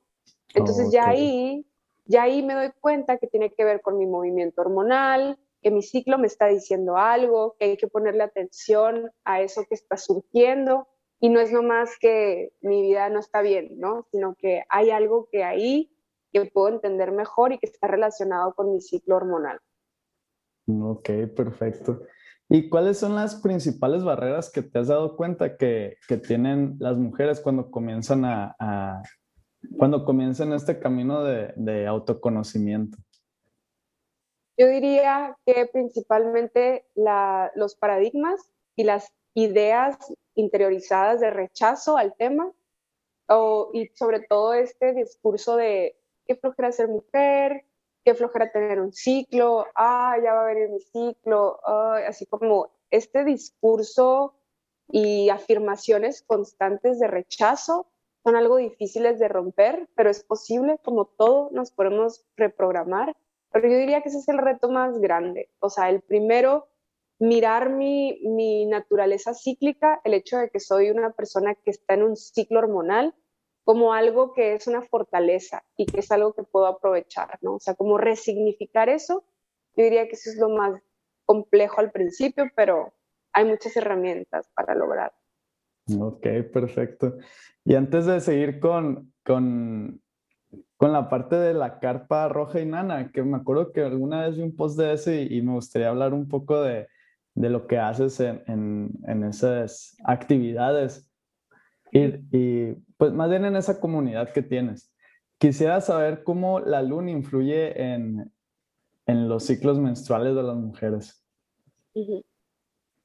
Entonces 0.54 0.92
ya 0.92 1.08
ahí, 1.08 1.66
ya 2.04 2.24
ahí 2.24 2.44
me 2.44 2.56
doy 2.56 2.72
cuenta 2.82 3.18
que 3.18 3.28
tiene 3.28 3.54
que 3.54 3.64
ver 3.64 3.82
con 3.82 3.98
mi 3.98 4.06
movimiento 4.06 4.60
hormonal, 4.60 5.40
que 5.62 5.72
mi 5.72 5.82
ciclo 5.82 6.18
me 6.18 6.28
está 6.28 6.48
diciendo 6.48 6.98
algo, 6.98 7.56
que 7.60 7.66
hay 7.66 7.78
que 7.78 7.88
ponerle 7.88 8.24
atención 8.24 9.12
a 9.24 9.42
eso 9.42 9.66
que 9.68 9.76
está 9.76 9.98
surgiendo 9.98 10.88
y 11.20 11.30
no 11.30 11.40
es 11.40 11.52
nomás 11.52 11.98
que 12.00 12.54
mi 12.62 12.82
vida 12.82 13.10
no 13.10 13.20
está 13.20 13.42
bien, 13.42 13.80
¿no? 13.80 14.08
Sino 14.12 14.36
que 14.36 14.64
hay 14.70 14.92
algo 14.92 15.28
que 15.32 15.44
ahí 15.44 15.92
que 16.32 16.46
puedo 16.46 16.70
entender 16.70 17.12
mejor 17.12 17.54
y 17.54 17.58
que 17.58 17.68
está 17.68 17.88
relacionado 17.88 18.54
con 18.54 18.72
mi 18.72 18.82
ciclo 18.82 19.16
hormonal. 19.16 19.60
Ok, 20.68 21.10
perfecto. 21.36 22.02
¿Y 22.50 22.70
cuáles 22.70 22.98
son 22.98 23.16
las 23.16 23.36
principales 23.36 24.04
barreras 24.04 24.50
que 24.52 24.62
te 24.62 24.80
has 24.80 24.88
dado 24.88 25.18
cuenta 25.18 25.58
que, 25.58 25.98
tienen 26.26 26.78
las 26.80 26.98
mujeres 26.98 27.42
cuando 27.42 27.70
comienzan 27.70 28.24
a, 28.26 29.02
cuando 29.78 30.06
comienzan 30.06 30.54
este 30.54 30.80
camino 30.80 31.24
de, 31.24 31.88
autoconocimiento? 31.88 32.98
Yo 34.58 34.68
diría 34.68 35.38
que 35.46 35.68
principalmente 35.68 36.88
los 36.96 37.76
paradigmas 37.76 38.42
y 38.76 38.84
las 38.84 39.14
ideas 39.36 39.98
interiorizadas 40.34 41.20
de 41.20 41.30
rechazo 41.30 41.98
al 41.98 42.16
tema 42.16 42.52
y 43.74 43.88
sobre 43.94 44.22
todo 44.22 44.54
este 44.54 44.94
discurso 44.94 45.58
de 45.58 45.96
qué 46.26 46.36
flojera 46.36 46.72
ser 46.72 46.88
mujer, 46.88 47.66
qué 48.04 48.16
flojera 48.16 48.52
tener 48.52 48.80
un 48.80 48.94
ciclo, 48.94 49.68
ah, 49.76 50.18
ya 50.24 50.34
va 50.34 50.42
a 50.42 50.54
venir 50.54 50.70
mi 50.70 50.80
ciclo, 50.80 51.60
así 51.66 52.26
como 52.26 52.72
este 52.90 53.26
discurso 53.26 54.34
y 54.90 55.30
afirmaciones 55.30 56.24
constantes 56.24 57.00
de 57.00 57.08
rechazo 57.08 57.88
son 58.24 58.36
algo 58.36 58.58
difíciles 58.58 59.20
de 59.20 59.28
romper, 59.28 59.88
pero 59.96 60.10
es 60.10 60.24
posible, 60.24 60.80
como 60.84 61.06
todo, 61.06 61.50
nos 61.52 61.72
podemos 61.72 62.26
reprogramar. 62.36 63.16
Pero 63.58 63.74
yo 63.74 63.80
diría 63.80 64.04
que 64.04 64.10
ese 64.10 64.20
es 64.20 64.30
el 64.30 64.38
reto 64.38 64.70
más 64.70 65.00
grande. 65.00 65.50
O 65.58 65.72
sea, 65.72 65.90
el 65.90 66.02
primero, 66.02 66.68
mirar 67.18 67.72
mi, 67.72 68.22
mi 68.22 68.68
naturaleza 68.68 69.34
cíclica, 69.34 70.00
el 70.04 70.14
hecho 70.14 70.38
de 70.38 70.52
que 70.52 70.60
soy 70.60 70.92
una 70.92 71.10
persona 71.14 71.56
que 71.56 71.72
está 71.72 71.96
en 71.96 72.04
un 72.04 72.16
ciclo 72.16 72.60
hormonal 72.60 73.16
como 73.64 73.94
algo 73.94 74.34
que 74.34 74.54
es 74.54 74.68
una 74.68 74.84
fortaleza 74.84 75.64
y 75.76 75.88
que 75.88 76.02
es 76.02 76.12
algo 76.12 76.34
que 76.34 76.44
puedo 76.44 76.68
aprovechar, 76.68 77.40
¿no? 77.42 77.56
O 77.56 77.60
sea, 77.60 77.74
como 77.74 77.98
resignificar 77.98 78.90
eso, 78.90 79.24
yo 79.76 79.84
diría 79.86 80.08
que 80.08 80.14
eso 80.14 80.30
es 80.30 80.38
lo 80.38 80.50
más 80.50 80.80
complejo 81.26 81.82
al 81.82 81.92
principio, 81.92 82.52
pero 82.56 82.94
hay 83.34 83.46
muchas 83.46 83.76
herramientas 83.76 84.48
para 84.56 84.76
lograr. 84.76 85.14
Ok, 86.00 86.28
perfecto. 86.54 87.18
Y 87.66 87.74
antes 87.74 88.06
de 88.06 88.20
seguir 88.22 88.60
con, 88.60 89.14
con, 89.26 90.00
con, 90.78 90.94
la 90.94 91.10
parte 91.10 91.36
de 91.36 91.54
la 91.54 91.80
carpa 91.80 92.28
roja 92.30 92.60
y 92.60 92.66
nana, 92.66 93.12
que 93.12 93.24
me 93.24 93.38
acuerdo 93.38 93.72
que 93.72 93.82
alguna 93.82 94.28
vez 94.28 94.38
vi 94.38 94.44
un 94.44 94.56
post 94.56 94.78
de 94.78 94.94
eso 94.94 95.12
y, 95.12 95.42
me 95.42 95.54
gustaría 95.54 95.90
hablar 95.90 96.14
un 96.14 96.28
poco 96.28 96.62
de, 96.62 96.88
de 97.36 97.50
lo 97.50 97.68
que 97.68 97.78
haces 97.78 98.20
en, 98.20 98.44
en, 98.48 98.92
en 99.06 99.24
esas 99.24 99.96
actividades. 100.04 101.12
Y, 101.92 102.74
pues 102.98 103.14
más 103.14 103.30
bien 103.30 103.46
en 103.46 103.56
esa 103.56 103.80
comunidad 103.80 104.34
que 104.34 104.42
tienes. 104.42 104.92
Quisiera 105.38 105.82
saber 105.82 106.24
cómo 106.24 106.60
la 106.60 106.82
luna 106.82 107.12
influye 107.12 107.80
en, 107.82 108.32
en 109.06 109.30
los 109.30 109.44
ciclos 109.46 109.80
menstruales 109.80 110.36
de 110.36 110.44
las 110.44 110.56
mujeres. 110.56 111.24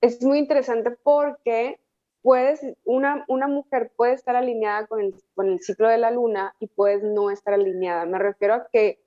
Es 0.00 0.22
muy 0.22 0.38
interesante 0.38 0.90
porque 1.02 1.78
puedes, 2.22 2.60
una, 2.84 3.24
una 3.28 3.48
mujer 3.48 3.92
puede 3.96 4.14
estar 4.14 4.36
alineada 4.36 4.86
con 4.86 5.00
el, 5.00 5.14
con 5.34 5.48
el 5.48 5.60
ciclo 5.60 5.88
de 5.88 5.98
la 5.98 6.10
luna 6.10 6.54
y 6.60 6.68
puedes 6.68 7.02
no 7.02 7.30
estar 7.30 7.54
alineada. 7.54 8.06
Me 8.06 8.18
refiero 8.18 8.54
a 8.54 8.68
que 8.72 9.02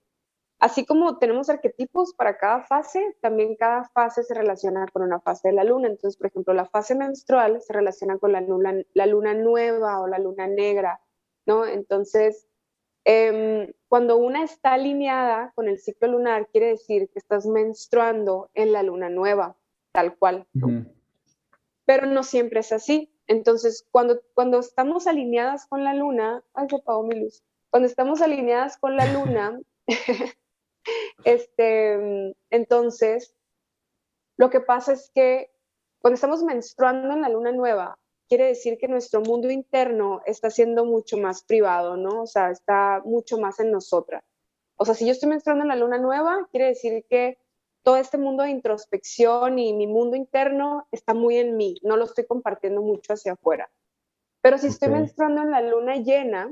Así 0.59 0.85
como 0.85 1.17
tenemos 1.17 1.49
arquetipos 1.49 2.13
para 2.13 2.37
cada 2.37 2.63
fase, 2.63 3.15
también 3.21 3.55
cada 3.55 3.83
fase 3.89 4.23
se 4.23 4.33
relaciona 4.33 4.87
con 4.87 5.03
una 5.03 5.19
fase 5.19 5.49
de 5.49 5.53
la 5.53 5.63
luna. 5.63 5.87
Entonces, 5.89 6.17
por 6.17 6.27
ejemplo, 6.27 6.53
la 6.53 6.65
fase 6.65 6.95
menstrual 6.95 7.61
se 7.61 7.73
relaciona 7.73 8.17
con 8.17 8.31
la 8.31 8.41
luna, 8.41 8.73
la 8.93 9.05
luna 9.05 9.33
nueva 9.33 9.99
o 9.99 10.07
la 10.07 10.17
luna 10.17 10.47
negra, 10.47 11.01
¿no? 11.45 11.65
Entonces, 11.65 12.47
em, 13.03 13.73
cuando 13.89 14.17
una 14.17 14.43
está 14.43 14.73
alineada 14.73 15.51
con 15.55 15.67
el 15.67 15.77
ciclo 15.77 16.07
lunar, 16.07 16.47
quiere 16.47 16.67
decir 16.67 17.09
que 17.09 17.19
estás 17.19 17.45
menstruando 17.45 18.49
en 18.53 18.71
la 18.71 18.81
luna 18.81 19.09
nueva, 19.09 19.57
tal 19.91 20.17
cual, 20.17 20.47
Pero 21.85 22.07
no 22.07 22.23
siempre 22.23 22.59
es 22.59 22.71
así. 22.71 23.11
Entonces, 23.27 23.87
cuando, 23.91 24.21
cuando 24.33 24.59
estamos 24.59 25.07
alineadas 25.07 25.67
con 25.67 25.83
la 25.83 25.93
luna, 25.93 26.43
ay, 26.53 26.67
se 26.69 26.75
apagó 26.75 27.03
mi 27.03 27.19
luz. 27.19 27.43
Cuando 27.69 27.87
estamos 27.87 28.21
alineadas 28.21 28.77
con 28.77 28.95
la 28.95 29.11
luna, 29.11 29.59
Este, 31.23 32.35
entonces, 32.49 33.33
lo 34.37 34.49
que 34.49 34.61
pasa 34.61 34.93
es 34.93 35.11
que 35.13 35.51
cuando 35.99 36.15
estamos 36.15 36.43
menstruando 36.43 37.13
en 37.13 37.21
la 37.21 37.29
luna 37.29 37.51
nueva, 37.51 37.97
quiere 38.27 38.45
decir 38.45 38.77
que 38.77 38.87
nuestro 38.87 39.21
mundo 39.21 39.49
interno 39.49 40.21
está 40.25 40.49
siendo 40.49 40.85
mucho 40.85 41.17
más 41.17 41.43
privado, 41.43 41.97
¿no? 41.97 42.23
O 42.23 42.27
sea, 42.27 42.51
está 42.51 43.01
mucho 43.05 43.39
más 43.39 43.59
en 43.59 43.71
nosotras. 43.71 44.23
O 44.77 44.85
sea, 44.85 44.93
si 44.93 45.05
yo 45.05 45.11
estoy 45.11 45.29
menstruando 45.29 45.63
en 45.63 45.69
la 45.69 45.75
luna 45.75 45.97
nueva, 45.97 46.47
quiere 46.51 46.67
decir 46.67 47.05
que 47.09 47.37
todo 47.85 47.97
este 47.97 48.17
mundo 48.17 48.41
de 48.41 48.49
introspección 48.49 49.59
y 49.59 49.71
mi 49.73 49.85
mundo 49.85 50.15
interno 50.15 50.87
está 50.91 51.13
muy 51.13 51.37
en 51.37 51.55
mí, 51.55 51.77
no 51.83 51.97
lo 51.97 52.05
estoy 52.05 52.25
compartiendo 52.25 52.81
mucho 52.81 53.13
hacia 53.13 53.33
afuera. 53.33 53.69
Pero 54.41 54.57
si 54.57 54.67
estoy 54.67 54.89
menstruando 54.89 55.43
en 55.43 55.51
la 55.51 55.61
luna 55.61 55.97
llena, 55.97 56.51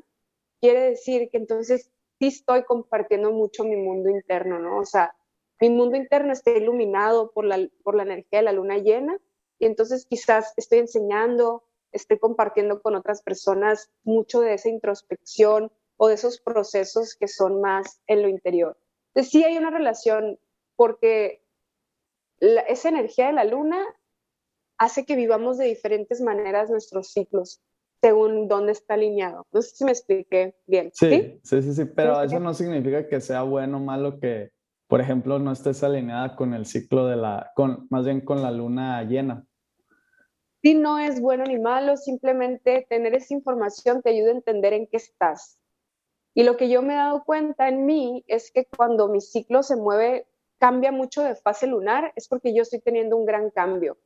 quiere 0.61 0.81
decir 0.81 1.29
que 1.31 1.37
entonces 1.37 1.89
estoy 2.19 2.63
compartiendo 2.65 3.31
mucho 3.31 3.63
mi 3.63 3.75
mundo 3.75 4.11
interno, 4.11 4.59
¿no? 4.59 4.77
O 4.77 4.85
sea, 4.85 5.15
mi 5.59 5.71
mundo 5.71 5.97
interno 5.97 6.31
está 6.31 6.51
iluminado 6.51 7.31
por 7.31 7.45
la, 7.45 7.67
por 7.83 7.95
la 7.95 8.03
energía 8.03 8.39
de 8.39 8.43
la 8.43 8.51
luna 8.51 8.77
llena 8.77 9.17
y 9.57 9.65
entonces 9.65 10.05
quizás 10.05 10.53
estoy 10.55 10.79
enseñando, 10.79 11.63
estoy 11.91 12.19
compartiendo 12.19 12.79
con 12.79 12.95
otras 12.95 13.23
personas 13.23 13.89
mucho 14.03 14.41
de 14.41 14.53
esa 14.53 14.69
introspección 14.69 15.71
o 15.97 16.09
de 16.09 16.13
esos 16.13 16.39
procesos 16.39 17.15
que 17.15 17.27
son 17.27 17.59
más 17.59 18.01
en 18.05 18.21
lo 18.21 18.27
interior. 18.27 18.77
Entonces 19.07 19.31
sí 19.31 19.43
hay 19.43 19.57
una 19.57 19.71
relación 19.71 20.37
porque 20.75 21.43
esa 22.39 22.89
energía 22.89 23.27
de 23.27 23.33
la 23.33 23.45
luna 23.45 23.83
hace 24.77 25.05
que 25.05 25.15
vivamos 25.15 25.57
de 25.57 25.65
diferentes 25.65 26.21
maneras 26.21 26.69
nuestros 26.69 27.11
ciclos 27.11 27.61
según 28.01 28.49
dónde 28.49 28.73
está 28.73 28.95
alineado. 28.95 29.47
No 29.53 29.61
sé 29.61 29.77
si 29.77 29.85
me 29.85 29.91
expliqué 29.91 30.55
bien. 30.67 30.91
Sí, 30.93 31.39
sí, 31.41 31.61
sí, 31.61 31.73
sí, 31.73 31.85
pero 31.85 32.21
eso 32.21 32.37
no 32.37 32.53
significa 32.53 33.07
que 33.07 33.21
sea 33.21 33.43
bueno 33.43 33.77
o 33.77 33.79
malo 33.79 34.19
que, 34.19 34.51
por 34.87 34.99
ejemplo, 34.99 35.39
no 35.39 35.53
estés 35.53 35.83
alineada 35.83 36.35
con 36.35 36.53
el 36.53 36.65
ciclo 36.65 37.07
de 37.07 37.15
la, 37.15 37.51
con, 37.55 37.87
más 37.89 38.03
bien 38.03 38.19
con 38.19 38.41
la 38.41 38.51
luna 38.51 39.01
llena. 39.03 39.47
Sí, 40.61 40.73
no 40.73 40.99
es 40.99 41.21
bueno 41.21 41.45
ni 41.45 41.57
malo, 41.59 41.95
simplemente 41.95 42.85
tener 42.89 43.15
esa 43.15 43.33
información 43.33 44.01
te 44.01 44.09
ayuda 44.09 44.31
a 44.31 44.35
entender 44.35 44.73
en 44.73 44.87
qué 44.87 44.97
estás. 44.97 45.57
Y 46.33 46.43
lo 46.43 46.57
que 46.57 46.67
yo 46.69 46.81
me 46.81 46.93
he 46.93 46.97
dado 46.97 47.23
cuenta 47.23 47.69
en 47.69 47.85
mí 47.85 48.25
es 48.27 48.51
que 48.51 48.65
cuando 48.65 49.07
mi 49.07 49.21
ciclo 49.21 49.63
se 49.63 49.77
mueve, 49.77 50.27
cambia 50.63 50.93
mucho 50.93 51.21
de 51.23 51.35
fase 51.35 51.67
lunar, 51.67 52.13
es 52.15 52.29
porque 52.29 52.55
yo 52.55 52.61
estoy 52.61 52.79
teniendo 52.79 53.17
un 53.17 53.25
gran 53.25 53.49
cambio 53.49 53.97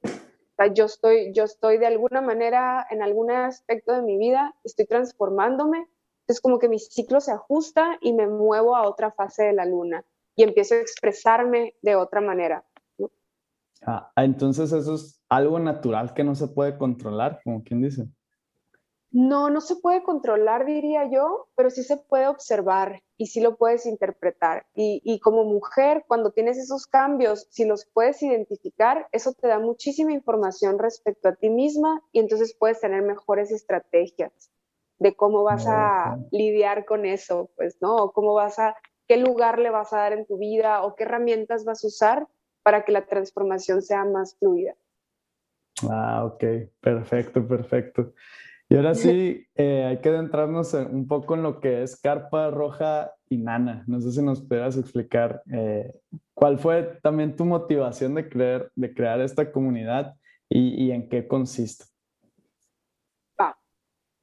yo 0.74 0.86
estoy, 0.86 1.32
yo 1.34 1.44
estoy 1.44 1.78
de 1.78 1.86
alguna 1.86 2.22
manera, 2.22 2.86
en 2.90 3.02
algún 3.02 3.32
aspecto 3.32 3.94
de 3.94 4.02
mi 4.02 4.18
vida, 4.18 4.56
estoy 4.64 4.86
transformándome. 4.86 5.88
Es 6.28 6.42
como 6.42 6.60
que 6.60 6.68
mi 6.68 6.80
ciclo 6.80 7.22
se 7.22 7.32
ajusta 7.32 7.98
y 8.02 8.14
me 8.14 8.28
muevo 8.28 8.76
a 8.76 8.88
otra 8.88 9.12
fase 9.12 9.44
de 9.44 9.54
la 9.54 9.66
luna 9.66 10.04
y 10.36 10.44
empiezo 10.44 10.76
a 10.76 10.80
expresarme 10.80 11.76
de 11.82 11.96
otra 11.96 12.22
manera. 12.22 12.66
Ah, 13.86 14.12
entonces 14.18 14.72
eso 14.72 14.96
es 14.96 15.22
algo 15.30 15.60
natural 15.60 16.14
que 16.14 16.24
no 16.24 16.36
se 16.36 16.48
puede 16.48 16.78
controlar, 16.78 17.40
como 17.44 17.64
quien 17.64 17.82
dice. 17.82 18.08
No, 19.18 19.50
no 19.50 19.62
se 19.62 19.78
puede 19.78 20.04
controlar, 20.04 20.64
diría 20.64 21.10
yo, 21.10 21.48
pero 21.56 21.72
sí 21.72 21.82
se 21.82 21.98
puede 21.98 22.28
observar 22.28 23.02
y 23.18 23.26
sí 23.26 23.42
lo 23.42 23.56
puedes 23.56 23.88
interpretar. 23.88 24.68
Y, 24.76 25.20
como 25.22 25.44
mujer, 25.44 26.06
cuando 26.08 26.30
tienes 26.30 26.60
esos 26.60 26.86
cambios, 26.86 27.48
si 27.50 27.66
los 27.66 27.88
puedes 27.88 28.22
identificar, 28.22 29.08
eso 29.12 29.34
te 29.34 29.48
da 29.48 29.58
muchísima 29.58 30.14
información 30.14 30.78
respecto 30.78 31.30
a 31.30 31.34
ti 31.34 31.50
misma 31.50 32.04
y 32.12 32.20
entonces 32.20 32.56
puedes 32.60 32.80
tener 32.80 33.02
mejores 33.02 33.50
estrategias 33.50 34.52
de 35.00 35.16
cómo 35.16 35.42
vas 35.42 35.66
a 35.66 36.20
lidiar 36.30 36.86
con 36.86 37.08
eso, 37.08 37.50
pues, 37.56 37.76
¿no? 37.82 37.96
O 37.96 38.12
cómo 38.12 38.36
vas 38.36 38.60
a, 38.60 38.76
qué 39.08 39.18
lugar 39.18 39.58
le 39.58 39.72
vas 39.72 39.94
a 39.94 39.98
dar 39.98 40.14
en 40.14 40.28
tu 40.28 40.38
vida 40.38 40.84
o 40.84 40.94
qué 40.94 41.06
herramientas 41.06 41.66
vas 41.66 41.84
a 41.84 41.88
usar 41.88 42.28
para 42.62 42.86
que 42.86 42.92
la 42.92 43.08
transformación 43.08 43.82
sea 43.82 44.06
más 44.06 44.38
fluida. 44.38 44.76
Ah, 45.90 46.24
ok, 46.24 46.44
perfecto, 46.80 47.48
perfecto. 47.48 48.14
Y 48.70 48.76
ahora 48.76 48.96
sí, 48.96 49.48
eh, 49.56 49.86
hay 49.86 50.02
que 50.02 50.10
adentrarnos 50.10 50.74
un 50.74 51.08
poco 51.08 51.36
en 51.36 51.44
lo 51.44 51.62
que 51.62 51.84
es 51.84 52.00
carpa 52.00 52.52
roja 52.52 53.14
y 53.30 53.38
nana. 53.38 53.86
No 53.88 54.02
sé 54.02 54.12
si 54.12 54.22
nos 54.22 54.42
pudieras 54.42 54.78
explicar 54.78 55.42
eh, 55.54 55.94
cuál 56.34 56.60
fue 56.60 57.00
también 57.02 57.38
tu 57.38 57.46
motivación 57.46 58.14
de, 58.16 58.28
creer, 58.28 58.70
de 58.76 58.94
crear 58.94 59.22
esta 59.22 59.52
comunidad 59.54 60.16
y, 60.50 60.92
en 60.92 61.08
qué 61.10 61.28
consiste. 61.28 61.86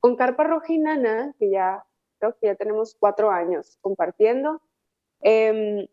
Con 0.01 0.17
carpa 0.17 0.45
roja 0.45 0.71
y 0.71 0.79
nana, 0.79 1.35
que 1.39 1.49
ya 1.49 1.83
creo 2.19 2.37
que 2.39 2.49
ya 2.49 2.55
tenemos 2.57 2.95
cuatro 2.99 3.31
años 3.31 3.79
compartiendo, 3.81 4.61
em, 5.21 5.87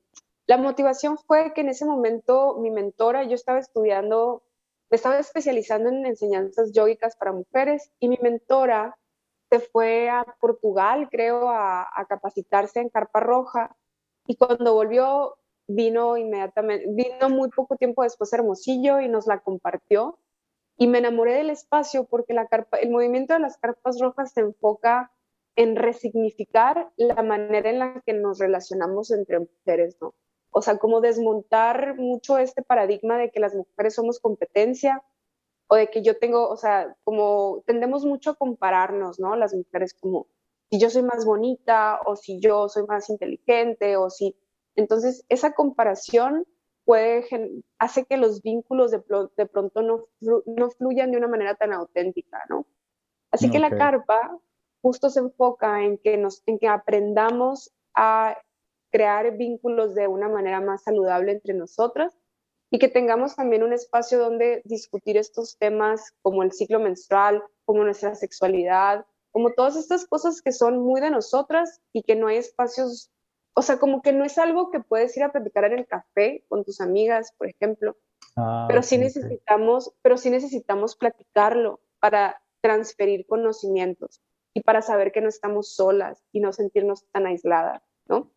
la 0.48 0.58
motivación 0.58 1.18
fue 1.18 1.54
que 1.54 1.62
en 1.62 1.70
ese 1.70 1.86
momento 1.86 2.58
mi 2.60 2.72
mentora, 2.72 3.24
yo 3.24 3.36
estaba 3.36 3.60
estudiando 3.60 4.44
me 4.92 4.98
estaba 4.98 5.18
especializando 5.18 5.90
en 5.90 6.06
enseñanzas 6.06 6.74
yógicas 6.74 7.16
para 7.16 7.32
mujeres 7.32 7.92
y 8.00 8.10
mi 8.10 8.20
mentora 8.22 8.98
se 9.50 9.60
fue 9.60 10.10
a 10.10 10.26
Portugal, 10.40 11.08
creo, 11.10 11.50
a, 11.50 11.88
capacitarse 12.10 12.82
en 12.82 12.90
Carpa 12.90 13.22
Roja 13.22 13.76
y 14.28 14.36
cuando 14.36 14.74
volvió 14.74 15.38
vino 15.68 16.18
inmediatamente, 16.18 16.86
vino 16.90 17.30
muy 17.30 17.50
poco 17.50 17.78
tiempo 17.78 18.04
después 18.04 18.34
Hermosillo 18.34 19.00
y 19.00 19.08
nos 19.08 19.28
la 19.28 19.40
compartió 19.40 20.20
y 20.78 20.88
me 20.88 20.98
enamoré 20.98 21.36
del 21.36 21.52
espacio 21.52 22.04
porque 22.04 22.36
el 22.82 22.90
movimiento 22.90 23.34
de 23.34 23.40
las 23.40 23.58
carpas 23.58 23.98
rojas 24.00 24.34
se 24.34 24.42
enfoca 24.42 25.12
en 25.56 25.78
resignificar 25.78 26.92
la 26.98 27.24
manera 27.24 27.70
en 27.70 27.80
la 27.80 28.02
que 28.06 28.14
nos 28.14 28.40
relacionamos 28.40 29.12
entre 29.12 29.40
mujeres, 29.40 29.96
¿no? 30.02 30.14
O 30.52 30.62
sea, 30.62 30.78
como 30.78 31.02
desmontar 31.02 31.98
mucho 31.98 32.38
este 32.38 32.62
paradigma 32.62 33.18
de 33.18 33.32
que 33.32 33.40
las 33.40 33.56
mujeres 33.56 33.96
somos 33.96 34.20
competencia 34.20 35.04
o 35.68 35.76
de 35.76 35.90
que 35.90 36.02
yo 36.02 36.20
tengo, 36.20 36.50
o 36.50 36.58
sea, 36.58 36.96
como 37.06 37.64
tendemos 37.66 38.06
mucho 38.06 38.32
a 38.32 38.36
compararnos, 38.36 39.20
¿no? 39.20 39.36
Las 39.38 39.54
mujeres 39.54 39.94
como 39.94 40.28
si 40.70 40.80
yo 40.80 40.90
soy 40.90 41.04
más 41.04 41.26
bonita 41.26 42.00
o 42.06 42.16
si 42.16 42.40
yo 42.40 42.70
soy 42.70 42.84
más 42.86 43.10
inteligente 43.10 43.98
o 43.98 44.10
si... 44.10 44.36
Entonces, 44.76 45.26
esa 45.30 45.54
comparación 45.54 46.46
puede, 46.86 47.26
hace 47.78 48.06
que 48.06 48.18
los 48.18 48.42
vínculos 48.42 48.92
de, 48.92 49.00
pronto 49.00 49.82
no, 49.82 50.08
no, 50.20 50.70
fluyan 50.72 51.12
de 51.12 51.18
una 51.18 51.28
manera 51.28 51.56
tan 51.56 51.74
auténtica, 51.74 52.44
¿no? 52.50 52.66
Así 53.32 53.50
que 53.50 53.60
la 53.60 53.70
carpa 53.70 54.38
justo 54.82 55.10
se 55.10 55.20
enfoca 55.20 55.84
en 55.84 55.98
que, 55.98 56.18
nos, 56.18 56.44
en 56.46 56.60
que 56.60 56.68
aprendamos 56.68 57.72
a 57.94 58.38
crear 58.92 59.38
vínculos 59.38 59.96
de 59.96 60.08
una 60.08 60.30
manera 60.30 60.62
más 60.62 60.84
saludable 60.84 61.32
entre 61.32 61.54
nosotras 61.54 62.16
y 62.70 62.80
que 62.80 62.88
tengamos 62.88 63.36
también 63.36 63.64
un 63.64 63.74
espacio 63.74 64.18
donde 64.18 64.62
discutir 64.64 65.18
estos 65.18 65.58
temas 65.58 66.14
como 66.22 66.44
el 66.44 66.54
ciclo 66.54 66.80
menstrual, 66.80 67.44
como 67.66 67.84
nuestra 67.84 68.16
sexualidad, 68.16 69.06
como 69.32 69.52
todas 69.52 69.76
estas 69.76 70.08
cosas 70.08 70.42
que 70.42 70.52
son 70.52 70.80
muy 70.80 71.02
de 71.02 71.10
nosotras 71.10 71.82
y 71.94 72.04
que 72.04 72.16
no 72.16 72.28
hay 72.28 72.38
espacios, 72.38 73.12
o 73.54 73.62
sea, 73.62 73.78
como 73.78 74.02
que 74.02 74.14
no 74.14 74.24
es 74.24 74.38
algo 74.38 74.72
que 74.72 74.80
puedes 74.80 75.16
ir 75.18 75.24
a 75.24 75.32
platicar 75.32 75.66
en 75.66 75.80
el 75.80 75.88
café 75.88 76.46
con 76.48 76.64
tus 76.64 76.80
amigas, 76.80 77.34
por 77.38 77.48
ejemplo, 77.50 77.98
ah, 78.38 78.66
pero 78.70 78.84
sí 78.84 78.98
necesitamos, 78.98 79.94
pero 80.02 80.18
sí 80.18 80.30
necesitamos 80.30 80.96
platicarlo 80.96 81.82
para 82.00 82.42
transferir 82.62 83.26
conocimientos 83.26 84.22
y 84.54 84.62
para 84.62 84.82
saber 84.82 85.12
que 85.12 85.22
no 85.22 85.30
estamos 85.30 85.76
solas 85.76 86.24
y 86.32 86.40
no 86.40 86.54
sentirnos 86.54 87.06
tan 87.12 87.26
aisladas, 87.26 87.82
¿no? 88.08 88.32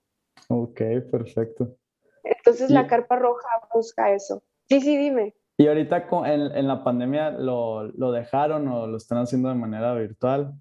Ok, 0.48 0.80
perfecto. 1.10 1.76
Entonces 2.22 2.70
la 2.70 2.86
carpa 2.86 3.16
roja 3.16 3.48
busca 3.72 4.12
eso. 4.12 4.42
Sí, 4.68 4.80
sí, 4.80 4.96
dime. 4.96 5.34
¿Y 5.56 5.68
ahorita 5.68 6.08
en, 6.26 6.56
en 6.56 6.66
la 6.66 6.82
pandemia 6.82 7.30
lo, 7.30 7.84
lo, 7.84 8.12
dejaron 8.12 8.66
o 8.68 8.86
lo 8.86 8.96
están 8.96 9.18
haciendo 9.18 9.48
de 9.50 9.54
manera 9.54 9.94
virtual? 9.94 10.54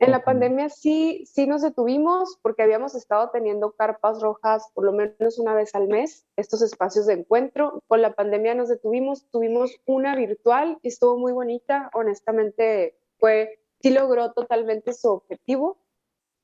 En 0.00 0.12
la 0.12 0.22
pandemia 0.22 0.68
sí, 0.68 1.24
sí 1.26 1.48
nos 1.48 1.62
detuvimos 1.62 2.38
porque 2.40 2.62
habíamos 2.62 2.94
estado 2.94 3.30
teniendo 3.30 3.72
carpas 3.72 4.22
rojas 4.22 4.70
por 4.72 4.84
lo 4.84 4.92
menos 4.92 5.40
una 5.40 5.54
vez 5.54 5.74
al 5.74 5.88
mes, 5.88 6.24
estos 6.36 6.62
espacios 6.62 7.06
de 7.06 7.14
encuentro. 7.14 7.82
Con 7.88 8.00
la 8.00 8.14
pandemia 8.14 8.54
nos 8.54 8.68
detuvimos, 8.68 9.28
tuvimos 9.30 9.80
una 9.86 10.14
virtual 10.14 10.78
y 10.82 10.88
estuvo 10.88 11.18
muy 11.18 11.32
bonita. 11.32 11.90
Honestamente, 11.94 12.96
fue, 13.18 13.58
sí 13.82 13.90
logró 13.90 14.32
totalmente 14.32 14.92
su 14.92 15.08
objetivo. 15.08 15.78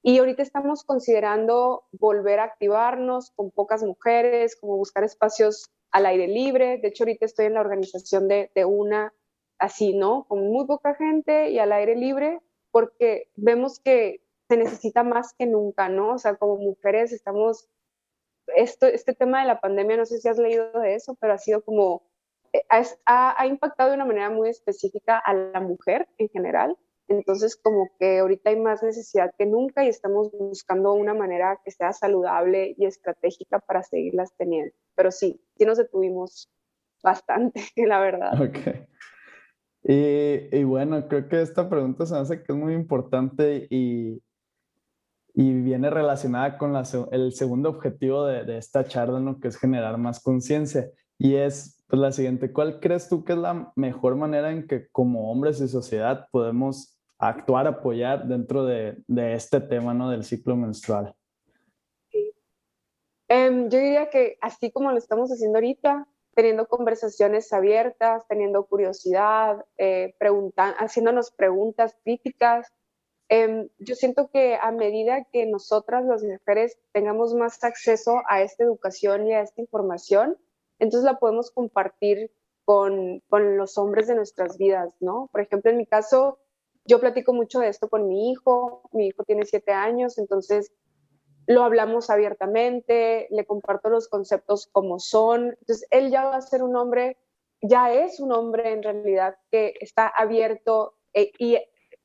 Y 0.07 0.19
ahorita 0.19 0.43
estamos 0.43 0.85
considerando 0.85 1.85
volver 1.93 2.39
a 2.39 2.45
activarnos 2.45 3.31
con 3.31 3.51
pocas 3.51 3.83
mujeres, 3.83 4.55
como 4.55 4.77
buscar 4.77 5.03
espacios 5.03 5.71
al 5.93 6.05
aire 6.05 6.29
libre. 6.29 6.77
De 6.77 6.89
hecho, 6.89 7.05
ahorita 7.05 7.25
estoy 7.25 7.47
en 7.47 7.55
la 7.55 7.63
organización 7.63 8.29
de, 8.29 8.51
una 8.67 9.15
así, 9.59 9.97
¿no? 9.97 10.25
Con 10.29 10.47
muy 10.53 10.67
poca 10.67 10.95
gente 10.95 11.49
y 11.49 11.59
al 11.59 11.73
aire 11.73 11.97
libre 11.97 12.43
porque 12.71 13.31
vemos 13.37 13.81
que 13.81 14.21
se 14.47 14.59
necesita 14.59 15.05
más 15.05 15.33
que 15.39 15.47
nunca, 15.47 15.89
¿no? 15.89 16.13
O 16.13 16.19
sea, 16.19 16.37
como 16.37 16.59
mujeres 16.59 17.11
estamos, 17.11 17.71
este 18.55 19.15
tema 19.15 19.41
de 19.41 19.47
la 19.47 19.61
pandemia, 19.63 19.97
no 19.97 20.05
sé 20.05 20.19
si 20.19 20.29
has 20.29 20.37
leído 20.37 20.71
de 20.81 20.97
eso, 20.97 21.17
pero 21.19 21.33
ha 21.33 21.39
sido 21.39 21.65
como, 21.65 22.03
eh, 22.53 22.63
ha 23.07 23.47
impactado 23.47 23.89
de 23.89 23.97
una 23.97 24.05
manera 24.05 24.29
muy 24.29 24.51
específica 24.51 25.17
a 25.17 25.33
la 25.33 25.61
mujer 25.61 26.07
en 26.19 26.29
general. 26.29 26.77
Entonces, 27.09 27.57
como 27.57 27.91
que 27.99 28.19
ahorita 28.19 28.51
hay 28.51 28.61
más 28.61 28.83
necesidad 28.83 29.33
que 29.37 29.47
nunca 29.47 29.85
y 29.85 29.89
estamos 29.89 30.31
buscando 30.33 30.95
una 30.95 31.15
manera 31.15 31.61
que 31.65 31.71
sea 31.71 31.93
saludable 31.93 32.75
y 32.79 32.87
estratégica 32.87 33.59
para 33.59 33.83
seguirlas 33.83 34.35
teniendo. 34.37 34.73
Pero 34.95 35.11
sí, 35.11 35.41
sí 35.59 35.65
nos 35.65 35.79
detuvimos 35.79 36.51
bastante, 37.03 37.61
la 37.77 38.01
verdad. 38.01 38.41
Ok. 38.41 38.59
Y, 39.87 40.65
bueno, 40.65 41.07
creo 41.09 41.29
que 41.29 41.43
esta 41.43 41.69
pregunta 41.69 42.07
se 42.07 42.17
hace 42.17 42.43
que 42.43 42.53
es 42.53 42.59
muy 42.59 42.73
importante 42.73 43.67
y, 43.69 44.23
y 45.35 45.61
viene 45.61 45.91
relacionada 45.91 46.57
con 46.57 46.75
el 47.13 47.33
segundo 47.35 47.69
objetivo 47.69 48.25
de, 48.25 48.45
de, 48.45 48.57
esta 48.57 48.85
charla, 48.85 49.21
¿no? 49.21 49.39
que 49.41 49.49
es 49.49 49.59
generar 49.59 49.99
más 49.99 50.23
conciencia. 50.23 50.91
Y 51.19 51.35
es 51.35 51.85
pues, 51.87 52.01
la 52.01 52.13
siguiente, 52.13 52.51
¿cuál 52.51 52.81
crees 52.81 53.11
tú 53.11 53.25
que 53.25 53.35
es 53.35 53.39
la 53.39 53.73
mejor 53.77 54.17
manera 54.17 54.51
en 54.51 54.67
que 54.67 54.89
como 54.89 55.31
hombres 55.31 55.61
y 55.61 55.69
sociedad 55.69 56.29
podemos 56.33 56.94
actuar, 57.19 57.67
apoyar 57.67 58.27
dentro 58.27 58.65
de, 58.65 59.03
este 59.35 59.61
tema 59.61 59.95
¿no? 59.95 60.11
del 60.11 60.25
ciclo 60.25 60.57
menstrual? 60.57 61.15
Em, 63.29 63.69
yo 63.69 63.79
diría 63.79 64.11
que 64.11 64.37
así 64.41 64.71
como 64.71 64.93
lo 64.93 64.99
estamos 64.99 65.31
haciendo 65.31 65.59
ahorita, 65.59 66.07
teniendo 66.35 66.67
conversaciones 66.67 67.53
abiertas, 67.53 68.27
teniendo 68.29 68.67
curiosidad, 68.67 69.65
eh, 69.79 70.15
haciéndonos 70.79 71.31
preguntas 71.31 71.97
críticas. 72.05 72.73
Em, 73.29 73.69
yo 73.79 73.95
siento 73.95 74.29
que 74.31 74.57
a 74.61 74.71
medida 74.71 75.25
que 75.33 75.47
nosotras, 75.47 76.05
las 76.05 76.23
mujeres, 76.23 76.79
tengamos 76.93 77.35
más 77.35 77.63
acceso 77.65 78.23
a 78.29 78.43
esta 78.43 78.65
educación 78.65 79.27
y 79.27 79.33
a 79.33 79.41
esta 79.41 79.61
información, 79.61 80.37
entonces 80.79 81.05
la 81.05 81.19
podemos 81.19 81.51
compartir 81.51 82.31
con, 82.65 83.21
con 83.29 83.57
los 83.57 83.79
hombres 83.79 84.07
de 84.07 84.17
nuestras 84.17 84.59
vidas, 84.59 84.93
¿no? 85.01 85.29
Por 85.33 85.41
ejemplo, 85.41 85.71
en 85.71 85.79
mi 85.79 85.87
caso, 85.87 86.39
yo 86.85 87.01
platico 87.01 87.33
mucho 87.33 87.61
de 87.61 87.69
esto 87.69 87.89
con 87.89 88.09
mi 88.09 88.31
hijo, 88.31 88.89
mi 88.93 89.09
hijo 89.09 89.25
tiene 89.25 89.45
siete 89.47 89.73
años, 89.73 90.19
entonces 90.19 90.73
lo 91.47 91.63
hablamos 91.63 92.11
abiertamente, 92.11 93.27
le 93.31 93.45
comparto 93.45 93.91
los 93.91 94.09
conceptos 94.09 94.69
como 94.73 94.99
son. 94.99 95.57
Entonces, 95.61 95.87
él 95.91 96.11
ya 96.11 96.25
va 96.25 96.37
a 96.37 96.41
ser 96.41 96.63
un 96.63 96.77
hombre, 96.77 97.19
ya 97.61 97.93
es 97.93 98.21
un 98.21 98.33
hombre 98.33 98.73
en 98.73 98.83
realidad 98.83 99.37
que 99.51 99.75
está 99.81 100.07
abierto 100.07 100.97
eh, 101.13 101.33
y, 101.39 101.59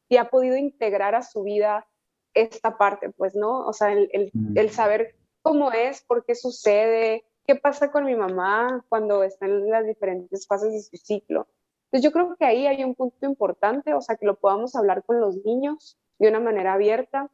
y, 0.10 0.18
ha 0.18 0.30
podido 0.30 0.56
integrar 0.56 1.16
a 1.16 1.24
su 1.24 1.44
vida 1.44 1.88
esta 2.34 2.78
parte, 2.78 3.10
pues, 3.12 3.36
¿no? 3.36 3.66
O 3.66 3.74
sea, 3.74 3.92
el, 3.94 4.10
el, 4.14 4.30
mm. 4.34 4.58
el, 4.58 4.70
saber 4.70 5.16
cómo 5.42 5.72
es, 5.72 6.02
por 6.02 6.26
qué 6.26 6.36
sucede, 6.36 7.26
qué 7.46 7.56
pasa 7.56 7.92
con 7.92 8.06
mi 8.06 8.16
mamá 8.16 8.86
cuando 8.90 9.24
está 9.24 9.46
en 9.46 9.70
las 9.70 9.86
diferentes 9.86 10.46
fases 10.48 10.72
de 10.72 10.82
su 10.82 10.98
ciclo. 10.98 11.48
Entonces, 11.92 12.04
yo 12.04 12.12
creo 12.12 12.36
que 12.38 12.46
ahí 12.46 12.68
hay 12.68 12.84
un 12.84 12.96
punto 12.96 13.26
importante, 13.26 13.94
o 13.94 14.02
sea, 14.02 14.16
que 14.16 14.26
lo 14.26 14.36
podamos 14.40 14.76
hablar 14.76 15.04
con 15.04 15.20
los 15.20 15.38
niños 15.44 15.98
de 16.20 16.30
una 16.30 16.40
manera 16.40 16.74
abierta 16.74 17.30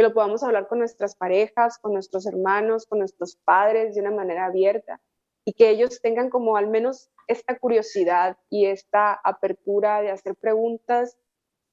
que 0.00 0.02
lo 0.02 0.14
podamos 0.14 0.42
hablar 0.42 0.66
con 0.66 0.78
nuestras 0.78 1.14
parejas, 1.14 1.76
con 1.78 1.92
nuestros 1.92 2.24
hermanos, 2.24 2.86
con 2.86 3.00
nuestros 3.00 3.36
padres 3.36 3.94
de 3.94 4.00
una 4.00 4.10
manera 4.10 4.46
abierta 4.46 4.98
y 5.44 5.52
que 5.52 5.68
ellos 5.68 6.00
tengan 6.00 6.30
como 6.30 6.56
al 6.56 6.68
menos 6.68 7.10
esta 7.26 7.58
curiosidad 7.58 8.38
y 8.48 8.64
esta 8.64 9.12
apertura 9.12 10.00
de 10.00 10.10
hacer 10.10 10.36
preguntas 10.36 11.18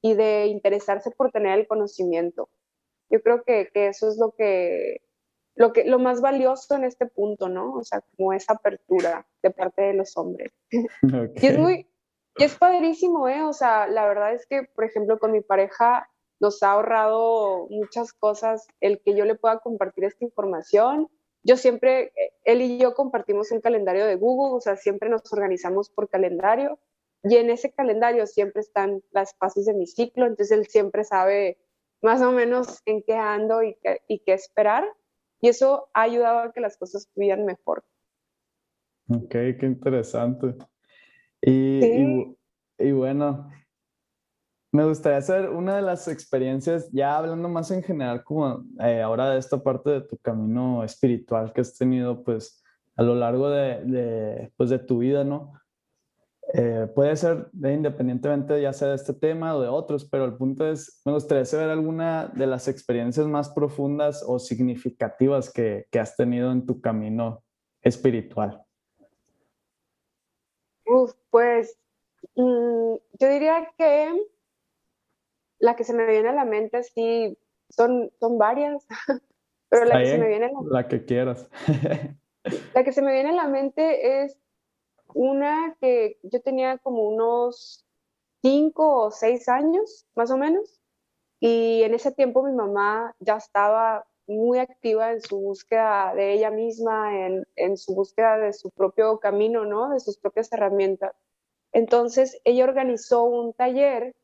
y 0.01 0.13
de 0.13 0.47
interesarse 0.47 1.09
por 1.11 1.32
tener 1.32 1.57
el 1.57 1.68
conocimiento. 1.68 2.49
Yo 3.09 3.22
creo 3.22 3.43
que, 3.43 3.70
que 3.74 3.88
eso 3.88 4.09
es 4.09 4.18
lo 4.18 4.32
que, 4.32 5.01
lo 5.55 5.72
que 5.72 5.86
lo 5.86 5.97
más 5.97 6.20
valioso 6.20 6.76
en 6.76 6.84
este 6.84 7.05
punto, 7.05 7.47
¿no? 7.47 7.76
O 7.76 7.84
sea, 7.86 8.01
como 8.15 8.34
esa 8.34 8.53
apertura 8.53 9.26
de 9.41 9.51
parte 9.51 9.84
de 9.84 9.93
los 9.93 10.18
hombres. 10.18 10.51
Y 11.41 11.47
es 11.47 11.57
muy, 11.57 11.88
y 12.38 12.44
es 12.44 12.56
padrísimo, 12.56 13.28
¿eh? 13.28 13.44
O 13.44 13.54
sea, 13.54 13.88
la 13.88 14.08
verdad 14.08 14.34
es 14.34 14.46
que, 14.46 14.64
por 14.64 14.84
ejemplo, 14.84 15.20
con 15.20 15.32
mi 15.32 15.42
pareja 15.42 16.10
nos 16.40 16.62
ha 16.64 16.72
ahorrado 16.72 17.68
muchas 17.70 18.14
cosas 18.14 18.68
el 18.80 19.02
que 19.02 19.16
yo 19.16 19.26
le 19.26 19.36
pueda 19.36 19.60
compartir 19.60 20.06
esta 20.06 20.24
información. 20.24 21.10
Yo 21.44 21.58
siempre, 21.58 22.12
él 22.44 22.62
y 22.62 22.78
yo 22.78 22.94
compartimos 22.94 23.52
un 23.52 23.62
calendario 23.62 24.06
de 24.06 24.16
Google, 24.16 24.58
o 24.58 24.62
sea, 24.62 24.76
siempre 24.76 25.10
nos 25.10 25.32
organizamos 25.32 25.90
por 25.90 26.10
calendario 26.10 26.80
y 27.24 27.38
en 27.38 27.50
ese 27.50 27.72
calendario 27.72 28.28
siempre 28.28 28.62
están 28.62 29.02
las 29.12 29.34
fases 29.36 29.66
de 29.66 29.74
mi 29.74 29.88
ciclo, 29.88 30.26
entonces 30.26 30.58
él 30.58 30.68
siempre 30.68 31.04
sabe 31.04 31.58
más 32.02 32.22
o 32.22 32.32
menos 32.32 32.82
en 32.86 33.02
qué 33.02 33.16
ando 33.16 33.64
y 33.64 33.76
qué, 33.82 34.02
y 34.08 34.20
qué 34.20 34.34
esperar 34.34 34.86
y 35.40 35.50
eso 35.50 35.90
ha 35.94 36.04
ayudado 36.04 36.40
a 36.40 36.52
que 36.52 36.62
las 36.62 36.78
cosas 36.78 37.10
fluyan 37.14 37.46
mejor. 37.46 37.84
Ok, 39.10 39.30
qué 39.30 39.60
interesante. 39.62 40.56
Y, 41.42 41.86
y, 41.86 42.38
y 42.80 42.92
bueno, 42.92 43.50
me 44.72 44.86
gustaría 44.86 45.18
hacer 45.18 45.50
una 45.50 45.78
de 45.78 45.82
las 45.82 46.08
experiencias, 46.08 46.92
ya 46.92 47.18
hablando 47.18 47.50
más 47.50 47.72
en 47.72 47.84
general, 47.84 48.24
como 48.24 48.66
eh, 48.80 49.02
ahora 49.02 49.32
de 49.32 49.40
esta 49.40 49.62
parte 49.64 49.90
de 49.90 50.02
tu 50.02 50.18
camino 50.18 50.84
espiritual 50.84 51.54
que 51.54 51.62
has 51.62 51.76
tenido, 51.76 52.24
pues, 52.24 52.64
a 52.96 53.04
lo 53.04 53.16
largo 53.16 53.50
de, 53.50 53.84
de 53.86 54.52
pues, 54.58 54.70
de 54.70 54.80
tu 54.80 55.00
vida, 55.00 55.24
¿no? 55.24 55.54
Eh, 56.54 56.88
puede 56.96 57.16
ser 57.18 57.50
independientemente 57.54 58.62
ya 58.62 58.72
sea 58.72 58.90
de 58.90 58.96
este 58.96 59.14
tema 59.14 59.56
o 59.56 59.62
de 59.62 59.68
otros, 59.68 60.06
pero 60.06 60.24
el 60.26 60.36
punto 60.36 60.66
es, 60.70 61.02
me 61.06 61.12
gustaría 61.12 61.44
saber 61.44 61.70
alguna 61.70 62.32
de 62.34 62.48
las 62.48 62.70
experiencias 62.70 63.28
más 63.28 63.50
profundas 63.50 64.24
o 64.26 64.40
significativas 64.40 65.52
que, 65.52 65.88
que 65.92 66.00
has 66.00 66.16
tenido 66.16 66.52
en 66.52 66.66
tu 66.66 66.80
camino 66.80 67.44
espiritual. 67.82 68.64
Pues 71.38 71.78
mm, 72.36 72.96
yo 73.20 73.30
diría 73.30 73.72
que 73.78 74.12
la 75.60 75.76
que 75.76 75.84
se 75.84 75.94
me 75.94 76.08
viene 76.08 76.30
a 76.30 76.34
la 76.34 76.46
mente, 76.46 76.82
sí, 76.82 77.38
son, 77.70 78.12
son 78.20 78.40
varias, 78.40 78.88
pero 79.70 79.86
la 79.86 80.00
que 80.00 80.08
se 80.08 80.18
me 80.18 80.30
viene 80.30 80.46
a 80.46 80.52
la, 80.52 80.60
la 80.64 80.88
que 80.88 81.06
quieras. 81.06 81.48
la 82.74 82.84
que 82.84 82.92
se 82.92 83.04
me 83.04 83.14
viene 83.14 83.30
a 83.30 83.34
la 83.34 83.48
mente 83.48 84.24
es 84.24 84.36
una 85.14 85.78
que 85.80 86.18
yo 86.24 86.42
tenía 86.42 86.80
como 86.80 87.04
unos 87.04 87.86
cinco 88.42 89.04
o 89.04 89.12
seis 89.12 89.48
años, 89.48 90.08
más 90.16 90.32
o 90.32 90.38
menos, 90.38 90.82
y 91.40 91.84
en 91.84 91.94
ese 91.94 92.12
tiempo 92.12 92.42
mi 92.42 92.52
mamá 92.52 93.16
ya 93.20 93.38
estaba 93.38 94.08
muy 94.26 94.58
activa 94.58 95.12
en 95.12 95.22
su 95.22 95.40
búsqueda 95.40 96.16
de 96.16 96.34
ella 96.34 96.50
misma, 96.50 97.28
en, 97.28 97.46
en 97.56 97.78
su 97.78 97.94
búsqueda 97.94 98.40
de 98.40 98.54
su 98.54 98.72
propio 98.72 99.20
camino, 99.20 99.66
¿no? 99.66 99.90
De 99.90 100.00
sus 100.00 100.18
propias 100.18 100.52
herramientas. 100.52 101.14
Entonces, 101.78 102.42
ella 102.44 102.64
organizó 102.64 103.26
un 103.26 103.54
taller 103.54 104.16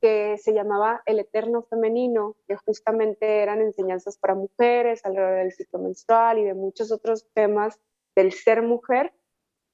que 0.00 0.38
se 0.38 0.54
llamaba 0.54 1.02
El 1.04 1.18
Eterno 1.18 1.64
Femenino, 1.64 2.34
que 2.48 2.56
justamente 2.56 3.42
eran 3.42 3.60
enseñanzas 3.60 4.16
para 4.16 4.34
mujeres 4.34 5.04
alrededor 5.04 5.36
del 5.40 5.52
ciclo 5.52 5.80
menstrual 5.80 6.38
y 6.38 6.44
de 6.44 6.54
muchos 6.54 6.90
otros 6.90 7.26
temas 7.34 7.78
del 8.16 8.32
ser 8.32 8.62
mujer. 8.62 9.12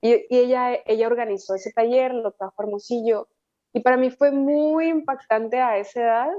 Y, 0.01 0.27
ella, 0.29 0.75
ella 0.87 1.07
organizó 1.07 1.55
ese 1.55 1.71
taller, 1.71 2.13
lo 2.15 2.33
trajo 2.33 2.61
Hermosillo. 2.65 3.29
Y 3.73 3.79
para 3.79 3.97
mí 3.97 4.11
fue 4.11 4.33
muy 4.33 4.89
impactante 4.89 5.61
a 5.61 5.79
esa 5.79 6.01
edad 6.01 6.31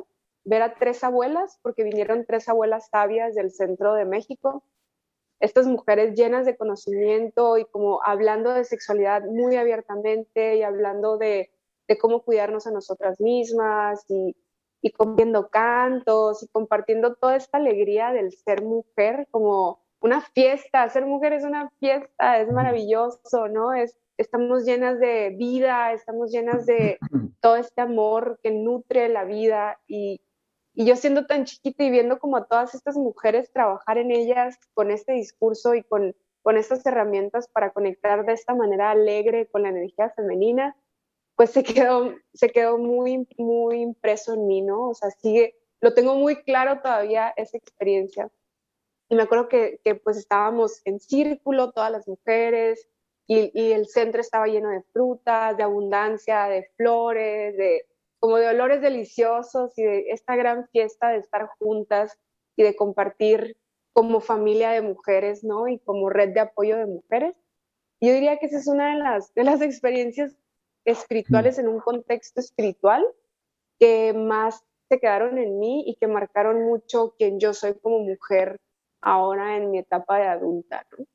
ver 0.43 0.62
a 0.62 0.74
tres 0.74 1.05
abuelas, 1.05 1.57
porque 1.62 1.86
vinieron 1.86 2.26
tres 2.26 2.49
abuelas 2.49 2.89
sabias 2.89 3.34
del 3.34 3.51
centro 3.51 3.93
de 3.93 4.03
México, 4.03 4.62
estas 5.39 5.67
mujeres 5.67 6.15
llenas 6.15 6.45
de 6.45 6.57
conocimiento 6.57 7.57
y 7.57 7.65
como 7.65 8.01
hablando 8.03 8.51
de 8.51 8.65
sexualidad 8.65 9.23
muy 9.23 9.55
abiertamente 9.55 10.57
y 10.57 10.63
hablando 10.63 11.17
de, 11.17 11.51
de 11.87 11.97
cómo 11.97 12.23
cuidarnos 12.23 12.67
a 12.67 12.71
nosotras 12.71 13.19
mismas 13.21 14.03
y, 14.09 14.35
y 14.81 14.91
comiendo 14.91 15.49
cantos 15.49 16.43
y 16.43 16.47
compartiendo 16.47 17.15
toda 17.15 17.35
esta 17.35 17.57
alegría 17.57 18.11
del 18.11 18.31
ser 18.31 18.63
mujer 18.63 19.27
como 19.31 19.81
una 20.01 20.21
fiesta. 20.21 20.89
Ser 20.89 21.05
mujer 21.05 21.33
es 21.33 21.43
una 21.43 21.69
fiesta, 21.79 22.39
es 22.39 22.51
maravilloso, 22.51 23.47
¿no? 23.47 23.73
Es, 23.73 23.97
estamos 24.17 24.65
llenas 24.65 24.99
de 24.99 25.35
vida, 25.37 25.93
estamos 25.93 26.31
llenas 26.31 26.65
de 26.65 26.97
todo 27.41 27.55
este 27.55 27.81
amor 27.81 28.39
que 28.41 28.51
nutre 28.51 29.09
la 29.09 29.23
vida 29.23 29.79
y, 29.87 30.21
y 30.80 30.86
yo 30.86 30.95
siendo 30.95 31.25
tan 31.25 31.43
chiquita 31.43 31.84
y 31.84 31.91
viendo 31.91 32.19
como 32.19 32.38
a 32.38 32.45
todas 32.45 32.73
estas 32.73 32.95
mujeres 32.95 33.51
trabajar 33.51 33.97
en 33.97 34.11
ellas 34.11 34.57
con 34.73 34.91
este 34.91 35.11
discurso 35.11 35.75
y 35.75 35.84
con, 35.84 36.15
con 36.41 36.55
estas 36.55 36.86
herramientas 36.86 37.49
para 37.49 37.71
conectar 37.71 38.25
de 38.25 38.32
esta 38.32 38.55
manera 38.55 38.89
alegre 38.89 39.49
con 39.49 39.63
la 39.63 39.69
energía 39.69 40.09
femenina, 40.11 40.77
pues 41.36 41.49
se 41.49 41.63
quedó, 41.65 42.15
se 42.34 42.49
quedó 42.51 42.77
muy, 42.77 43.27
muy 43.38 43.82
impreso 43.82 44.36
en 44.36 44.47
mí, 44.47 44.61
¿no? 44.61 44.88
O 44.88 44.93
sea, 44.93 45.11
sigue, 45.11 45.53
lo 45.82 45.93
tengo 45.93 46.15
muy 46.15 46.43
claro 46.43 46.80
todavía 46.82 47.34
esa 47.36 47.57
experiencia. 47.57 48.32
Y 49.09 49.15
me 49.15 49.23
acuerdo 49.23 49.49
que, 49.49 49.82
que 49.84 49.95
pues 49.95 50.15
estábamos 50.15 50.80
en 50.86 51.01
círculo, 51.01 51.73
todas 51.73 51.91
las 51.91 52.07
mujeres, 52.07 52.88
y, 53.27 53.51
y, 53.53 53.73
el 53.73 53.86
centro 53.88 54.21
estaba 54.21 54.47
lleno 54.47 54.69
de 54.69 54.82
frutas, 54.93 55.57
de 55.57 55.63
abundancia, 55.63 56.45
de 56.45 56.69
flores, 56.77 57.57
de, 57.57 57.86
como 58.20 58.38
de 58.38 58.47
olores 58.47 58.82
deliciosos 58.82 59.78
y 59.78 59.84
de 59.84 60.09
esta 60.11 60.36
gran 60.36 60.67
fiesta 60.70 61.09
de 61.09 61.17
estar 61.17 61.49
juntas 61.59 62.17
y 62.55 62.63
de 62.63 62.76
compartir 62.76 63.57
como 63.93 64.20
familia 64.20 64.72
de 64.72 64.82
mujeres, 64.82 65.43
¿no? 65.43 65.67
Y 65.67 65.80
como 65.80 66.09
red 66.09 66.34
de 66.34 66.41
apoyo 66.41 66.78
de 66.78 66.86
mujeres. 66.86 67.36
Yo 68.01 68.13
diría 68.13 68.38
que 68.38 68.45
esa 68.45 68.57
es 68.57 68.67
una 68.67 68.93
de 68.93 68.99
las, 68.99 69.34
de 69.34 69.43
las 69.43 69.61
experiencias 69.61 70.36
espirituales 70.86 71.59
en 71.59 71.67
un 71.67 71.80
contexto 71.80 72.39
espiritual 72.39 73.05
que 73.80 74.13
más 74.13 74.63
se 74.89 74.99
quedaron 74.99 75.38
en 75.38 75.59
mí 75.59 75.84
y 75.86 75.95
que 75.95 76.07
marcaron 76.07 76.65
mucho 76.65 77.13
quien 77.17 77.39
yo 77.39 77.53
soy 77.53 77.76
como 77.76 77.99
mujer 77.99 78.57
ahora 79.01 79.57
en 79.57 79.72
mi 79.72 79.80
etapa 79.80 80.17
de 80.17 80.28
adulta, 80.28 80.86
¿no? 80.97 81.05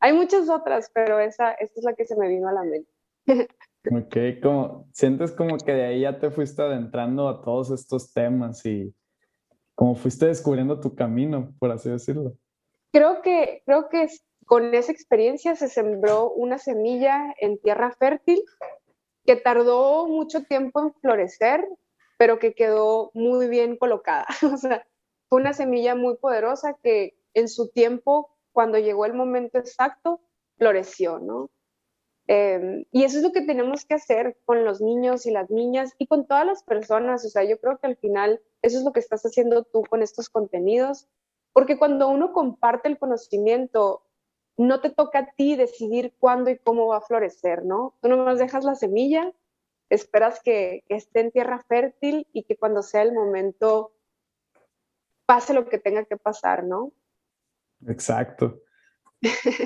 Hay 0.00 0.12
muchas 0.12 0.50
otras, 0.50 0.90
pero 0.92 1.18
esa, 1.18 1.52
esta 1.52 1.80
es 1.80 1.84
la 1.84 1.94
que 1.94 2.04
se 2.04 2.16
me 2.16 2.28
vino 2.28 2.48
a 2.48 2.52
la 2.52 2.62
mente. 2.62 2.90
Ok, 3.90 4.16
como 4.42 4.88
sientes 4.92 5.32
como 5.32 5.58
que 5.58 5.72
de 5.72 5.84
ahí 5.84 6.00
ya 6.00 6.18
te 6.18 6.30
fuiste 6.30 6.62
adentrando 6.62 7.28
a 7.28 7.42
todos 7.42 7.70
estos 7.70 8.12
temas 8.12 8.64
y 8.64 8.94
como 9.74 9.94
fuiste 9.94 10.26
descubriendo 10.26 10.80
tu 10.80 10.94
camino, 10.94 11.52
por 11.58 11.70
así 11.70 11.90
decirlo. 11.90 12.34
Creo 12.92 13.20
que, 13.20 13.62
creo 13.66 13.88
que 13.88 14.08
con 14.46 14.74
esa 14.74 14.92
experiencia 14.92 15.54
se 15.56 15.68
sembró 15.68 16.30
una 16.30 16.58
semilla 16.58 17.34
en 17.40 17.58
tierra 17.58 17.92
fértil 17.92 18.42
que 19.26 19.36
tardó 19.36 20.06
mucho 20.06 20.44
tiempo 20.44 20.80
en 20.80 20.94
florecer, 20.94 21.66
pero 22.18 22.38
que 22.38 22.54
quedó 22.54 23.10
muy 23.14 23.48
bien 23.48 23.76
colocada. 23.76 24.26
O 24.54 24.56
sea, 24.56 24.86
fue 25.28 25.40
una 25.40 25.52
semilla 25.52 25.94
muy 25.94 26.16
poderosa 26.16 26.76
que 26.82 27.16
en 27.34 27.48
su 27.48 27.70
tiempo, 27.70 28.30
cuando 28.52 28.78
llegó 28.78 29.06
el 29.06 29.14
momento 29.14 29.58
exacto, 29.58 30.20
floreció, 30.56 31.18
¿no? 31.18 31.50
Em, 32.26 32.84
y 32.90 33.04
eso 33.04 33.18
es 33.18 33.22
lo 33.22 33.32
que 33.32 33.42
tenemos 33.42 33.84
que 33.84 33.94
hacer 33.94 34.38
con 34.46 34.64
los 34.64 34.80
niños 34.80 35.26
y 35.26 35.30
las 35.30 35.50
niñas 35.50 35.94
y 35.98 36.06
con 36.06 36.26
todas 36.26 36.46
las 36.46 36.62
personas. 36.62 37.24
O 37.24 37.28
sea, 37.28 37.44
yo 37.44 37.58
creo 37.58 37.78
que 37.78 37.86
al 37.86 37.96
final 37.96 38.40
eso 38.62 38.78
es 38.78 38.84
lo 38.84 38.92
que 38.92 39.00
estás 39.00 39.22
haciendo 39.24 39.64
tú 39.64 39.82
con 39.82 40.02
estos 40.02 40.28
contenidos, 40.30 41.06
porque 41.52 41.78
cuando 41.78 42.08
uno 42.08 42.32
comparte 42.32 42.88
el 42.88 42.98
conocimiento, 42.98 44.02
no 44.56 44.80
te 44.80 44.90
toca 44.90 45.18
a 45.18 45.32
ti 45.32 45.56
decidir 45.56 46.14
cuándo 46.18 46.50
y 46.50 46.58
cómo 46.58 46.86
va 46.86 46.98
a 46.98 47.02
florecer, 47.02 47.64
¿no? 47.64 47.94
Tú 48.00 48.08
nomás 48.08 48.38
dejas 48.38 48.64
la 48.64 48.74
semilla, 48.74 49.32
esperas 49.90 50.40
que, 50.42 50.84
que 50.88 50.94
esté 50.94 51.20
en 51.20 51.30
tierra 51.30 51.62
fértil 51.68 52.26
y 52.32 52.44
que 52.44 52.56
cuando 52.56 52.82
sea 52.82 53.02
el 53.02 53.12
momento 53.12 53.92
pase 55.26 55.54
lo 55.54 55.68
que 55.68 55.78
tenga 55.78 56.04
que 56.04 56.16
pasar, 56.16 56.64
¿no? 56.64 56.92
Exacto. 57.86 58.60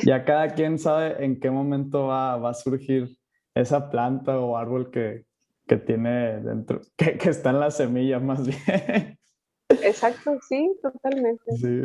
Ya 0.05 0.25
cada 0.25 0.49
quien 0.51 0.79
sabe 0.79 1.25
en 1.25 1.39
qué 1.41 1.51
momento 1.51 2.07
va, 2.07 2.37
va 2.37 2.51
a 2.51 2.55
surgir 2.55 3.09
esa 3.55 3.91
planta 3.91 4.39
o 4.39 4.57
árbol 4.57 4.91
que, 4.91 5.25
que 5.67 5.77
tiene 5.77 6.41
dentro, 6.41 6.81
que, 6.97 7.19
que, 7.19 7.31
está 7.31 7.51
en 7.51 7.61
la 7.61 7.71
semilla 7.71 8.19
más 8.19 8.47
bien. 8.47 9.19
Exacto, 9.69 10.39
sí, 10.49 10.75
totalmente. 10.83 11.57
Sí. 11.57 11.85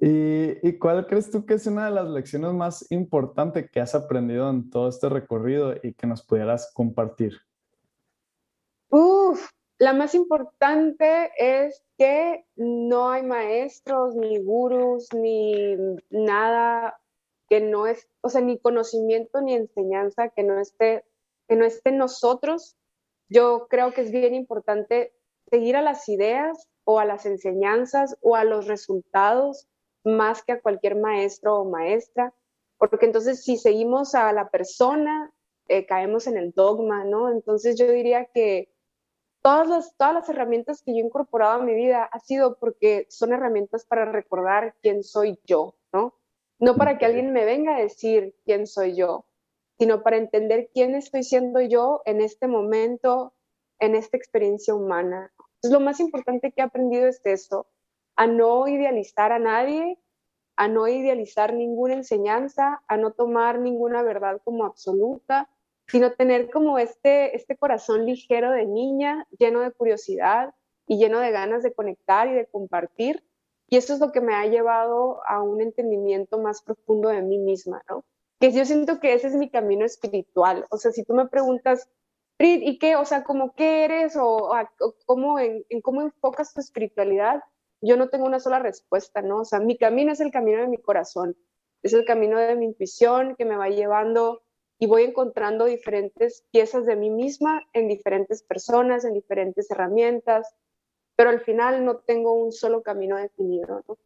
¿Y, 0.00 0.68
¿Y 0.68 0.78
cuál 0.78 1.06
crees 1.06 1.30
tú 1.30 1.46
que 1.46 1.54
es 1.54 1.66
una 1.66 1.86
de 1.86 1.92
las 1.92 2.08
lecciones 2.08 2.52
más 2.52 2.90
importantes 2.90 3.70
que 3.70 3.80
has 3.80 3.94
aprendido 3.94 4.50
en 4.50 4.68
todo 4.68 4.88
este 4.88 5.08
recorrido 5.08 5.74
y 5.82 5.94
que 5.94 6.06
nos 6.06 6.24
pudieras 6.24 6.70
compartir? 6.74 7.38
Uf, 8.90 9.48
la 9.78 9.92
más 9.92 10.14
importante 10.14 11.30
es 11.38 11.82
que 11.98 12.46
no 12.56 13.10
hay 13.10 13.22
maestros, 13.22 14.14
ni 14.14 14.38
gurús, 14.38 15.08
ni 15.12 15.76
nada 16.10 16.98
que 17.48 17.60
no 17.60 17.86
es, 17.86 18.08
o 18.22 18.28
sea, 18.28 18.40
ni 18.40 18.58
conocimiento 18.58 19.40
ni 19.40 19.54
enseñanza 19.54 20.30
que 20.30 20.42
no 20.42 20.58
esté, 20.58 21.04
que 21.46 21.56
no 21.56 21.64
esté 21.64 21.90
en 21.90 21.98
nosotros. 21.98 22.76
Yo 23.28 23.66
creo 23.68 23.92
que 23.92 24.02
es 24.02 24.10
bien 24.10 24.34
importante 24.34 25.12
seguir 25.50 25.76
a 25.76 25.82
las 25.82 26.08
ideas 26.08 26.68
o 26.84 26.98
a 26.98 27.04
las 27.04 27.26
enseñanzas 27.26 28.16
o 28.20 28.34
a 28.34 28.44
los 28.44 28.66
resultados 28.66 29.68
más 30.04 30.42
que 30.42 30.52
a 30.52 30.60
cualquier 30.60 30.96
maestro 30.96 31.56
o 31.56 31.64
maestra, 31.68 32.32
porque 32.78 33.06
entonces 33.06 33.44
si 33.44 33.56
seguimos 33.56 34.14
a 34.14 34.32
la 34.32 34.48
persona, 34.50 35.32
eh, 35.68 35.84
caemos 35.84 36.26
en 36.26 36.36
el 36.36 36.52
dogma, 36.52 37.04
¿no? 37.04 37.30
Entonces 37.30 37.76
yo 37.78 37.90
diría 37.90 38.26
que 38.26 38.68
todas 39.46 39.68
las, 39.68 39.96
todas 39.96 40.12
las 40.12 40.28
herramientas 40.28 40.82
que 40.82 40.90
yo 40.90 40.98
he 40.98 41.06
incorporado 41.06 41.60
a 41.60 41.64
mi 41.64 41.72
vida 41.72 42.02
ha 42.02 42.18
sido 42.18 42.58
porque 42.58 43.06
son 43.10 43.32
herramientas 43.32 43.84
para 43.84 44.04
recordar 44.04 44.74
quién 44.82 45.04
soy 45.04 45.38
yo, 45.44 45.76
¿no? 45.92 46.14
No 46.58 46.74
para 46.74 46.98
que 46.98 47.06
alguien 47.06 47.32
me 47.32 47.44
venga 47.44 47.76
a 47.76 47.80
decir 47.80 48.34
quién 48.44 48.66
soy 48.66 48.96
yo, 48.96 49.24
sino 49.78 50.02
para 50.02 50.16
entender 50.16 50.68
quién 50.74 50.96
estoy 50.96 51.22
siendo 51.22 51.60
yo 51.60 52.02
en 52.06 52.22
este 52.22 52.48
momento, 52.48 53.34
en 53.78 53.94
esta 53.94 54.16
experiencia 54.16 54.74
humana. 54.74 55.32
Entonces, 55.38 55.70
lo 55.70 55.78
más 55.78 56.00
importante 56.00 56.50
que 56.50 56.60
he 56.60 56.64
aprendido 56.64 57.06
es 57.06 57.20
eso, 57.22 57.68
a 58.16 58.26
no 58.26 58.66
idealizar 58.66 59.30
a 59.30 59.38
nadie, 59.38 59.96
a 60.56 60.66
no 60.66 60.88
idealizar 60.88 61.54
ninguna 61.54 61.94
enseñanza, 61.94 62.82
a 62.88 62.96
no 62.96 63.12
tomar 63.12 63.60
ninguna 63.60 64.02
verdad 64.02 64.40
como 64.42 64.64
absoluta, 64.64 65.48
sino 65.88 66.12
tener 66.12 66.50
como 66.50 66.78
este, 66.78 67.36
este 67.36 67.56
corazón 67.56 68.06
ligero 68.06 68.50
de 68.50 68.66
niña, 68.66 69.26
lleno 69.38 69.60
de 69.60 69.72
curiosidad 69.72 70.54
y 70.86 70.98
lleno 70.98 71.20
de 71.20 71.30
ganas 71.30 71.62
de 71.62 71.72
conectar 71.72 72.28
y 72.28 72.34
de 72.34 72.46
compartir. 72.46 73.24
Y 73.68 73.76
eso 73.76 73.94
es 73.94 74.00
lo 74.00 74.12
que 74.12 74.20
me 74.20 74.34
ha 74.34 74.46
llevado 74.46 75.20
a 75.26 75.42
un 75.42 75.60
entendimiento 75.60 76.38
más 76.38 76.62
profundo 76.62 77.08
de 77.08 77.22
mí 77.22 77.38
misma, 77.38 77.82
¿no? 77.88 78.04
Que 78.38 78.52
yo 78.52 78.64
siento 78.64 79.00
que 79.00 79.14
ese 79.14 79.28
es 79.28 79.34
mi 79.34 79.50
camino 79.50 79.84
espiritual. 79.84 80.66
O 80.70 80.76
sea, 80.76 80.92
si 80.92 81.04
tú 81.04 81.14
me 81.14 81.26
preguntas, 81.26 81.88
¿y 82.38 82.78
qué? 82.78 82.96
O 82.96 83.04
sea, 83.04 83.24
¿cómo 83.24 83.54
qué 83.54 83.84
eres? 83.84 84.16
O, 84.16 84.52
cómo, 85.06 85.38
en, 85.38 85.64
en, 85.68 85.80
cómo 85.80 86.02
enfocas 86.02 86.52
tu 86.52 86.60
espiritualidad, 86.60 87.42
yo 87.80 87.96
no 87.96 88.08
tengo 88.08 88.26
una 88.26 88.40
sola 88.40 88.58
respuesta, 88.58 89.22
¿no? 89.22 89.38
O 89.38 89.44
sea, 89.44 89.58
mi 89.58 89.76
camino 89.76 90.12
es 90.12 90.20
el 90.20 90.30
camino 90.30 90.60
de 90.60 90.68
mi 90.68 90.78
corazón, 90.78 91.36
es 91.82 91.92
el 91.92 92.04
camino 92.04 92.38
de 92.38 92.54
mi 92.56 92.66
intuición 92.66 93.36
que 93.36 93.44
me 93.44 93.56
va 93.56 93.68
llevando 93.68 94.42
y 94.78 94.86
voy 94.86 95.04
encontrando 95.04 95.64
diferentes 95.64 96.44
piezas 96.50 96.86
de 96.86 96.96
mí 96.96 97.10
misma 97.10 97.66
en 97.72 97.88
diferentes 97.88 98.42
personas, 98.42 99.04
en 99.04 99.14
diferentes 99.14 99.70
herramientas, 99.70 100.54
pero 101.16 101.30
al 101.30 101.40
final 101.40 101.84
no 101.84 101.98
tengo 101.98 102.34
un 102.34 102.52
solo 102.52 102.82
camino 102.82 103.16
definido, 103.16 103.82
¿no? 103.88 103.98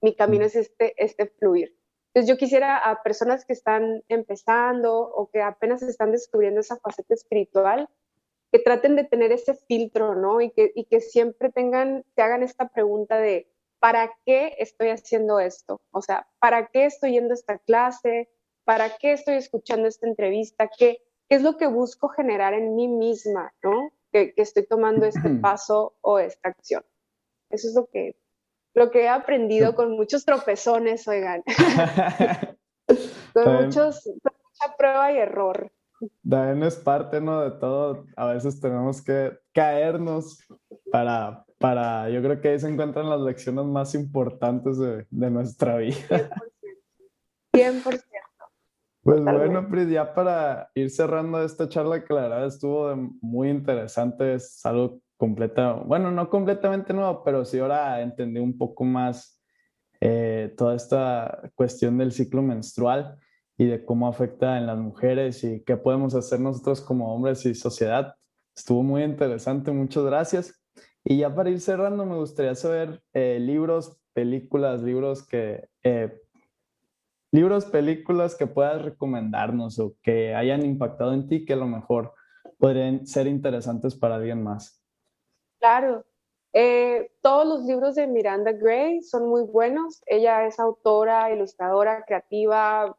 Mi 0.00 0.16
camino 0.16 0.44
es 0.44 0.56
este, 0.56 0.94
este 0.96 1.26
fluir. 1.26 1.76
Entonces 2.08 2.28
yo 2.28 2.36
quisiera 2.36 2.76
a 2.76 3.02
personas 3.02 3.44
que 3.44 3.52
están 3.52 4.02
empezando 4.08 4.98
o 4.98 5.30
que 5.30 5.40
apenas 5.40 5.82
están 5.82 6.10
descubriendo 6.10 6.60
esa 6.60 6.76
faceta 6.76 7.14
espiritual, 7.14 7.88
que 8.50 8.58
traten 8.58 8.96
de 8.96 9.04
tener 9.04 9.32
ese 9.32 9.54
filtro, 9.54 10.14
¿no? 10.14 10.40
Y 10.40 10.50
que, 10.50 10.72
y 10.74 10.84
que 10.84 11.00
siempre 11.00 11.50
tengan, 11.50 12.04
te 12.14 12.22
hagan 12.22 12.42
esta 12.42 12.68
pregunta 12.68 13.16
de, 13.16 13.48
¿para 13.78 14.12
qué 14.26 14.56
estoy 14.58 14.88
haciendo 14.88 15.40
esto? 15.40 15.80
O 15.90 16.02
sea, 16.02 16.28
¿para 16.38 16.66
qué 16.66 16.84
estoy 16.84 17.12
yendo 17.12 17.32
a 17.32 17.34
esta 17.34 17.58
clase? 17.58 18.28
¿Para 18.64 18.96
qué 18.98 19.12
estoy 19.12 19.34
escuchando 19.34 19.88
esta 19.88 20.06
entrevista? 20.06 20.68
¿Qué, 20.68 20.98
qué 21.28 21.36
es 21.36 21.42
lo 21.42 21.56
que 21.56 21.66
busco 21.66 22.08
generar 22.08 22.54
en 22.54 22.74
mí 22.74 22.88
misma, 22.88 23.52
¿no? 23.62 23.90
Que, 24.12 24.34
que, 24.34 24.42
estoy 24.42 24.66
tomando 24.66 25.06
este 25.06 25.30
paso 25.40 25.94
o 26.02 26.18
esta 26.18 26.50
acción. 26.50 26.84
Eso 27.50 27.68
es 27.68 27.74
lo 27.74 27.86
que, 27.86 28.16
lo 28.74 28.90
que 28.90 29.04
he 29.04 29.08
aprendido 29.08 29.74
con 29.74 29.92
muchos 29.92 30.24
tropezones, 30.24 31.06
oigan. 31.08 31.42
con, 33.32 33.64
muchos, 33.64 34.04
con 34.04 34.32
mucha 34.42 34.76
prueba 34.76 35.12
y 35.12 35.16
error. 35.18 35.72
también 36.28 36.62
es 36.62 36.76
parte, 36.76 37.20
¿no? 37.20 37.40
De 37.42 37.58
todo. 37.58 38.06
A 38.16 38.26
veces 38.26 38.60
tenemos 38.60 39.02
que 39.02 39.32
caernos 39.52 40.46
para, 40.90 41.44
para, 41.58 42.10
yo 42.10 42.22
creo 42.22 42.40
que 42.40 42.48
ahí 42.48 42.58
se 42.58 42.68
encuentran 42.68 43.08
las 43.08 43.20
lecciones 43.20 43.64
más 43.64 43.94
importantes 43.94 44.78
de, 44.78 45.06
de 45.10 45.30
nuestra 45.30 45.76
vida. 45.78 46.30
100%. 47.54 47.82
100%. 47.84 48.11
Pues 49.02 49.20
bueno, 49.20 49.68
Pris, 49.68 49.88
ya 49.88 50.14
para 50.14 50.70
ir 50.76 50.88
cerrando 50.88 51.42
esta 51.42 51.68
charla 51.68 52.04
que 52.04 52.14
la 52.14 52.22
verdad 52.22 52.46
estuvo 52.46 52.94
muy 53.20 53.50
interesante, 53.50 54.34
es 54.34 54.64
algo 54.64 55.00
completa, 55.16 55.72
bueno, 55.72 56.12
no 56.12 56.30
completamente 56.30 56.92
nuevo, 56.92 57.24
pero 57.24 57.44
sí 57.44 57.58
ahora 57.58 58.00
entendí 58.00 58.38
un 58.38 58.56
poco 58.56 58.84
más 58.84 59.42
eh, 60.00 60.54
toda 60.56 60.76
esta 60.76 61.50
cuestión 61.56 61.98
del 61.98 62.12
ciclo 62.12 62.42
menstrual 62.42 63.16
y 63.56 63.66
de 63.66 63.84
cómo 63.84 64.06
afecta 64.06 64.56
en 64.56 64.66
las 64.66 64.78
mujeres 64.78 65.42
y 65.42 65.64
qué 65.64 65.76
podemos 65.76 66.14
hacer 66.14 66.38
nosotros 66.38 66.80
como 66.80 67.12
hombres 67.12 67.44
y 67.44 67.54
sociedad. 67.54 68.14
Estuvo 68.56 68.84
muy 68.84 69.02
interesante, 69.02 69.72
muchas 69.72 70.04
gracias. 70.04 70.60
Y 71.04 71.18
ya 71.18 71.34
para 71.34 71.50
ir 71.50 71.60
cerrando, 71.60 72.06
me 72.06 72.16
gustaría 72.16 72.54
saber 72.54 73.02
eh, 73.12 73.38
libros, 73.40 74.00
películas, 74.12 74.82
libros 74.82 75.26
que 75.26 75.68
eh, 75.82 76.20
libros, 77.32 77.64
películas 77.64 78.36
que 78.36 78.46
puedas 78.46 78.82
recomendarnos 78.82 79.78
o 79.78 79.94
que 80.02 80.34
hayan 80.34 80.64
impactado 80.64 81.14
en 81.14 81.26
ti 81.26 81.44
que 81.44 81.54
a 81.54 81.56
lo 81.56 81.66
mejor 81.66 82.12
podrían 82.58 83.06
ser 83.06 83.26
interesantes 83.26 83.96
para 83.96 84.16
alguien 84.16 84.42
más. 84.42 84.80
Claro. 85.58 86.04
Eh, 86.52 87.10
todos 87.22 87.46
los 87.46 87.64
libros 87.64 87.94
de 87.94 88.06
Miranda 88.06 88.52
Gray 88.52 89.02
son 89.02 89.28
muy 89.28 89.42
buenos. 89.42 90.02
Ella 90.06 90.46
es 90.46 90.60
autora, 90.60 91.32
ilustradora, 91.32 92.04
creativa, 92.04 92.94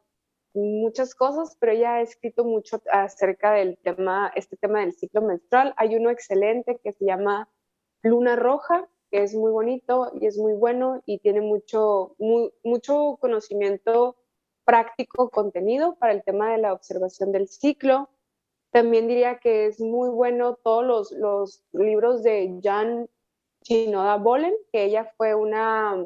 muchas 0.52 1.14
cosas, 1.14 1.56
pero 1.60 1.72
ella 1.72 1.94
ha 1.94 2.00
escrito 2.00 2.44
mucho 2.44 2.82
acerca 2.90 3.52
del 3.52 3.78
tema, 3.78 4.32
este 4.34 4.56
tema 4.56 4.80
del 4.80 4.94
ciclo 4.94 5.22
menstrual. 5.22 5.72
Hay 5.76 5.94
uno 5.94 6.10
excelente 6.10 6.80
que 6.82 6.92
se 6.92 7.04
llama 7.04 7.48
Luna 8.02 8.34
Roja, 8.34 8.88
que 9.10 9.22
es 9.22 9.34
muy 9.34 9.52
bonito 9.52 10.10
y 10.20 10.26
es 10.26 10.36
muy 10.36 10.54
bueno 10.54 11.02
y 11.06 11.20
tiene 11.20 11.40
mucho, 11.40 12.16
mucho 12.64 13.18
conocimiento 13.20 14.16
práctico 14.64 15.30
contenido 15.30 15.96
para 15.96 16.12
el 16.12 16.22
tema 16.22 16.52
de 16.52 16.58
la 16.58 16.72
observación 16.72 17.32
del 17.32 17.48
ciclo. 17.48 18.08
También 18.70 19.06
diría 19.06 19.38
que 19.38 19.66
es 19.66 19.80
muy 19.80 20.08
bueno 20.08 20.56
todos 20.56 21.12
los, 21.12 21.62
libros 21.72 22.22
de 22.22 22.58
Jan 22.62 23.08
Chinoda 23.62 24.16
Bolen, 24.16 24.54
que 24.72 24.84
ella 24.84 25.12
fue 25.16 25.34
una 25.34 26.04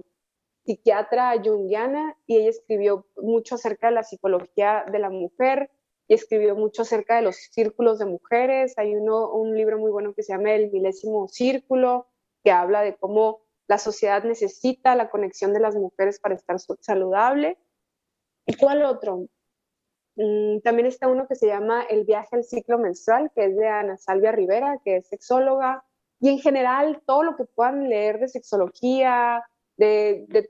psiquiatra 0.64 1.32
junguiana 1.42 2.14
y 2.26 2.36
ella 2.36 2.50
escribió 2.50 3.06
mucho 3.16 3.54
acerca 3.54 3.88
de 3.88 3.94
la 3.94 4.02
psicología 4.02 4.84
de 4.90 4.98
la 4.98 5.08
mujer 5.08 5.70
y 6.08 6.14
escribió 6.14 6.56
mucho 6.56 6.82
acerca 6.82 7.16
de 7.16 7.22
los 7.22 7.36
círculos 7.36 7.98
de 7.98 8.06
mujeres. 8.06 8.76
Hay 8.76 8.94
uno, 8.94 9.32
un 9.32 9.56
libro 9.56 9.78
muy 9.78 9.90
bueno 9.90 10.12
que 10.14 10.22
se 10.22 10.32
llama 10.32 10.52
El 10.52 10.70
milésimo 10.70 11.26
círculo, 11.28 12.06
que 12.44 12.50
habla 12.50 12.82
de 12.82 12.96
cómo 12.96 13.40
la 13.66 13.78
sociedad 13.78 14.24
necesita 14.24 14.94
la 14.94 15.10
conexión 15.10 15.52
de 15.52 15.60
las 15.60 15.76
mujeres 15.76 16.18
para 16.18 16.34
estar 16.34 16.58
saludable. 16.80 17.58
¿Y 18.48 18.54
cuál 18.54 18.82
otro? 18.82 19.26
Mm, 20.16 20.60
también 20.60 20.86
está 20.86 21.06
uno 21.06 21.28
que 21.28 21.34
se 21.34 21.46
llama 21.46 21.82
El 21.82 22.04
viaje 22.04 22.34
al 22.34 22.44
ciclo 22.44 22.78
menstrual, 22.78 23.30
que 23.34 23.44
es 23.44 23.56
de 23.56 23.68
Ana 23.68 23.98
Salvia 23.98 24.32
Rivera, 24.32 24.80
que 24.82 24.96
es 24.96 25.06
sexóloga. 25.06 25.84
Y 26.18 26.30
en 26.30 26.38
general, 26.38 27.02
todo 27.06 27.24
lo 27.24 27.36
que 27.36 27.44
puedan 27.44 27.90
leer 27.90 28.18
de 28.18 28.28
sexología, 28.28 29.44
de, 29.76 30.24
de, 30.28 30.48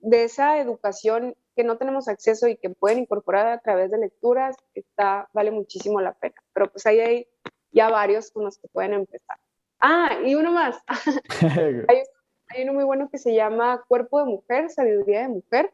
de 0.00 0.24
esa 0.24 0.58
educación 0.58 1.34
que 1.56 1.64
no 1.64 1.78
tenemos 1.78 2.08
acceso 2.08 2.46
y 2.46 2.58
que 2.58 2.68
pueden 2.68 2.98
incorporar 2.98 3.46
a 3.46 3.58
través 3.58 3.90
de 3.90 3.96
lecturas, 3.96 4.54
está, 4.74 5.30
vale 5.32 5.50
muchísimo 5.50 5.98
la 6.02 6.12
pena. 6.12 6.36
Pero 6.52 6.70
pues 6.70 6.84
ahí 6.84 7.00
hay 7.00 7.28
ya 7.72 7.88
varios 7.88 8.30
con 8.30 8.44
los 8.44 8.58
que 8.58 8.68
pueden 8.68 8.92
empezar. 8.92 9.38
Ah, 9.80 10.18
y 10.22 10.34
uno 10.34 10.52
más. 10.52 10.76
hay, 11.88 12.02
hay 12.48 12.62
uno 12.64 12.74
muy 12.74 12.84
bueno 12.84 13.08
que 13.10 13.16
se 13.16 13.34
llama 13.34 13.82
Cuerpo 13.88 14.18
de 14.18 14.26
Mujer, 14.26 14.68
Sabiduría 14.68 15.22
de 15.22 15.28
Mujer, 15.28 15.72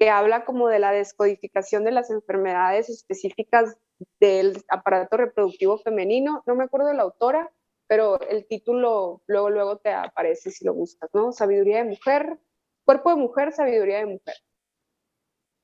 que 0.00 0.08
habla 0.08 0.46
como 0.46 0.68
de 0.68 0.78
la 0.78 0.92
descodificación 0.92 1.84
de 1.84 1.90
las 1.90 2.10
enfermedades 2.10 2.88
específicas 2.88 3.76
del 4.18 4.64
aparato 4.70 5.18
reproductivo 5.18 5.76
femenino. 5.76 6.42
No 6.46 6.54
me 6.54 6.64
acuerdo 6.64 6.86
de 6.86 6.94
la 6.94 7.02
autora, 7.02 7.52
pero 7.86 8.18
el 8.18 8.46
título 8.46 9.22
luego, 9.26 9.50
luego 9.50 9.76
te 9.76 9.92
aparece 9.92 10.52
si 10.52 10.64
lo 10.64 10.72
buscas, 10.72 11.10
¿no? 11.12 11.32
Sabiduría 11.32 11.84
de 11.84 11.90
mujer, 11.90 12.40
cuerpo 12.86 13.10
de 13.10 13.16
mujer, 13.16 13.52
sabiduría 13.52 13.98
de 13.98 14.06
mujer. 14.06 14.34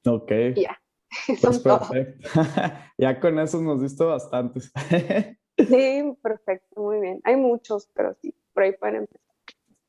Ok. 0.07 0.33
ya. 0.55 0.79
Pues 1.41 1.61
perfecto. 1.61 2.29
ya 2.99 3.19
con 3.19 3.39
eso 3.39 3.59
nos 3.63 3.81
diste 3.81 4.05
bastantes. 4.05 4.71
sí, 5.57 6.19
perfecto, 6.23 6.83
muy 6.83 7.01
bien. 7.01 7.23
Hay 7.25 7.37
muchos, 7.37 7.89
pero 7.95 8.13
sí, 8.21 8.35
por 8.53 8.65
ahí 8.65 8.73
pueden 8.73 8.97
empezar. 8.97 9.35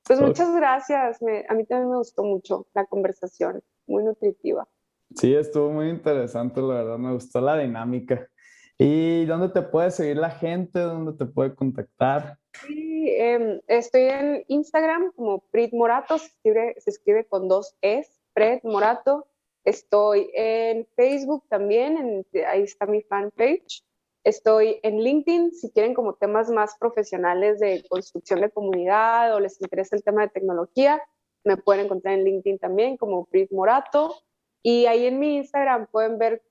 Pues 0.06 0.22
muchas 0.22 0.56
gracias. 0.56 1.20
a 1.22 1.54
mí 1.54 1.66
también 1.66 1.90
me 1.90 1.98
gustó 1.98 2.24
mucho 2.24 2.66
la 2.74 2.86
conversación 2.86 3.62
muy 3.88 4.04
nutritiva. 4.04 4.68
Sí, 5.16 5.34
estuvo 5.34 5.72
muy 5.72 5.90
interesante, 5.90 6.62
la 6.62 6.76
verdad, 6.76 6.98
me 6.98 7.14
gustó 7.14 7.42
la 7.42 7.58
dinámica. 7.58 8.30
¿Y 8.78 9.26
dónde 9.26 9.50
te 9.50 9.62
puede 9.64 9.90
seguir 9.90 10.18
la 10.18 10.30
gente? 10.30 10.80
¿Dónde 10.80 11.14
te 11.14 11.26
puede 11.26 11.56
contactar? 11.56 12.38
Sí, 12.66 13.10
em, 13.10 13.60
estoy 13.68 14.02
en 14.02 14.44
Instagram 14.48 15.12
como 15.16 15.40
Prit 15.50 15.74
Morato, 15.74 16.20
se 16.20 16.28
escribe, 16.28 16.76
se 16.78 16.90
escribe 16.92 17.26
con 17.26 17.48
dos 17.48 17.76
Es, 17.82 18.20
Pret 18.34 18.64
Morato. 18.64 19.28
Estoy 19.64 20.30
en 20.34 20.88
Facebook 20.96 21.44
también, 21.50 22.26
ahí 22.48 22.62
está 22.62 22.86
mi 22.86 23.02
fanpage. 23.02 23.84
Estoy 24.24 24.80
en 24.84 25.02
LinkedIn, 25.02 25.52
si 25.54 25.72
quieren 25.72 25.94
como 25.94 26.14
temas 26.14 26.50
más 26.50 26.78
profesionales 26.78 27.60
de 27.60 27.84
construcción 27.90 28.42
de 28.42 28.52
comunidad 28.52 29.34
o 29.36 29.40
les 29.40 29.60
interesa 29.62 29.96
el 29.96 30.04
tema 30.04 30.22
de 30.22 30.30
tecnología, 30.30 31.02
me 31.48 31.58
pueden 31.58 31.86
encontrar 31.86 32.16
en 32.16 32.26
LinkedIn 32.26 32.60
también 32.60 32.98
como 32.98 33.26
Prit 33.26 33.52
Morato. 33.52 34.14
Y 34.62 34.86
ahí 34.86 35.06
en 35.06 35.18
mi 35.18 35.38
Instagram 35.38 35.88
pueden 35.88 36.18
ver 36.18 36.44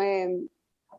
em, 0.00 0.48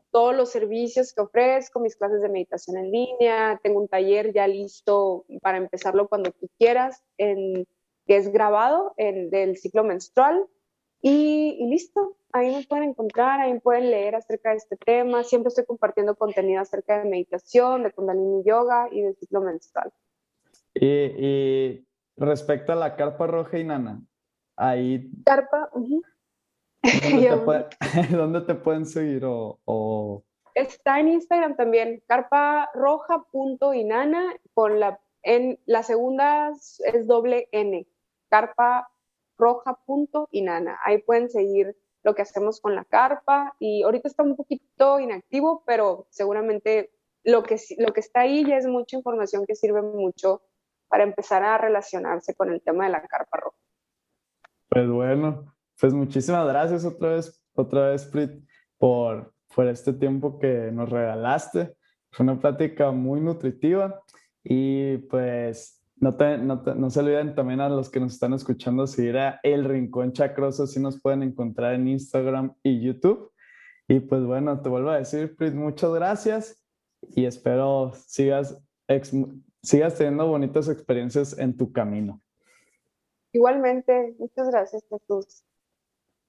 todos 0.09 0.35
los 0.35 0.49
servicios 0.49 1.13
que 1.13 1.21
ofrezco, 1.21 1.81
mis 1.81 1.97
clases 1.97 2.21
de 2.21 2.29
meditación 2.29 2.77
en 2.77 2.91
línea. 2.91 3.59
Tengo 3.61 3.81
un 3.81 3.89
taller 3.89 4.33
ya 4.33 4.47
listo 4.47 5.25
para 5.41 5.57
empezarlo 5.57 6.07
cuando 6.07 6.31
tú 6.31 6.49
quieras, 6.57 7.03
en, 7.17 7.67
que 8.07 8.17
es 8.17 8.31
grabado 8.31 8.93
en, 8.95 9.29
del 9.29 9.57
ciclo 9.57 9.83
menstrual. 9.83 10.45
Y, 11.01 11.57
y, 11.59 11.67
listo, 11.67 12.15
ahí 12.31 12.55
me 12.55 12.63
pueden 12.63 12.89
encontrar, 12.89 13.39
ahí 13.41 13.59
pueden 13.59 13.91
leer 13.91 14.15
acerca 14.15 14.51
de 14.51 14.57
este 14.57 14.77
tema. 14.77 15.23
Siempre 15.23 15.49
estoy 15.49 15.65
compartiendo 15.65 16.15
contenido 16.15 16.61
acerca 16.61 16.97
de 16.97 17.09
meditación, 17.09 17.83
de 17.83 17.91
Kundalini 17.91 18.43
Yoga 18.43 18.87
y 18.91 19.01
del 19.01 19.15
ciclo 19.17 19.41
menstrual. 19.41 19.91
Y, 20.73 20.87
y 20.87 21.85
Respecto 22.17 22.71
a 22.71 22.75
la 22.75 22.95
carpa 22.95 23.27
roja 23.27 23.57
y 23.57 23.63
nana, 23.63 24.01
ahí... 24.55 25.09
Carpa, 25.25 25.69
¿dónde, 28.11 28.41
te 28.41 28.55
pueden 28.55 28.85
seguir 28.85 29.23
o, 29.25 30.23
Está 30.53 30.99
en 30.99 31.09
Instagram 31.09 31.57
también, 31.57 32.01
carpa 32.07 32.69
roja 32.73 33.25
punto 33.31 33.73
y 33.73 33.83
nana, 33.83 34.33
con 34.53 34.79
la, 34.79 35.01
en, 35.23 35.59
la 35.65 35.83
segunda 35.83 36.51
es 36.51 37.07
doble 37.07 37.49
N, 37.51 37.85
carpa 38.29 38.87
roja 39.37 39.77
punto 39.85 40.29
y 40.31 40.43
nana. 40.43 40.79
Ahí 40.85 40.99
pueden 40.99 41.29
seguir 41.29 41.75
lo 42.03 42.15
que 42.15 42.21
hacemos 42.21 42.61
con 42.61 42.75
la 42.75 42.85
carpa 42.85 43.55
y 43.59 43.83
ahorita 43.83 44.07
está 44.07 44.23
un 44.23 44.37
poquito 44.37 44.99
inactivo, 44.99 45.63
pero 45.65 46.07
seguramente 46.09 46.91
lo 47.23 47.43
que, 47.43 47.57
lo 47.77 47.91
que 47.91 47.99
está 47.99 48.21
ahí 48.21 48.45
ya 48.45 48.57
es 48.57 48.67
mucha 48.67 48.95
información 48.95 49.45
que 49.45 49.55
sirve 49.55 49.81
mucho 49.81 50.41
para 50.95 51.03
empezar 51.03 51.43
a 51.43 51.57
relacionarse 51.57 52.35
con 52.35 52.53
el 52.53 52.61
tema 52.61 52.85
de 52.85 52.91
la 52.91 53.05
carpa 53.05 53.37
roja. 53.37 53.57
Pues 54.69 54.87
bueno, 54.87 55.53
pues 55.77 55.93
muchísimas 55.93 56.47
gracias 56.47 56.85
otra 56.85 57.09
vez, 57.09 57.45
otra 57.53 57.89
vez, 57.89 58.05
Prit, 58.05 58.31
por, 58.77 59.33
por 59.53 59.67
este 59.67 59.91
tiempo 59.91 60.39
que 60.39 60.71
nos 60.71 60.89
regalaste. 60.89 61.75
Fue 62.11 62.23
una 62.23 62.39
plática 62.39 62.91
muy 62.91 63.19
nutritiva 63.19 64.01
y 64.41 64.99
pues 65.09 65.85
no, 65.97 66.11
no, 66.11 66.63
no, 66.63 66.89
se 66.89 67.01
olviden 67.01 67.35
también 67.35 67.59
a 67.59 67.67
los 67.67 67.89
que 67.89 67.99
nos 67.99 68.13
están 68.13 68.31
escuchando 68.31 68.87
seguir 68.87 69.17
a 69.17 69.41
El 69.43 69.65
Rincón 69.65 70.13
Chacroso, 70.13 70.65
si 70.65 70.79
nos 70.79 71.01
pueden 71.01 71.23
encontrar 71.23 71.73
en 71.73 71.89
Instagram 71.89 72.55
y 72.63 72.79
YouTube. 72.79 73.33
Y 73.89 73.99
pues 73.99 74.23
bueno, 74.23 74.61
te 74.61 74.69
vuelvo 74.69 74.91
a 74.91 74.99
decir, 74.99 75.35
Prit, 75.35 75.55
muchas 75.55 75.93
gracias 75.93 76.65
y 77.01 77.25
espero 77.25 77.91
sigas 78.07 78.57
sigas 79.65 79.95
teniendo 79.95 80.27
bonitas 80.27 80.69
experiencias 80.69 81.37
en 81.37 81.57
tu 81.57 81.71
camino. 81.71 82.21
Igualmente, 83.33 84.15
muchas 84.17 84.49
gracias 84.49 84.83
Jesús. 84.89 85.43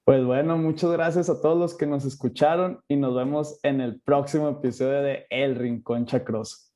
Pues 0.03 0.23
bueno, 0.25 0.57
muchas 0.57 0.91
gracias 0.91 1.29
a 1.29 1.41
todos 1.41 1.57
los 1.57 1.77
que 1.77 1.85
nos 1.85 2.05
escucharon 2.05 2.81
y 2.87 2.95
nos 2.95 3.15
vemos 3.15 3.59
en 3.63 3.81
el 3.81 3.99
próximo 4.01 4.49
episodio 4.49 5.01
de 5.01 5.25
El 5.29 5.55
Rincón 5.55 6.05
Chacroso. 6.05 6.66